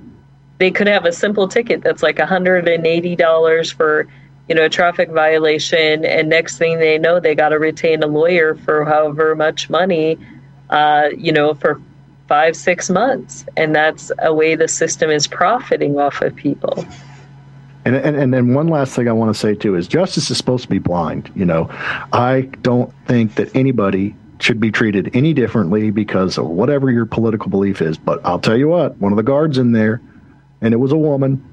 they 0.59 0.71
could 0.71 0.87
have 0.87 1.05
a 1.05 1.13
simple 1.13 1.49
ticket 1.49 1.83
that's 1.83 2.05
like 2.05 2.17
$180 2.17 3.75
for 3.75 4.07
you 4.49 4.55
know, 4.55 4.65
a 4.65 4.69
traffic 4.69 5.11
violation, 5.11 6.05
and 6.05 6.29
next 6.29 6.59
thing 6.59 6.79
they 6.79 6.99
know, 6.99 7.21
they 7.21 7.35
got 7.35 7.51
to 7.51 7.59
retain 7.59 8.03
a 8.03 8.07
lawyer 8.07 8.55
for 8.55 8.85
however 8.85 9.35
much 9.35 9.71
money, 9.71 10.19
uh, 10.71 11.09
you 11.17 11.33
know, 11.33 11.55
for 11.55 11.81
five, 12.29 12.57
six 12.57 12.91
months. 12.91 13.45
And 13.57 13.75
that's 13.75 14.11
a 14.19 14.35
way 14.35 14.55
the 14.55 14.69
system 14.69 15.11
is 15.11 15.27
profiting 15.27 15.99
off 15.99 16.21
of 16.23 16.35
people. 16.35 16.85
And, 17.85 17.97
and 17.97 18.17
and 18.17 18.33
then 18.33 18.55
one 18.55 18.69
last 18.69 18.95
thing 18.95 19.09
I 19.09 19.13
want 19.13 19.35
to 19.35 19.39
say 19.39 19.55
too 19.55 19.75
is 19.75 19.89
justice 19.89 20.31
is 20.31 20.37
supposed 20.37 20.63
to 20.65 20.69
be 20.69 20.79
blind. 20.79 21.31
You 21.35 21.45
know, 21.45 21.69
I 22.13 22.43
don't 22.63 22.93
think 23.07 23.35
that 23.35 23.55
anybody 23.57 24.15
should 24.39 24.61
be 24.61 24.71
treated 24.71 25.11
any 25.15 25.33
differently 25.33 25.91
because 25.91 26.37
of 26.37 26.47
whatever 26.47 26.91
your 26.91 27.07
political 27.07 27.49
belief 27.49 27.81
is. 27.81 27.97
But 27.97 28.21
I'll 28.25 28.41
tell 28.41 28.57
you 28.57 28.69
what, 28.69 28.97
one 28.99 29.13
of 29.13 29.17
the 29.17 29.23
guards 29.23 29.59
in 29.59 29.73
there, 29.73 30.01
and 30.61 30.75
it 30.75 30.79
was 30.79 30.93
a 30.93 30.97
woman. 30.97 31.49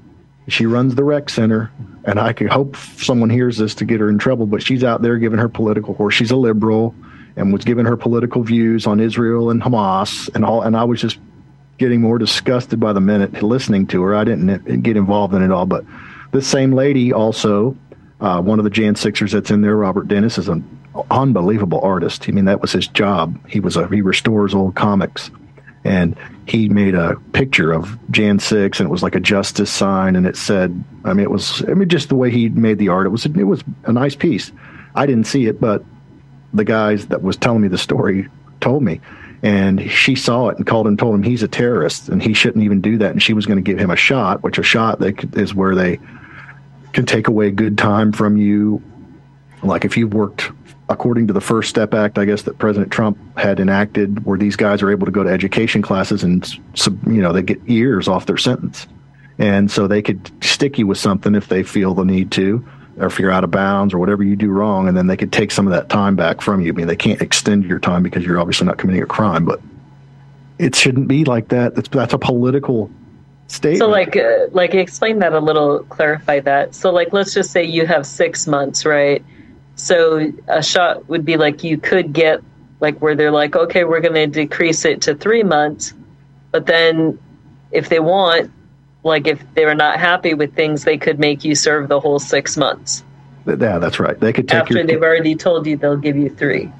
She 0.48 0.66
runs 0.66 0.96
the 0.96 1.04
rec 1.04 1.30
center, 1.30 1.70
and 2.04 2.18
I 2.18 2.32
could 2.32 2.48
hope 2.48 2.76
someone 2.76 3.30
hears 3.30 3.58
this 3.58 3.74
to 3.76 3.84
get 3.84 4.00
her 4.00 4.08
in 4.08 4.18
trouble. 4.18 4.46
But 4.46 4.62
she's 4.62 4.82
out 4.82 5.02
there 5.02 5.18
giving 5.18 5.38
her 5.38 5.48
political, 5.48 5.94
or 5.98 6.10
she's 6.10 6.30
a 6.30 6.36
liberal, 6.36 6.94
and 7.36 7.52
was 7.52 7.64
giving 7.64 7.86
her 7.86 7.96
political 7.96 8.42
views 8.42 8.86
on 8.86 8.98
Israel 9.00 9.50
and 9.50 9.62
Hamas 9.62 10.28
and 10.34 10.44
all. 10.44 10.62
And 10.62 10.76
I 10.76 10.84
was 10.84 11.00
just 11.00 11.18
getting 11.78 12.00
more 12.00 12.18
disgusted 12.18 12.78
by 12.80 12.92
the 12.92 13.00
minute 13.00 13.42
listening 13.42 13.86
to 13.88 14.02
her. 14.02 14.14
I 14.14 14.24
didn't 14.24 14.82
get 14.82 14.96
involved 14.96 15.34
in 15.34 15.42
it 15.42 15.52
all, 15.52 15.66
but 15.66 15.84
this 16.32 16.46
same 16.46 16.72
lady 16.72 17.12
also, 17.12 17.76
uh, 18.20 18.40
one 18.40 18.58
of 18.58 18.64
the 18.64 18.70
Jan 18.70 18.94
Sixers 18.94 19.32
that's 19.32 19.50
in 19.50 19.62
there, 19.62 19.76
Robert 19.76 20.08
Dennis, 20.08 20.38
is 20.38 20.48
an 20.48 20.64
unbelievable 21.10 21.80
artist. 21.80 22.26
I 22.28 22.32
mean, 22.32 22.44
that 22.46 22.60
was 22.60 22.72
his 22.72 22.86
job. 22.86 23.38
He 23.48 23.60
was 23.60 23.76
a 23.76 23.88
he 23.88 24.00
restores 24.00 24.54
old 24.54 24.74
comics, 24.74 25.30
and 25.84 26.16
he 26.46 26.68
made 26.68 26.94
a 26.94 27.16
picture 27.32 27.72
of 27.72 27.98
Jan 28.10 28.38
Six, 28.38 28.80
and 28.80 28.88
it 28.88 28.90
was 28.90 29.02
like 29.02 29.14
a 29.14 29.20
justice 29.20 29.70
sign, 29.70 30.16
and 30.16 30.26
it 30.26 30.36
said, 30.36 30.84
I 31.04 31.14
mean, 31.14 31.24
it 31.24 31.30
was, 31.30 31.64
I 31.68 31.74
mean, 31.74 31.88
just 31.88 32.08
the 32.08 32.16
way 32.16 32.30
he 32.30 32.48
made 32.48 32.78
the 32.78 32.88
art, 32.88 33.06
it 33.06 33.10
was, 33.10 33.24
it 33.24 33.44
was 33.44 33.62
a 33.84 33.92
nice 33.92 34.14
piece. 34.14 34.52
I 34.94 35.06
didn't 35.06 35.24
see 35.24 35.46
it, 35.46 35.60
but 35.60 35.84
the 36.52 36.64
guys 36.64 37.06
that 37.06 37.22
was 37.22 37.36
telling 37.36 37.62
me 37.62 37.68
the 37.68 37.78
story 37.78 38.28
told 38.60 38.82
me, 38.82 39.00
and 39.42 39.90
she 39.90 40.14
saw 40.16 40.48
it 40.48 40.58
and 40.58 40.66
called 40.66 40.86
and 40.86 40.98
told 40.98 41.14
him 41.14 41.22
he's 41.22 41.42
a 41.42 41.48
terrorist 41.48 42.10
and 42.10 42.22
he 42.22 42.34
shouldn't 42.34 42.64
even 42.64 42.80
do 42.80 42.98
that, 42.98 43.12
and 43.12 43.22
she 43.22 43.32
was 43.32 43.46
going 43.46 43.56
to 43.56 43.62
give 43.62 43.78
him 43.78 43.90
a 43.90 43.96
shot, 43.96 44.42
which 44.42 44.58
a 44.58 44.62
shot 44.62 44.98
they, 44.98 45.14
is 45.34 45.54
where 45.54 45.74
they 45.74 45.98
can 46.92 47.06
take 47.06 47.28
away 47.28 47.50
good 47.50 47.78
time 47.78 48.12
from 48.12 48.36
you. 48.36 48.82
Like 49.62 49.84
if 49.84 49.96
you've 49.96 50.14
worked 50.14 50.50
according 50.90 51.28
to 51.28 51.32
the 51.32 51.40
First 51.40 51.70
Step 51.70 51.94
Act, 51.94 52.18
I 52.18 52.24
guess 52.24 52.42
that 52.42 52.58
President 52.58 52.90
Trump 52.90 53.16
had 53.38 53.60
enacted, 53.60 54.24
where 54.24 54.36
these 54.36 54.56
guys 54.56 54.82
are 54.82 54.90
able 54.90 55.06
to 55.06 55.12
go 55.12 55.22
to 55.22 55.30
education 55.30 55.82
classes 55.82 56.24
and 56.24 56.46
you 57.06 57.22
know 57.22 57.32
they 57.32 57.42
get 57.42 57.62
years 57.68 58.08
off 58.08 58.26
their 58.26 58.36
sentence, 58.36 58.86
and 59.38 59.70
so 59.70 59.86
they 59.86 60.02
could 60.02 60.30
stick 60.42 60.78
you 60.78 60.86
with 60.86 60.98
something 60.98 61.34
if 61.34 61.48
they 61.48 61.62
feel 61.62 61.94
the 61.94 62.04
need 62.04 62.32
to, 62.32 62.66
or 62.98 63.06
if 63.06 63.18
you're 63.18 63.30
out 63.30 63.44
of 63.44 63.50
bounds 63.50 63.94
or 63.94 63.98
whatever 63.98 64.24
you 64.24 64.34
do 64.34 64.50
wrong, 64.50 64.88
and 64.88 64.96
then 64.96 65.06
they 65.06 65.16
could 65.16 65.32
take 65.32 65.52
some 65.52 65.66
of 65.66 65.72
that 65.72 65.88
time 65.88 66.16
back 66.16 66.40
from 66.40 66.60
you. 66.60 66.72
I 66.72 66.76
mean, 66.76 66.88
they 66.88 66.96
can't 66.96 67.22
extend 67.22 67.64
your 67.64 67.78
time 67.78 68.02
because 68.02 68.24
you're 68.24 68.40
obviously 68.40 68.66
not 68.66 68.78
committing 68.78 69.02
a 69.02 69.06
crime, 69.06 69.44
but 69.44 69.60
it 70.58 70.74
shouldn't 70.74 71.06
be 71.08 71.24
like 71.24 71.48
that. 71.48 71.76
That's 71.76 71.88
that's 71.88 72.14
a 72.14 72.18
political 72.18 72.90
statement. 73.50 73.78
So, 73.78 73.88
like, 73.88 74.16
uh, 74.16 74.46
like 74.52 74.74
explain 74.74 75.18
that 75.20 75.32
a 75.32 75.40
little, 75.40 75.80
clarify 75.84 76.40
that. 76.40 76.74
So, 76.74 76.90
like, 76.90 77.12
let's 77.12 77.34
just 77.34 77.50
say 77.50 77.64
you 77.64 77.86
have 77.86 78.06
six 78.06 78.46
months, 78.46 78.86
right? 78.86 79.24
So 79.74 80.32
a 80.48 80.62
shot 80.62 81.08
would 81.08 81.24
be 81.24 81.36
like 81.36 81.64
you 81.64 81.78
could 81.78 82.12
get 82.12 82.40
like 82.80 82.98
where 83.00 83.14
they're 83.14 83.30
like, 83.30 83.56
okay, 83.56 83.84
we're 83.84 84.00
going 84.00 84.14
to 84.14 84.26
decrease 84.26 84.84
it 84.84 85.02
to 85.02 85.14
three 85.14 85.42
months, 85.42 85.94
but 86.50 86.66
then 86.66 87.18
if 87.70 87.88
they 87.88 88.00
want, 88.00 88.50
like 89.02 89.26
if 89.26 89.42
they're 89.54 89.74
not 89.74 89.98
happy 89.98 90.34
with 90.34 90.54
things, 90.54 90.84
they 90.84 90.98
could 90.98 91.18
make 91.18 91.44
you 91.44 91.54
serve 91.54 91.88
the 91.88 92.00
whole 92.00 92.18
six 92.18 92.56
months. 92.56 93.04
Yeah, 93.46 93.78
that's 93.78 93.98
right. 93.98 94.18
They 94.18 94.32
could 94.32 94.48
take 94.48 94.60
after 94.60 94.74
your, 94.74 94.86
they've 94.86 95.02
already 95.02 95.34
told 95.34 95.66
you 95.66 95.76
they'll 95.76 95.96
give 95.96 96.16
you 96.16 96.28
three. 96.28 96.70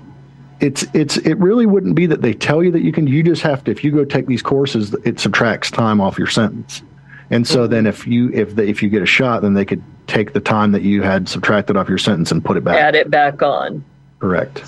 It's 0.60 0.84
it's 0.94 1.16
it 1.18 1.38
really 1.38 1.66
wouldn't 1.66 1.94
be 1.94 2.06
that 2.06 2.22
they 2.22 2.34
tell 2.34 2.62
you 2.62 2.70
that 2.72 2.82
you 2.82 2.92
can. 2.92 3.06
You 3.06 3.22
just 3.22 3.42
have 3.42 3.64
to 3.64 3.70
if 3.70 3.82
you 3.82 3.90
go 3.90 4.04
take 4.04 4.26
these 4.26 4.42
courses, 4.42 4.94
it 5.04 5.18
subtracts 5.18 5.70
time 5.70 6.00
off 6.00 6.18
your 6.18 6.26
sentence. 6.26 6.82
And 7.30 7.46
so 7.46 7.66
then 7.66 7.86
if 7.86 8.06
you 8.06 8.30
if 8.32 8.56
they, 8.56 8.68
if 8.68 8.82
you 8.82 8.88
get 8.88 9.02
a 9.02 9.06
shot, 9.06 9.42
then 9.42 9.54
they 9.54 9.64
could 9.64 9.82
take 10.06 10.32
the 10.32 10.40
time 10.40 10.72
that 10.72 10.82
you 10.82 11.02
had 11.02 11.28
subtracted 11.28 11.76
off 11.76 11.88
your 11.88 11.98
sentence 11.98 12.32
and 12.32 12.44
put 12.44 12.56
it 12.56 12.64
back. 12.64 12.76
Add 12.76 12.96
it 12.96 13.10
back 13.10 13.40
on. 13.40 13.84
Correct. 14.18 14.64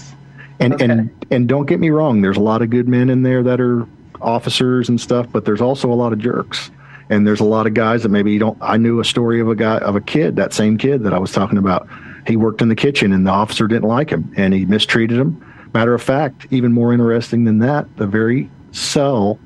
And 0.61 0.75
okay. 0.75 0.85
and 0.85 1.27
and 1.31 1.49
don't 1.49 1.67
get 1.67 1.81
me 1.81 1.91
wrong, 1.91 2.23
there's 2.23 2.37
a 2.37 2.43
lot 2.43 2.63
of 2.63 2.71
good 2.71 2.89
men 2.89 3.11
in 3.11 3.23
there 3.23 3.43
that 3.43 3.61
are 3.61 3.87
officers 4.21 4.89
and 4.89 5.01
stuff, 5.01 5.27
but 5.33 5.45
there's 5.45 5.61
also 5.61 5.91
a 5.91 5.95
lot 5.95 6.13
of 6.13 6.21
jerks. 6.21 6.71
And 7.11 7.27
there's 7.27 7.41
a 7.41 7.45
lot 7.45 7.67
of 7.67 7.75
guys 7.75 8.05
that 8.05 8.09
maybe 8.11 8.33
you 8.33 8.39
don't 8.39 8.57
I 8.61 8.77
knew 8.77 9.01
a 9.01 9.05
story 9.05 9.41
of 9.41 9.49
a 9.49 9.57
guy 9.57 9.79
of 9.79 9.97
a 9.97 10.01
kid, 10.01 10.37
that 10.37 10.55
same 10.55 10.79
kid 10.79 11.03
that 11.03 11.13
I 11.13 11.19
was 11.19 11.33
talking 11.33 11.59
about. 11.59 11.89
He 12.27 12.37
worked 12.37 12.63
in 12.63 12.69
the 12.69 12.77
kitchen 12.77 13.13
and 13.13 13.27
the 13.27 13.33
officer 13.33 13.67
didn't 13.67 13.89
like 13.89 14.09
him 14.09 14.33
and 14.37 14.55
he 14.55 14.65
mistreated 14.65 15.19
him. 15.19 15.45
Matter 15.75 15.95
of 15.95 16.03
fact, 16.03 16.47
even 16.51 16.73
more 16.73 16.93
interesting 16.93 17.45
than 17.45 17.59
that, 17.61 17.97
the 17.97 18.07
very 18.07 18.51
cell 18.73 19.39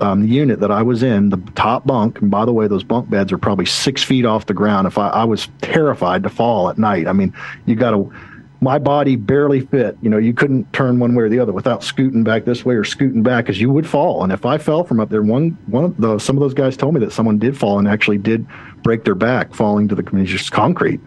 um, 0.00 0.22
the 0.22 0.28
unit 0.28 0.60
that 0.60 0.70
I 0.70 0.82
was 0.82 1.02
in, 1.02 1.30
the 1.30 1.38
top 1.54 1.86
bunk, 1.86 2.20
and 2.20 2.30
by 2.30 2.44
the 2.44 2.52
way, 2.52 2.66
those 2.66 2.84
bunk 2.84 3.10
beds 3.10 3.32
are 3.32 3.38
probably 3.38 3.66
six 3.66 4.02
feet 4.02 4.24
off 4.24 4.46
the 4.46 4.54
ground. 4.54 4.86
If 4.86 4.98
I, 4.98 5.08
I 5.08 5.24
was 5.24 5.48
terrified 5.60 6.22
to 6.24 6.28
fall 6.28 6.68
at 6.68 6.78
night, 6.78 7.06
I 7.06 7.12
mean, 7.12 7.34
you 7.66 7.74
got 7.74 7.92
to, 7.92 8.12
my 8.60 8.78
body 8.78 9.16
barely 9.16 9.60
fit. 9.60 9.96
You 10.02 10.10
know, 10.10 10.18
you 10.18 10.34
couldn't 10.34 10.72
turn 10.72 10.98
one 10.98 11.14
way 11.14 11.24
or 11.24 11.28
the 11.28 11.38
other 11.38 11.52
without 11.52 11.82
scooting 11.82 12.24
back 12.24 12.44
this 12.44 12.64
way 12.64 12.74
or 12.74 12.84
scooting 12.84 13.22
back, 13.22 13.44
because 13.44 13.60
you 13.60 13.70
would 13.70 13.86
fall. 13.86 14.22
And 14.24 14.32
if 14.32 14.44
I 14.44 14.58
fell 14.58 14.84
from 14.84 15.00
up 15.00 15.10
there, 15.10 15.22
one 15.22 15.56
one 15.66 15.84
of 15.84 15.96
the 15.96 16.18
some 16.18 16.36
of 16.36 16.40
those 16.40 16.54
guys 16.54 16.76
told 16.76 16.94
me 16.94 17.00
that 17.00 17.12
someone 17.12 17.38
did 17.38 17.56
fall 17.56 17.78
and 17.78 17.86
actually 17.86 18.18
did 18.18 18.46
break 18.82 19.04
their 19.04 19.14
back 19.14 19.54
falling 19.54 19.88
to 19.88 19.94
the 19.94 20.02
just 20.24 20.50
concrete. 20.50 21.00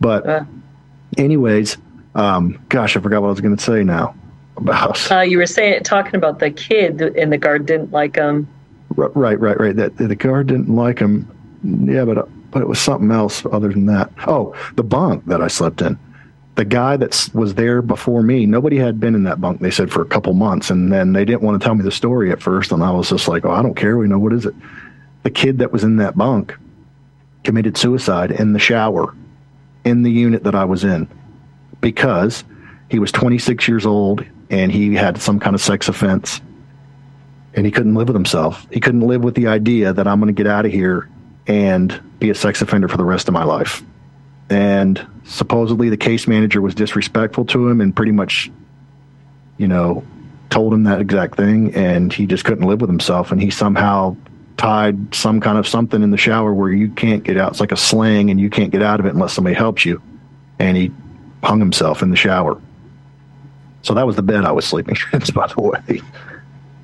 But, 0.00 0.26
uh. 0.26 0.44
anyways, 1.18 1.78
um, 2.14 2.64
gosh, 2.68 2.96
I 2.96 3.00
forgot 3.00 3.22
what 3.22 3.28
I 3.28 3.30
was 3.30 3.40
going 3.40 3.56
to 3.56 3.62
say 3.62 3.84
now 3.84 4.14
about. 4.56 5.10
Uh, 5.10 5.20
you 5.20 5.38
were 5.38 5.46
saying 5.46 5.82
talking 5.84 6.16
about 6.16 6.38
the 6.38 6.50
kid 6.50 7.00
and 7.00 7.32
the 7.32 7.38
guard 7.38 7.66
didn't 7.66 7.92
like 7.92 8.16
him. 8.16 8.48
Right, 8.96 9.38
right, 9.38 9.58
right. 9.58 9.76
That 9.76 9.96
the 9.96 10.16
guard 10.16 10.48
didn't 10.48 10.74
like 10.74 10.98
him. 10.98 11.28
Yeah, 11.62 12.04
but 12.04 12.28
but 12.50 12.62
it 12.62 12.68
was 12.68 12.80
something 12.80 13.10
else 13.10 13.44
other 13.46 13.68
than 13.68 13.86
that. 13.86 14.10
Oh, 14.26 14.54
the 14.74 14.82
bunk 14.82 15.26
that 15.26 15.40
I 15.40 15.48
slept 15.48 15.80
in. 15.82 15.98
The 16.56 16.64
guy 16.64 16.96
that 16.96 17.30
was 17.32 17.54
there 17.54 17.80
before 17.80 18.22
me, 18.22 18.44
nobody 18.44 18.76
had 18.76 18.98
been 19.00 19.14
in 19.14 19.22
that 19.22 19.40
bunk. 19.40 19.60
They 19.60 19.70
said 19.70 19.90
for 19.90 20.02
a 20.02 20.06
couple 20.06 20.34
months, 20.34 20.68
and 20.68 20.92
then 20.92 21.12
they 21.12 21.24
didn't 21.24 21.42
want 21.42 21.60
to 21.60 21.64
tell 21.64 21.74
me 21.74 21.84
the 21.84 21.92
story 21.92 22.32
at 22.32 22.42
first, 22.42 22.72
and 22.72 22.82
I 22.82 22.90
was 22.90 23.08
just 23.08 23.28
like, 23.28 23.44
"Oh, 23.44 23.52
I 23.52 23.62
don't 23.62 23.76
care. 23.76 23.96
We 23.96 24.08
know 24.08 24.18
what 24.18 24.32
is 24.32 24.46
it." 24.46 24.54
The 25.22 25.30
kid 25.30 25.58
that 25.58 25.72
was 25.72 25.84
in 25.84 25.96
that 25.96 26.18
bunk 26.18 26.56
committed 27.44 27.76
suicide 27.76 28.32
in 28.32 28.52
the 28.52 28.58
shower 28.58 29.14
in 29.84 30.02
the 30.02 30.10
unit 30.10 30.44
that 30.44 30.54
I 30.54 30.64
was 30.64 30.84
in 30.84 31.08
because 31.80 32.44
he 32.88 32.98
was 32.98 33.12
26 33.12 33.68
years 33.68 33.86
old 33.86 34.24
and 34.50 34.72
he 34.72 34.94
had 34.94 35.20
some 35.20 35.38
kind 35.38 35.54
of 35.54 35.60
sex 35.60 35.88
offense 35.88 36.40
and 37.54 37.66
he 37.66 37.72
couldn't 37.72 37.94
live 37.94 38.08
with 38.08 38.14
himself. 38.14 38.66
He 38.70 38.80
couldn't 38.80 39.00
live 39.00 39.22
with 39.22 39.34
the 39.34 39.48
idea 39.48 39.92
that 39.92 40.06
I'm 40.06 40.20
going 40.20 40.34
to 40.34 40.42
get 40.42 40.50
out 40.50 40.66
of 40.66 40.72
here 40.72 41.08
and 41.46 42.00
be 42.18 42.30
a 42.30 42.34
sex 42.34 42.62
offender 42.62 42.88
for 42.88 42.96
the 42.96 43.04
rest 43.04 43.28
of 43.28 43.34
my 43.34 43.44
life. 43.44 43.82
And 44.48 45.04
supposedly 45.24 45.88
the 45.88 45.96
case 45.96 46.26
manager 46.26 46.60
was 46.60 46.74
disrespectful 46.74 47.44
to 47.46 47.68
him 47.68 47.80
and 47.80 47.94
pretty 47.94 48.12
much, 48.12 48.50
you 49.58 49.68
know, 49.68 50.04
told 50.50 50.74
him 50.74 50.84
that 50.84 51.00
exact 51.00 51.36
thing. 51.36 51.74
And 51.74 52.12
he 52.12 52.26
just 52.26 52.44
couldn't 52.44 52.66
live 52.66 52.80
with 52.80 52.90
himself. 52.90 53.32
And 53.32 53.40
he 53.40 53.50
somehow 53.50 54.16
tied 54.56 55.14
some 55.14 55.40
kind 55.40 55.56
of 55.56 55.66
something 55.66 56.02
in 56.02 56.10
the 56.10 56.16
shower 56.16 56.52
where 56.52 56.70
you 56.70 56.90
can't 56.90 57.24
get 57.24 57.36
out. 57.36 57.52
It's 57.52 57.60
like 57.60 57.72
a 57.72 57.76
sling 57.76 58.30
and 58.30 58.40
you 58.40 58.50
can't 58.50 58.70
get 58.70 58.82
out 58.82 59.00
of 59.00 59.06
it 59.06 59.14
unless 59.14 59.32
somebody 59.32 59.54
helps 59.54 59.84
you. 59.84 60.02
And 60.58 60.76
he 60.76 60.92
hung 61.42 61.58
himself 61.58 62.02
in 62.02 62.10
the 62.10 62.16
shower. 62.16 62.60
So 63.82 63.94
that 63.94 64.06
was 64.06 64.16
the 64.16 64.22
bed 64.22 64.44
I 64.44 64.52
was 64.52 64.64
sleeping 64.64 64.96
in, 65.12 65.20
by 65.34 65.46
the 65.46 65.60
way. 65.60 66.02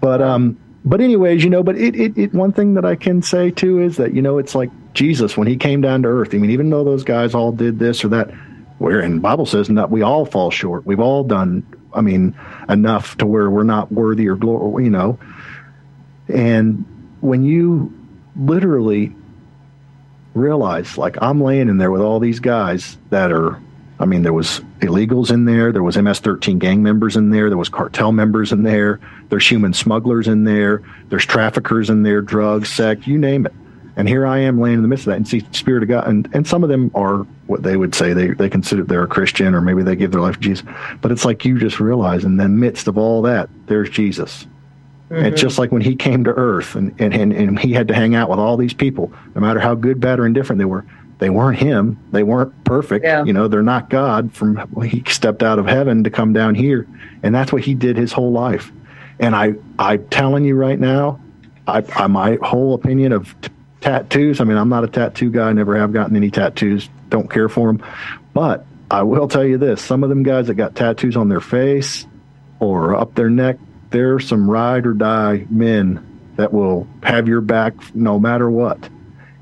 But 0.00 0.22
um, 0.22 0.59
but 0.84 1.00
anyways, 1.00 1.42
you 1.42 1.50
know, 1.50 1.62
but 1.62 1.76
it, 1.76 1.96
it, 1.96 2.16
it 2.16 2.34
one 2.34 2.52
thing 2.52 2.74
that 2.74 2.84
I 2.84 2.94
can 2.94 3.22
say 3.22 3.50
too 3.50 3.80
is 3.80 3.96
that 3.96 4.14
you 4.14 4.22
know 4.22 4.38
it's 4.38 4.54
like 4.54 4.70
Jesus 4.94 5.36
when 5.36 5.48
he 5.48 5.57
came 5.57 5.80
down 5.80 6.02
to 6.02 6.09
earth. 6.09 6.34
I 6.34 6.38
mean, 6.38 6.50
even 6.50 6.70
though 6.70 6.84
those 6.84 7.04
guys 7.04 7.34
all 7.34 7.52
did 7.52 7.78
this 7.78 8.04
or 8.04 8.09
that, 8.09 8.30
where 8.78 9.00
in 9.00 9.20
Bible 9.20 9.46
says 9.46 9.68
that 9.68 9.90
we 9.90 10.02
all 10.02 10.24
fall 10.24 10.50
short. 10.50 10.86
We've 10.86 11.00
all 11.00 11.24
done. 11.24 11.66
I 11.92 12.02
mean, 12.02 12.34
enough 12.68 13.16
to 13.18 13.26
where 13.26 13.50
we're 13.50 13.64
not 13.64 13.90
worthy 13.90 14.28
or 14.28 14.36
glory. 14.36 14.84
You 14.84 14.90
know, 14.90 15.18
and 16.28 16.84
when 17.20 17.44
you 17.44 17.92
literally 18.36 19.14
realize, 20.34 20.96
like 20.96 21.20
I'm 21.20 21.40
laying 21.40 21.68
in 21.68 21.78
there 21.78 21.90
with 21.90 22.02
all 22.02 22.20
these 22.20 22.40
guys 22.40 22.96
that 23.11 23.32
are 23.32 23.61
I 23.99 24.05
mean, 24.05 24.22
there 24.22 24.32
was 24.32 24.61
illegals 24.80 25.30
in 25.30 25.47
there. 25.47 25.72
There 25.72 25.82
was 25.82 25.97
MS-13 25.97 26.59
gang 26.59 26.82
members 26.82 27.16
in 27.16 27.30
there. 27.30 27.49
There 27.49 27.57
was 27.57 27.70
cartel 27.70 28.12
members 28.12 28.53
in 28.53 28.62
there. 28.62 29.01
There's 29.30 29.51
human 29.51 29.72
smugglers 29.72 30.28
in 30.28 30.44
there. 30.44 30.82
There's 31.09 31.24
traffickers 31.24 31.88
in 31.88 32.03
there, 32.03 32.20
drugs, 32.20 32.68
sex, 32.68 33.07
you 33.07 33.18
name 33.18 33.47
it. 33.47 33.55
And 33.97 34.07
here 34.07 34.26
I 34.26 34.40
am 34.40 34.61
laying 34.61 34.76
in 34.76 34.82
the 34.82 34.88
midst 34.88 35.07
of 35.07 35.12
that 35.12 35.16
and 35.16 35.26
see 35.26 35.47
Spirit 35.53 35.82
of 35.82 35.88
God. 35.88 36.07
And, 36.07 36.28
and 36.34 36.47
some 36.47 36.62
of 36.62 36.68
them 36.68 36.90
are 36.94 37.20
what 37.47 37.62
they 37.62 37.78
would 37.78 37.94
say 37.94 38.12
they, 38.12 38.28
they 38.28 38.51
consider 38.51 38.84
they're 38.84 39.05
a 39.05 39.09
Christian 39.09 39.55
or 39.55 39.62
maybe 39.62 39.82
they 39.82 39.97
give 39.97 40.12
their 40.12 40.20
life 40.20 40.34
to 40.34 40.40
Jesus. 40.40 40.66
But 41.01 41.12
it's 41.12 41.24
like 41.24 41.47
you 41.47 41.59
just 41.59 41.80
realize 41.80 42.22
in 42.22 42.36
the 42.36 42.49
midst 42.49 42.88
of 42.88 42.99
all 42.99 43.22
that, 43.22 43.49
there's 43.66 43.88
Jesus. 43.88 44.47
Mm-hmm. 45.09 45.24
It's 45.24 45.40
just 45.40 45.59
like 45.59 45.72
when 45.72 45.80
he 45.80 45.97
came 45.97 46.24
to 46.24 46.30
earth 46.30 46.74
and, 46.74 46.94
and, 47.01 47.14
and, 47.14 47.32
and 47.32 47.59
he 47.59 47.72
had 47.72 47.88
to 47.88 47.94
hang 47.94 48.14
out 48.14 48.28
with 48.28 48.38
all 48.38 48.59
these 48.59 48.74
people, 48.74 49.12
no 49.34 49.40
matter 49.40 49.61
how 49.61 49.74
good, 49.74 49.99
bad, 49.99 50.18
or 50.18 50.26
indifferent 50.26 50.59
they 50.59 50.66
were, 50.66 50.84
they 51.18 51.30
weren't 51.30 51.58
him. 51.58 51.98
They 52.12 52.22
weren't 52.22 52.64
perfect. 52.64 53.04
Yeah. 53.04 53.24
You 53.24 53.32
know, 53.32 53.48
they're 53.48 53.62
not 53.62 53.88
God 53.88 54.32
from 54.32 54.82
he 54.82 55.02
stepped 55.08 55.42
out 55.42 55.58
of 55.58 55.66
heaven 55.66 56.04
to 56.04 56.10
come 56.10 56.32
down 56.32 56.54
here. 56.54 56.86
And 57.22 57.34
that's 57.34 57.52
what 57.52 57.62
he 57.62 57.74
did 57.74 57.96
his 57.96 58.12
whole 58.12 58.32
life. 58.32 58.70
And 59.18 59.34
I, 59.34 59.54
I'm 59.78 60.06
telling 60.08 60.44
you 60.44 60.54
right 60.54 60.78
now, 60.78 61.20
I, 61.66 61.82
I 61.94 62.06
my 62.06 62.38
whole 62.42 62.74
opinion 62.74 63.12
of 63.12 63.34
t- 63.40 63.48
tattoos. 63.80 64.40
I 64.40 64.44
mean, 64.44 64.58
I'm 64.58 64.68
not 64.68 64.84
a 64.84 64.88
tattoo 64.88 65.30
guy. 65.30 65.52
Never 65.52 65.76
have 65.78 65.92
gotten 65.92 66.14
any 66.16 66.30
tattoos. 66.30 66.88
Don't 67.08 67.30
care 67.30 67.48
for 67.48 67.72
them. 67.72 67.82
But 68.34 68.66
I 68.90 69.02
will 69.02 69.26
tell 69.26 69.44
you 69.44 69.56
this: 69.58 69.82
some 69.82 70.02
of 70.02 70.10
them 70.10 70.22
guys 70.22 70.48
that 70.48 70.54
got 70.54 70.76
tattoos 70.76 71.16
on 71.16 71.28
their 71.28 71.40
face 71.40 72.06
or 72.60 72.94
up 72.94 73.14
their 73.14 73.30
neck, 73.30 73.56
they're 73.90 74.20
some 74.20 74.50
ride 74.50 74.86
or 74.86 74.92
die 74.92 75.46
men 75.48 76.04
that 76.36 76.52
will 76.52 76.86
have 77.02 77.26
your 77.26 77.40
back 77.40 77.74
no 77.94 78.18
matter 78.18 78.50
what. 78.50 78.90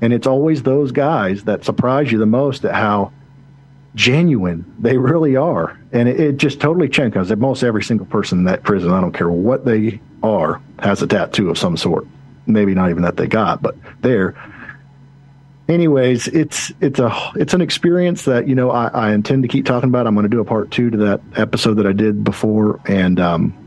And 0.05 0.13
it's 0.13 0.27
always 0.27 0.61
those 0.61 0.91
guys 0.91 1.45
that 1.45 1.65
surprise 1.65 2.11
you 2.11 2.19
the 2.19 2.27
most 2.27 2.63
at 2.63 2.75
how 2.75 3.11
genuine 3.95 4.71
they 4.77 4.99
really 4.99 5.35
are. 5.35 5.79
And 5.91 6.07
it, 6.07 6.19
it 6.19 6.37
just 6.37 6.59
totally 6.59 6.87
changed 6.89 7.15
because 7.15 7.35
most 7.37 7.63
every 7.63 7.81
single 7.81 8.05
person 8.05 8.37
in 8.37 8.43
that 8.43 8.61
prison, 8.61 8.91
I 8.91 9.01
don't 9.01 9.13
care 9.13 9.31
what 9.31 9.65
they 9.65 9.99
are, 10.21 10.61
has 10.77 11.01
a 11.01 11.07
tattoo 11.07 11.49
of 11.49 11.57
some 11.57 11.75
sort. 11.75 12.05
Maybe 12.45 12.75
not 12.75 12.91
even 12.91 13.01
that 13.01 13.17
they 13.17 13.25
got, 13.25 13.63
but 13.63 13.75
there. 14.01 14.35
Anyways, 15.67 16.27
it's 16.27 16.71
it's 16.81 16.99
a 16.99 17.31
it's 17.35 17.55
an 17.55 17.61
experience 17.61 18.25
that 18.25 18.47
you 18.47 18.53
know 18.53 18.69
I, 18.69 18.89
I 18.89 19.13
intend 19.13 19.41
to 19.41 19.49
keep 19.49 19.65
talking 19.65 19.89
about. 19.89 20.05
I'm 20.05 20.13
going 20.13 20.25
to 20.25 20.29
do 20.29 20.39
a 20.39 20.45
part 20.45 20.69
two 20.69 20.91
to 20.91 20.97
that 20.97 21.21
episode 21.35 21.77
that 21.77 21.87
I 21.87 21.93
did 21.93 22.23
before, 22.23 22.79
and 22.85 23.19
um, 23.19 23.57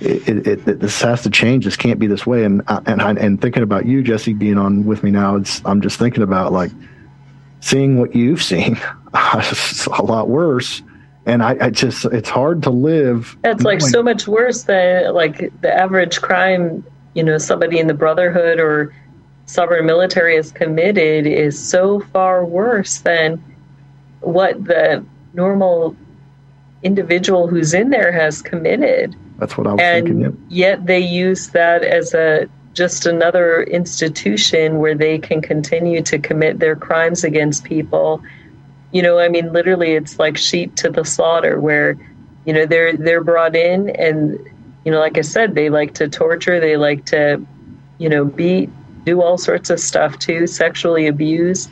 it, 0.00 0.46
it, 0.46 0.68
it, 0.68 0.80
this 0.80 1.00
has 1.02 1.22
to 1.22 1.30
change. 1.30 1.64
This 1.64 1.76
can't 1.76 1.98
be 1.98 2.06
this 2.06 2.26
way. 2.26 2.44
And 2.44 2.62
uh, 2.68 2.80
and 2.86 3.00
and 3.18 3.40
thinking 3.40 3.62
about 3.62 3.86
you, 3.86 4.02
Jessie, 4.02 4.32
being 4.32 4.58
on 4.58 4.84
with 4.84 5.02
me 5.02 5.10
now, 5.10 5.36
it's 5.36 5.60
I'm 5.64 5.80
just 5.80 5.98
thinking 5.98 6.22
about 6.22 6.52
like 6.52 6.70
seeing 7.60 7.98
what 7.98 8.14
you've 8.14 8.42
seen. 8.52 8.80
it's 9.14 9.86
a 9.86 10.02
lot 10.02 10.28
worse, 10.28 10.82
and 11.26 11.42
I, 11.42 11.56
I 11.60 11.70
just 11.70 12.04
it's 12.06 12.28
hard 12.28 12.62
to 12.62 12.70
live. 12.70 13.36
It's 13.44 13.62
like 13.62 13.80
so 13.80 14.02
much 14.02 14.26
worse 14.26 14.64
than 14.64 15.12
like 15.14 15.52
the 15.60 15.72
average 15.72 16.20
crime, 16.20 16.84
you 17.14 17.22
know, 17.22 17.38
somebody 17.38 17.78
in 17.78 17.86
the 17.86 17.94
Brotherhood 17.94 18.60
or 18.60 18.94
sovereign 19.46 19.84
military 19.84 20.36
has 20.36 20.52
committed 20.52 21.26
is 21.26 21.58
so 21.58 22.00
far 22.12 22.44
worse 22.44 22.98
than 22.98 23.42
what 24.20 24.64
the 24.64 25.04
normal 25.34 25.96
individual 26.82 27.48
who's 27.48 27.74
in 27.74 27.90
there 27.90 28.12
has 28.12 28.40
committed. 28.40 29.16
That's 29.40 29.56
what 29.56 29.66
I 29.66 29.72
was 29.72 29.80
and 29.80 30.06
thinking. 30.06 30.46
Yet 30.50 30.84
they 30.86 31.00
use 31.00 31.48
that 31.48 31.82
as 31.82 32.12
a 32.12 32.46
just 32.74 33.06
another 33.06 33.62
institution 33.64 34.78
where 34.78 34.94
they 34.94 35.18
can 35.18 35.40
continue 35.40 36.02
to 36.02 36.18
commit 36.18 36.58
their 36.60 36.76
crimes 36.76 37.24
against 37.24 37.64
people. 37.64 38.22
You 38.92 39.02
know, 39.02 39.18
I 39.18 39.28
mean, 39.28 39.52
literally, 39.52 39.92
it's 39.92 40.18
like 40.18 40.36
sheep 40.36 40.74
to 40.76 40.90
the 40.90 41.04
slaughter, 41.04 41.58
where 41.58 41.96
you 42.44 42.52
know 42.52 42.66
they're 42.66 42.94
they're 42.96 43.24
brought 43.24 43.56
in, 43.56 43.88
and 43.90 44.38
you 44.84 44.92
know, 44.92 45.00
like 45.00 45.16
I 45.16 45.22
said, 45.22 45.54
they 45.54 45.70
like 45.70 45.94
to 45.94 46.08
torture, 46.08 46.60
they 46.60 46.76
like 46.76 47.06
to, 47.06 47.44
you 47.98 48.08
know, 48.08 48.26
beat, 48.26 48.68
do 49.04 49.22
all 49.22 49.38
sorts 49.38 49.70
of 49.70 49.80
stuff 49.80 50.18
too, 50.18 50.46
sexually 50.46 51.06
abuse, 51.06 51.68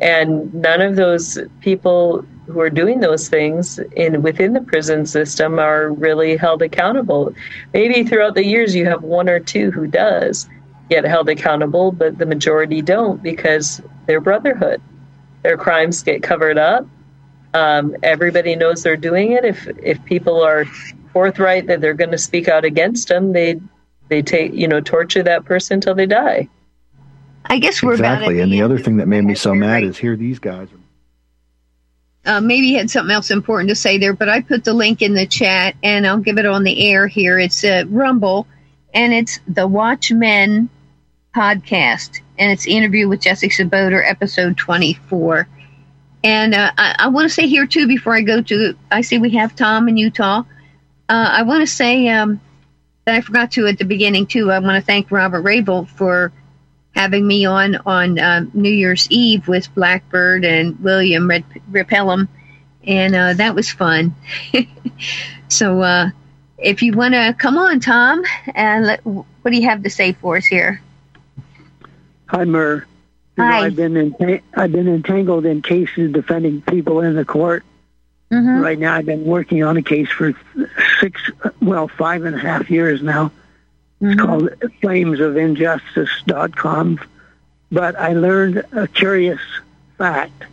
and 0.00 0.52
none 0.54 0.80
of 0.80 0.96
those 0.96 1.38
people 1.60 2.24
who 2.46 2.60
are 2.60 2.70
doing 2.70 3.00
those 3.00 3.28
things 3.28 3.78
in 3.96 4.22
within 4.22 4.52
the 4.52 4.60
prison 4.60 5.06
system 5.06 5.58
are 5.58 5.90
really 5.90 6.36
held 6.36 6.62
accountable. 6.62 7.34
Maybe 7.72 8.04
throughout 8.04 8.34
the 8.34 8.44
years 8.44 8.74
you 8.74 8.84
have 8.86 9.02
one 9.02 9.28
or 9.28 9.40
two 9.40 9.70
who 9.70 9.86
does 9.86 10.48
get 10.90 11.04
held 11.04 11.28
accountable, 11.28 11.92
but 11.92 12.18
the 12.18 12.26
majority 12.26 12.82
don't 12.82 13.22
because 13.22 13.80
they're 14.06 14.20
brotherhood. 14.20 14.80
Their 15.42 15.56
crimes 15.56 16.02
get 16.02 16.22
covered 16.22 16.58
up. 16.58 16.86
Um, 17.54 17.96
everybody 18.02 18.56
knows 18.56 18.82
they're 18.82 18.96
doing 18.96 19.32
it. 19.32 19.44
If 19.44 19.66
if 19.82 20.04
people 20.04 20.42
are 20.42 20.64
forthright 21.12 21.66
that 21.68 21.80
they're 21.80 21.94
going 21.94 22.10
to 22.10 22.18
speak 22.18 22.48
out 22.48 22.64
against 22.64 23.08
them, 23.08 23.32
they 23.32 23.60
they 24.08 24.22
take 24.22 24.52
you 24.52 24.68
know 24.68 24.80
torture 24.80 25.22
that 25.22 25.44
person 25.44 25.74
until 25.76 25.94
they 25.94 26.06
die. 26.06 26.48
I 27.46 27.58
guess 27.58 27.82
we're 27.82 27.92
exactly. 27.92 28.40
And 28.40 28.52
the 28.52 28.60
end 28.60 28.72
other 28.72 28.78
thing 28.78 28.96
that 28.96 29.06
made 29.06 29.24
me 29.24 29.34
so 29.34 29.54
mad 29.54 29.72
right? 29.72 29.84
is 29.84 29.96
here 29.96 30.16
these 30.16 30.38
guys 30.38 30.68
are 30.72 30.83
uh, 32.26 32.40
maybe 32.40 32.72
had 32.72 32.90
something 32.90 33.14
else 33.14 33.30
important 33.30 33.68
to 33.68 33.74
say 33.74 33.98
there, 33.98 34.14
but 34.14 34.28
I 34.28 34.40
put 34.40 34.64
the 34.64 34.72
link 34.72 35.02
in 35.02 35.14
the 35.14 35.26
chat 35.26 35.76
and 35.82 36.06
I'll 36.06 36.18
give 36.18 36.38
it 36.38 36.46
on 36.46 36.64
the 36.64 36.88
air 36.88 37.06
here. 37.06 37.38
It's 37.38 37.64
uh, 37.64 37.84
Rumble 37.88 38.46
and 38.94 39.12
it's 39.12 39.40
the 39.46 39.66
Watchmen 39.66 40.68
podcast 41.34 42.20
and 42.38 42.50
it's 42.50 42.66
interview 42.66 43.08
with 43.08 43.20
Jessie 43.20 43.48
Czebotar, 43.48 44.08
episode 44.08 44.56
24. 44.56 45.46
And 46.22 46.54
uh, 46.54 46.72
I, 46.78 46.96
I 47.00 47.08
want 47.08 47.28
to 47.28 47.34
say 47.34 47.46
here 47.46 47.66
too, 47.66 47.86
before 47.86 48.14
I 48.14 48.22
go 48.22 48.40
to, 48.42 48.74
I 48.90 49.02
see 49.02 49.18
we 49.18 49.30
have 49.30 49.54
Tom 49.54 49.88
in 49.88 49.96
Utah. 49.96 50.42
Uh, 51.08 51.28
I 51.30 51.42
want 51.42 51.60
to 51.60 51.66
say 51.66 52.08
um, 52.08 52.40
that 53.04 53.14
I 53.14 53.20
forgot 53.20 53.52
to 53.52 53.66
at 53.66 53.78
the 53.78 53.84
beginning 53.84 54.26
too. 54.26 54.50
I 54.50 54.58
want 54.60 54.76
to 54.76 54.86
thank 54.86 55.10
Robert 55.10 55.42
Rabel 55.42 55.84
for 55.84 56.32
having 56.94 57.26
me 57.26 57.44
on 57.44 57.76
on 57.86 58.18
uh, 58.18 58.46
New 58.54 58.72
Year's 58.72 59.06
Eve 59.10 59.48
with 59.48 59.72
Blackbird 59.74 60.44
and 60.44 60.78
William 60.80 61.28
Red- 61.28 61.44
Repellum, 61.70 62.28
and 62.84 63.14
uh, 63.14 63.34
that 63.34 63.54
was 63.54 63.70
fun. 63.70 64.14
so, 65.48 65.80
uh, 65.80 66.10
if 66.58 66.82
you 66.82 66.92
want 66.92 67.14
to 67.14 67.34
come 67.38 67.58
on, 67.58 67.80
Tom, 67.80 68.24
and 68.54 68.86
let, 68.86 69.04
what 69.04 69.26
do 69.44 69.56
you 69.56 69.68
have 69.68 69.82
to 69.82 69.90
say 69.90 70.12
for 70.12 70.36
us 70.36 70.46
here? 70.46 70.80
Hi, 72.26 72.44
Mer. 72.44 72.86
You 73.36 73.44
know, 73.44 73.50
Hi. 73.50 73.66
I've 73.66 73.76
been 73.76 73.96
in, 73.96 74.42
I've 74.54 74.72
been 74.72 74.88
entangled 74.88 75.44
in 75.44 75.62
cases 75.62 76.12
defending 76.12 76.62
people 76.62 77.00
in 77.00 77.14
the 77.14 77.24
court. 77.24 77.64
Mm-hmm. 78.30 78.60
Right 78.60 78.78
now, 78.78 78.94
I've 78.94 79.06
been 79.06 79.24
working 79.24 79.62
on 79.62 79.76
a 79.76 79.82
case 79.82 80.08
for 80.08 80.32
six, 81.00 81.20
well, 81.60 81.88
five 81.88 82.24
and 82.24 82.34
a 82.34 82.38
half 82.38 82.70
years 82.70 83.02
now. 83.02 83.30
It's 84.04 84.20
mm-hmm. 84.20 84.26
called 84.26 84.50
flamesofinjustice.com. 84.82 87.00
But 87.72 87.96
I 87.96 88.12
learned 88.12 88.62
a 88.72 88.86
curious 88.86 89.40
fact. 89.96 90.44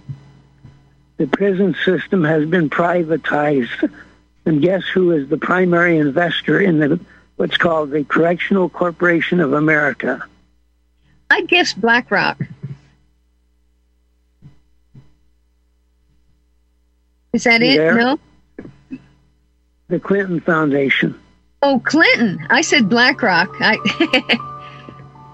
The 1.17 1.27
prison 1.27 1.75
system 1.83 2.23
has 2.23 2.47
been 2.47 2.69
privatized. 2.69 3.91
And 4.45 4.61
guess 4.61 4.85
who 4.85 5.11
is 5.11 5.27
the 5.27 5.37
primary 5.37 5.97
investor 5.97 6.61
in 6.61 6.79
the 6.79 6.97
what's 7.35 7.57
called 7.57 7.91
the 7.91 8.05
Correctional 8.05 8.69
Corporation 8.69 9.41
of 9.41 9.51
America? 9.51 10.25
I 11.29 11.41
guess 11.41 11.73
BlackRock. 11.73 12.39
Is 17.33 17.43
that 17.43 17.59
You 17.59 17.67
it? 17.67 17.77
there? 17.77 17.95
No. 17.95 18.17
The 19.89 19.99
Clinton 19.99 20.39
Foundation. 20.39 21.20
Oh, 21.63 21.79
Clinton. 21.85 22.43
I 22.49 22.61
said 22.61 22.89
BlackRock. 22.89 23.55
I 23.59 23.77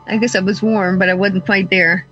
I 0.07 0.17
guess 0.17 0.35
I 0.35 0.41
was 0.41 0.61
warm, 0.61 0.99
but 0.99 1.07
I 1.07 1.13
wasn't 1.13 1.45
quite 1.45 1.69
there. 1.69 2.05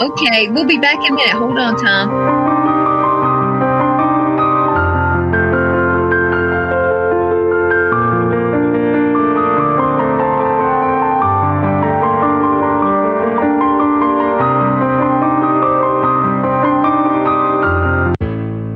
Okay, 0.00 0.48
we'll 0.48 0.64
be 0.64 0.78
back 0.78 1.04
in 1.04 1.12
a 1.12 1.16
minute. 1.16 1.32
Hold 1.32 1.58
on, 1.58 1.76
Tom. 1.76 2.52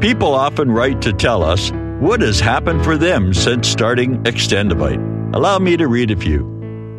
People 0.03 0.35
often 0.35 0.71
write 0.71 1.01
to 1.01 1.15
tell 1.15 1.43
us 1.43 1.73
what 2.01 2.21
has 2.21 2.39
happened 2.39 2.85
for 2.85 2.99
them 2.99 3.33
since 3.33 3.69
starting 3.69 4.23
Extendovite. 4.25 5.35
Allow 5.35 5.59
me 5.59 5.79
to 5.79 5.89
read 5.89 6.11
a 6.11 6.17
few. 6.17 6.45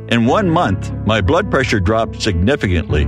In 0.09 0.25
one 0.25 0.49
month, 0.49 0.91
my 1.05 1.21
blood 1.21 1.51
pressure 1.51 1.79
dropped 1.79 2.19
significantly. 2.21 3.05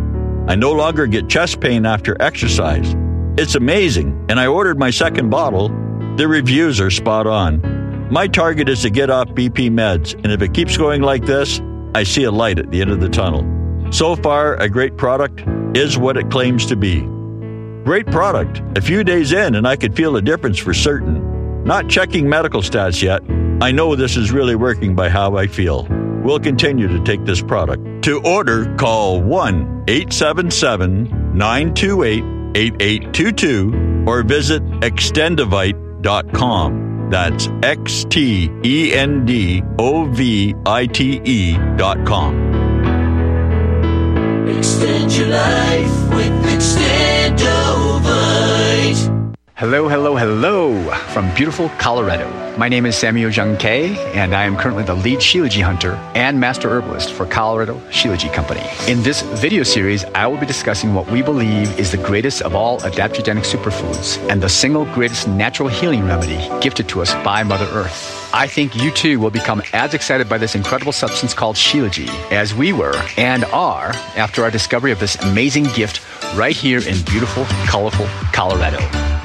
I 0.47 0.55
no 0.55 0.71
longer 0.71 1.07
get 1.07 1.29
chest 1.29 1.59
pain 1.59 1.87
after 1.87 2.15
exercise. 2.21 2.95
It's 3.37 3.55
amazing, 3.55 4.25
and 4.29 4.39
I 4.39 4.47
ordered 4.47 4.77
my 4.77 4.91
second 4.91 5.29
bottle. 5.29 5.69
The 6.17 6.27
reviews 6.27 6.79
are 6.79 6.91
spot 6.91 7.25
on. 7.25 8.09
My 8.11 8.27
target 8.27 8.69
is 8.69 8.83
to 8.83 8.91
get 8.91 9.09
off 9.09 9.29
BP 9.29 9.71
meds, 9.71 10.13
and 10.13 10.31
if 10.31 10.43
it 10.43 10.53
keeps 10.53 10.77
going 10.77 11.01
like 11.01 11.25
this, 11.25 11.59
I 11.95 12.03
see 12.03 12.25
a 12.25 12.31
light 12.31 12.59
at 12.59 12.69
the 12.69 12.81
end 12.81 12.91
of 12.91 12.99
the 12.99 13.09
tunnel. 13.09 13.45
So 13.91 14.15
far, 14.15 14.55
a 14.57 14.69
great 14.69 14.95
product 14.95 15.43
is 15.75 15.97
what 15.97 16.17
it 16.17 16.29
claims 16.29 16.67
to 16.67 16.75
be. 16.75 17.01
Great 17.83 18.05
product. 18.07 18.61
A 18.77 18.81
few 18.81 19.03
days 19.03 19.31
in, 19.31 19.55
and 19.55 19.67
I 19.67 19.75
could 19.75 19.95
feel 19.95 20.17
a 20.17 20.21
difference 20.21 20.59
for 20.59 20.73
certain. 20.73 21.38
Not 21.65 21.89
checking 21.89 22.29
medical 22.29 22.61
stats 22.61 23.01
yet. 23.01 23.21
I 23.61 23.71
know 23.71 23.95
this 23.95 24.15
is 24.17 24.31
really 24.31 24.55
working 24.55 24.95
by 24.95 25.09
how 25.09 25.35
I 25.35 25.47
feel. 25.47 25.85
We'll 26.23 26.39
continue 26.39 26.87
to 26.87 27.03
take 27.03 27.25
this 27.25 27.41
product. 27.41 28.03
To 28.03 28.21
order, 28.23 28.73
call 28.75 29.21
1 29.21 29.83
877 29.87 31.35
928 31.37 32.23
8822 32.55 34.05
or 34.07 34.23
visit 34.23 34.63
xtendovite.com. 34.63 36.87
That's 37.09 37.49
X 37.63 38.05
T 38.09 38.49
E 38.63 38.93
N 38.93 39.25
D 39.25 39.61
O 39.79 40.05
V 40.05 40.55
I 40.65 40.85
T 40.85 41.19
E 41.23 41.57
dot 41.75 42.05
com. 42.05 42.37
Extend 44.47 45.11
your 45.13 45.27
life 45.27 46.09
with 46.09 46.45
Extendovite. 46.45 47.18
Hello, 49.59 49.89
hello, 49.89 50.15
hello 50.15 50.89
from 51.09 51.35
beautiful 51.35 51.67
Colorado. 51.79 52.29
My 52.57 52.69
name 52.69 52.85
is 52.85 52.95
Samuel 52.95 53.29
Jung 53.29 53.57
Kay, 53.57 53.97
and 54.13 54.33
I 54.33 54.45
am 54.45 54.55
currently 54.55 54.85
the 54.85 54.93
lead 54.93 55.19
Shilajit 55.19 55.61
hunter 55.61 55.95
and 56.15 56.39
master 56.39 56.69
herbalist 56.69 57.11
for 57.11 57.25
Colorado 57.25 57.73
Shilajit 57.89 58.33
Company. 58.33 58.63
In 58.89 59.03
this 59.03 59.21
video 59.41 59.63
series, 59.63 60.05
I 60.15 60.27
will 60.27 60.37
be 60.37 60.45
discussing 60.45 60.93
what 60.93 61.11
we 61.11 61.21
believe 61.21 61.77
is 61.77 61.91
the 61.91 61.97
greatest 61.97 62.41
of 62.41 62.55
all 62.55 62.79
adaptogenic 62.79 63.43
superfoods 63.43 64.17
and 64.29 64.41
the 64.41 64.47
single 64.47 64.85
greatest 64.93 65.27
natural 65.27 65.67
healing 65.67 66.05
remedy 66.05 66.37
gifted 66.61 66.87
to 66.87 67.01
us 67.01 67.13
by 67.15 67.43
Mother 67.43 67.67
Earth. 67.73 68.33
I 68.33 68.47
think 68.47 68.77
you 68.81 68.91
too 68.91 69.19
will 69.19 69.29
become 69.29 69.61
as 69.73 69.93
excited 69.93 70.29
by 70.29 70.37
this 70.37 70.55
incredible 70.55 70.93
substance 70.93 71.33
called 71.33 71.57
Shilajit 71.57 72.31
as 72.31 72.55
we 72.55 72.71
were 72.71 72.95
and 73.17 73.43
are 73.43 73.91
after 74.15 74.41
our 74.41 74.51
discovery 74.51 74.93
of 74.93 75.01
this 75.01 75.17
amazing 75.17 75.65
gift 75.75 75.99
right 76.37 76.55
here 76.55 76.79
in 76.79 77.03
beautiful, 77.03 77.43
colorful 77.65 78.07
Colorado. 78.31 79.08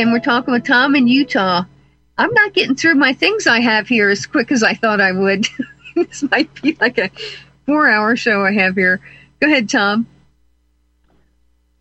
and 0.00 0.12
we're 0.12 0.20
talking 0.20 0.52
with 0.52 0.66
Tom 0.66 0.94
in 0.96 1.08
Utah. 1.08 1.64
I'm 2.16 2.32
not 2.34 2.52
getting 2.52 2.74
through 2.74 2.96
my 2.96 3.12
things 3.12 3.46
I 3.46 3.60
have 3.60 3.88
here 3.88 4.10
as 4.10 4.26
quick 4.26 4.50
as 4.50 4.62
I 4.62 4.74
thought 4.74 5.00
I 5.00 5.12
would. 5.12 5.46
this 5.94 6.22
might 6.30 6.52
be 6.60 6.76
like 6.80 6.98
a 6.98 7.10
four 7.66 7.88
hour 7.88 8.16
show 8.16 8.44
I 8.44 8.52
have 8.52 8.74
here. 8.74 9.00
Go 9.40 9.46
ahead, 9.46 9.68
Tom. 9.68 10.06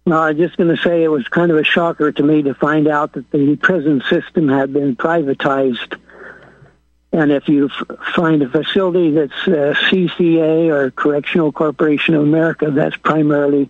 No, 0.05 0.21
I 0.21 0.31
was 0.31 0.37
just 0.37 0.55
going 0.55 0.73
to 0.73 0.81
say 0.81 1.03
it 1.03 1.09
was 1.09 1.27
kind 1.27 1.51
of 1.51 1.57
a 1.57 1.65
shocker 1.65 2.11
to 2.13 2.23
me 2.23 2.43
to 2.43 2.53
find 2.53 2.87
out 2.87 3.13
that 3.13 3.29
the 3.31 3.57
prison 3.57 4.01
system 4.09 4.47
had 4.47 4.71
been 4.71 4.95
privatized. 4.95 5.99
And 7.11 7.31
if 7.31 7.49
you 7.49 7.69
f- 7.69 7.97
find 8.15 8.41
a 8.41 8.47
facility 8.47 9.11
that's 9.11 9.47
uh, 9.47 9.73
CCA 9.89 10.69
or 10.69 10.91
Correctional 10.91 11.51
Corporation 11.51 12.13
of 12.13 12.21
America, 12.21 12.71
that's 12.71 12.95
primarily 12.95 13.69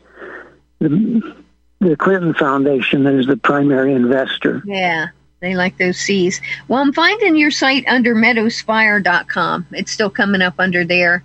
the, 0.77 1.35
the 1.79 1.95
Clinton 1.95 2.33
Foundation 2.33 3.03
that 3.03 3.13
is 3.13 3.27
the 3.27 3.37
primary 3.37 3.93
investor. 3.93 4.61
Yeah, 4.65 5.07
they 5.41 5.55
like 5.55 5.77
those 5.77 5.97
C's. 5.97 6.41
Well, 6.67 6.81
I'm 6.81 6.93
finding 6.93 7.35
your 7.35 7.51
site 7.51 7.85
under 7.87 8.15
meadowsfire.com. 8.15 9.67
It's 9.71 9.91
still 9.91 10.09
coming 10.09 10.41
up 10.41 10.55
under 10.59 10.83
there. 10.85 11.23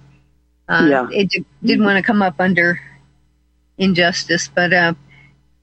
Uh, 0.68 0.86
Yeah. 0.90 1.08
It 1.10 1.30
di- 1.30 1.44
didn't 1.64 1.84
want 1.84 1.96
to 1.96 2.02
come 2.02 2.22
up 2.22 2.36
under 2.38 2.80
injustice, 3.78 4.48
but 4.54 4.72
uh, 4.72 4.94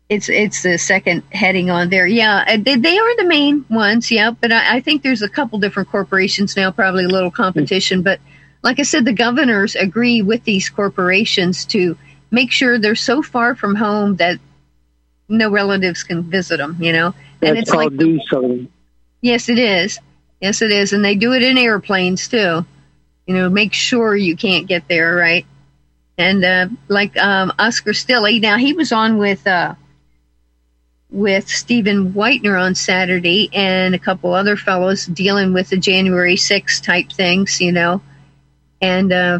it's 0.09 0.27
it's 0.29 0.63
the 0.63 0.77
second 0.77 1.23
heading 1.31 1.69
on 1.69 1.89
there. 1.89 2.07
Yeah, 2.07 2.43
uh, 2.47 2.57
they, 2.59 2.75
they 2.75 2.97
are 2.97 3.15
the 3.17 3.25
main 3.25 3.65
ones. 3.69 4.09
Yeah, 4.11 4.31
but 4.31 4.51
I, 4.51 4.77
I 4.77 4.79
think 4.81 5.03
there's 5.03 5.21
a 5.21 5.29
couple 5.29 5.59
different 5.59 5.89
corporations 5.89 6.55
now, 6.55 6.71
probably 6.71 7.05
a 7.05 7.09
little 7.09 7.31
competition. 7.31 8.01
But 8.01 8.19
like 8.63 8.79
I 8.79 8.83
said, 8.83 9.05
the 9.05 9.13
governors 9.13 9.75
agree 9.75 10.21
with 10.21 10.43
these 10.43 10.67
corporations 10.69 11.65
to 11.65 11.95
make 12.31 12.51
sure 12.51 12.77
they're 12.79 12.95
so 12.95 13.21
far 13.21 13.55
from 13.55 13.75
home 13.75 14.15
that 14.17 14.39
no 15.29 15.49
relatives 15.49 16.03
can 16.03 16.23
visit 16.23 16.57
them. 16.57 16.77
You 16.79 16.91
know, 16.91 17.13
and 17.41 17.55
That's 17.55 17.69
it's 17.69 17.75
like 17.75 17.89
called 17.89 17.99
desoling. 17.99 18.67
Yes, 19.21 19.49
it 19.49 19.59
is. 19.59 19.99
Yes, 20.41 20.61
it 20.61 20.71
is. 20.71 20.93
And 20.93 21.03
they 21.03 21.15
do 21.15 21.33
it 21.33 21.43
in 21.43 21.57
airplanes 21.57 22.27
too. 22.27 22.65
You 23.27 23.35
know, 23.35 23.49
make 23.49 23.73
sure 23.73 24.15
you 24.15 24.35
can't 24.35 24.67
get 24.67 24.87
there, 24.87 25.15
right? 25.15 25.45
And 26.17 26.43
uh, 26.43 26.67
like 26.87 27.15
um, 27.17 27.53
Oscar 27.59 27.91
Stilley, 27.91 28.41
now 28.41 28.57
he 28.57 28.73
was 28.73 28.91
on 28.91 29.17
with 29.17 29.45
uh, 29.47 29.75
with 31.09 31.47
Stephen 31.47 32.13
Whitener 32.13 32.59
on 32.59 32.75
Saturday 32.75 33.49
and 33.53 33.95
a 33.95 33.99
couple 33.99 34.33
other 34.33 34.55
fellows 34.55 35.05
dealing 35.05 35.53
with 35.53 35.69
the 35.69 35.77
January 35.77 36.35
6th 36.35 36.83
type 36.83 37.11
things, 37.11 37.59
you 37.61 37.71
know. 37.71 38.01
And 38.81 39.11
uh, 39.11 39.39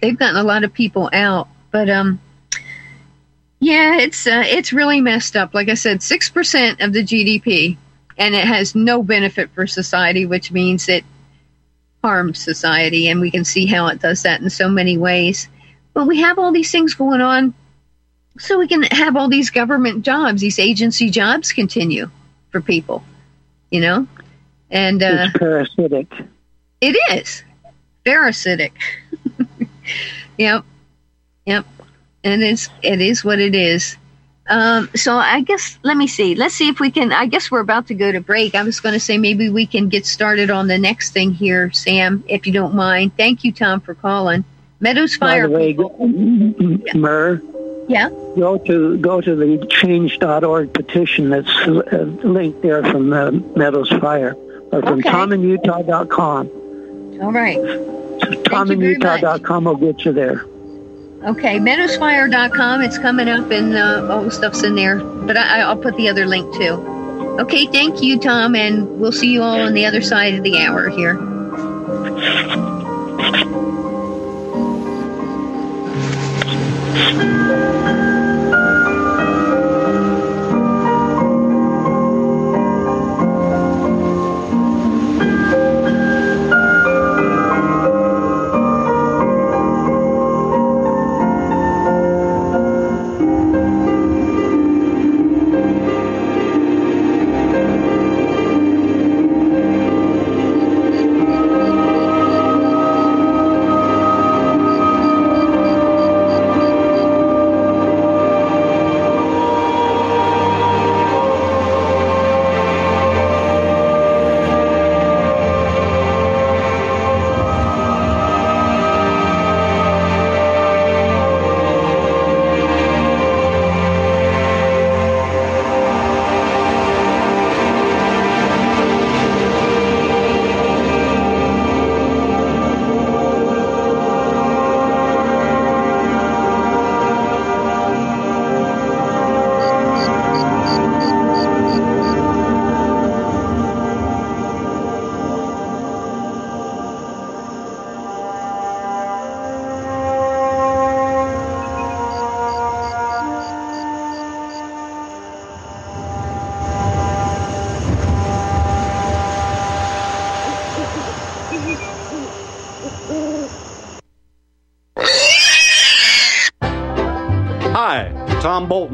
they've 0.00 0.18
gotten 0.18 0.36
a 0.36 0.44
lot 0.44 0.64
of 0.64 0.72
people 0.72 1.08
out. 1.12 1.48
But 1.70 1.88
um, 1.88 2.20
yeah, 3.64 3.96
it's 3.98 4.26
uh, 4.26 4.42
it's 4.44 4.74
really 4.74 5.00
messed 5.00 5.36
up. 5.36 5.54
Like 5.54 5.70
I 5.70 5.74
said, 5.74 6.02
six 6.02 6.28
percent 6.28 6.80
of 6.82 6.92
the 6.92 7.02
GDP, 7.02 7.78
and 8.18 8.34
it 8.34 8.44
has 8.46 8.74
no 8.74 9.02
benefit 9.02 9.50
for 9.54 9.66
society, 9.66 10.26
which 10.26 10.52
means 10.52 10.86
it 10.88 11.02
harms 12.02 12.38
society, 12.38 13.08
and 13.08 13.20
we 13.22 13.30
can 13.30 13.44
see 13.44 13.64
how 13.64 13.86
it 13.86 14.02
does 14.02 14.22
that 14.24 14.42
in 14.42 14.50
so 14.50 14.68
many 14.68 14.98
ways. 14.98 15.48
But 15.94 16.06
we 16.06 16.20
have 16.20 16.38
all 16.38 16.52
these 16.52 16.70
things 16.70 16.92
going 16.92 17.22
on, 17.22 17.54
so 18.38 18.58
we 18.58 18.68
can 18.68 18.82
have 18.82 19.16
all 19.16 19.28
these 19.30 19.48
government 19.48 20.04
jobs, 20.04 20.42
these 20.42 20.58
agency 20.58 21.08
jobs 21.08 21.52
continue 21.52 22.10
for 22.50 22.60
people, 22.60 23.02
you 23.70 23.80
know, 23.80 24.06
and 24.70 25.02
uh, 25.02 25.28
It's 25.30 25.38
parasitic. 25.38 26.12
it 26.82 26.96
is 27.18 27.42
parasitic. 28.04 28.74
yep, 30.36 30.64
yep, 31.46 31.64
and 32.24 32.42
it's 32.42 32.68
it 32.82 33.00
is 33.00 33.24
what 33.24 33.38
it 33.38 33.54
is. 33.54 33.96
Um, 34.46 34.90
so 34.94 35.16
I 35.16 35.40
guess 35.40 35.78
let 35.84 35.96
me 35.96 36.06
see. 36.06 36.34
Let's 36.34 36.54
see 36.54 36.68
if 36.68 36.78
we 36.80 36.90
can. 36.90 37.12
I 37.12 37.26
guess 37.26 37.50
we're 37.50 37.60
about 37.60 37.86
to 37.88 37.94
go 37.94 38.10
to 38.12 38.20
break. 38.20 38.54
I 38.54 38.62
was 38.62 38.80
going 38.80 38.92
to 38.92 39.00
say 39.00 39.16
maybe 39.16 39.48
we 39.48 39.64
can 39.66 39.88
get 39.88 40.04
started 40.04 40.50
on 40.50 40.66
the 40.66 40.76
next 40.78 41.12
thing 41.12 41.32
here, 41.32 41.70
Sam, 41.72 42.22
if 42.28 42.46
you 42.46 42.52
don't 42.52 42.74
mind. 42.74 43.12
Thank 43.16 43.44
you, 43.44 43.52
Tom, 43.52 43.80
for 43.80 43.94
calling. 43.94 44.44
Meadows 44.80 45.16
Fire. 45.16 45.48
By 45.48 45.72
the 45.72 45.86
way, 45.86 46.92
Mer, 46.94 47.40
Yeah. 47.88 48.10
Go 48.36 48.58
to 48.58 48.98
go 48.98 49.20
to 49.22 49.34
the 49.34 49.66
change.org 49.70 50.74
petition 50.74 51.30
that's 51.30 51.48
uh, 51.66 52.02
linked 52.22 52.60
there 52.60 52.82
from 52.84 53.12
uh, 53.14 53.30
Meadows 53.56 53.88
Fire 53.88 54.34
or 54.72 54.82
from 54.82 54.98
Okay. 54.98 55.08
tominutah.com. 55.08 56.50
All 57.22 57.32
right. 57.32 57.56
tominutah.com 58.44 59.64
will 59.64 59.76
get 59.76 60.04
you 60.04 60.12
there. 60.12 60.44
Okay, 61.24 61.58
meadowsfire.com. 61.58 62.82
It's 62.82 62.98
coming 62.98 63.28
up 63.28 63.50
and 63.50 63.74
uh, 63.74 64.08
all 64.10 64.24
the 64.24 64.30
stuff's 64.30 64.62
in 64.62 64.74
there. 64.74 64.98
But 65.02 65.38
I, 65.38 65.60
I'll 65.60 65.76
put 65.76 65.96
the 65.96 66.08
other 66.10 66.26
link 66.26 66.54
too. 66.54 66.72
Okay, 67.40 67.66
thank 67.66 68.02
you, 68.02 68.18
Tom, 68.18 68.54
and 68.54 69.00
we'll 69.00 69.10
see 69.10 69.32
you 69.32 69.42
all 69.42 69.60
on 69.60 69.72
the 69.72 69.86
other 69.86 70.02
side 70.02 70.34
of 70.34 70.42
the 70.42 70.58
hour 70.58 70.90
here. 70.90 71.18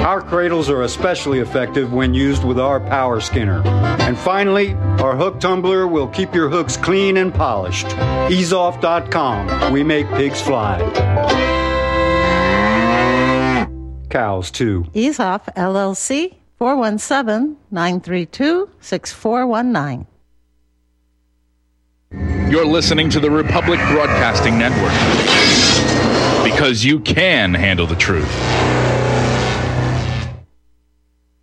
Our 0.00 0.22
cradles 0.22 0.70
are 0.70 0.82
especially 0.82 1.40
effective 1.40 1.92
when 1.92 2.14
used 2.14 2.42
with 2.42 2.58
our 2.58 2.80
power 2.80 3.20
skinner. 3.20 3.62
And 3.66 4.18
finally, 4.18 4.72
our 4.74 5.14
hook 5.14 5.40
tumbler 5.40 5.86
will 5.86 6.08
keep 6.08 6.34
your 6.34 6.48
hooks 6.48 6.76
clean 6.76 7.18
and 7.18 7.32
polished. 7.32 7.86
Easeoff.com. 7.86 9.72
We 9.72 9.84
make 9.84 10.08
pigs 10.08 10.40
fly. 10.40 10.78
Cows 14.08 14.50
too. 14.50 14.84
Easeoff 14.94 15.54
LLC 15.54 16.36
417 16.56 17.58
932 17.70 18.70
6419. 18.80 20.06
You're 22.50 22.66
listening 22.66 23.10
to 23.10 23.20
the 23.20 23.30
Republic 23.30 23.78
Broadcasting 23.90 24.58
Network 24.58 24.90
because 26.42 26.84
you 26.84 26.98
can 27.00 27.54
handle 27.54 27.86
the 27.86 27.94
truth. 27.94 28.28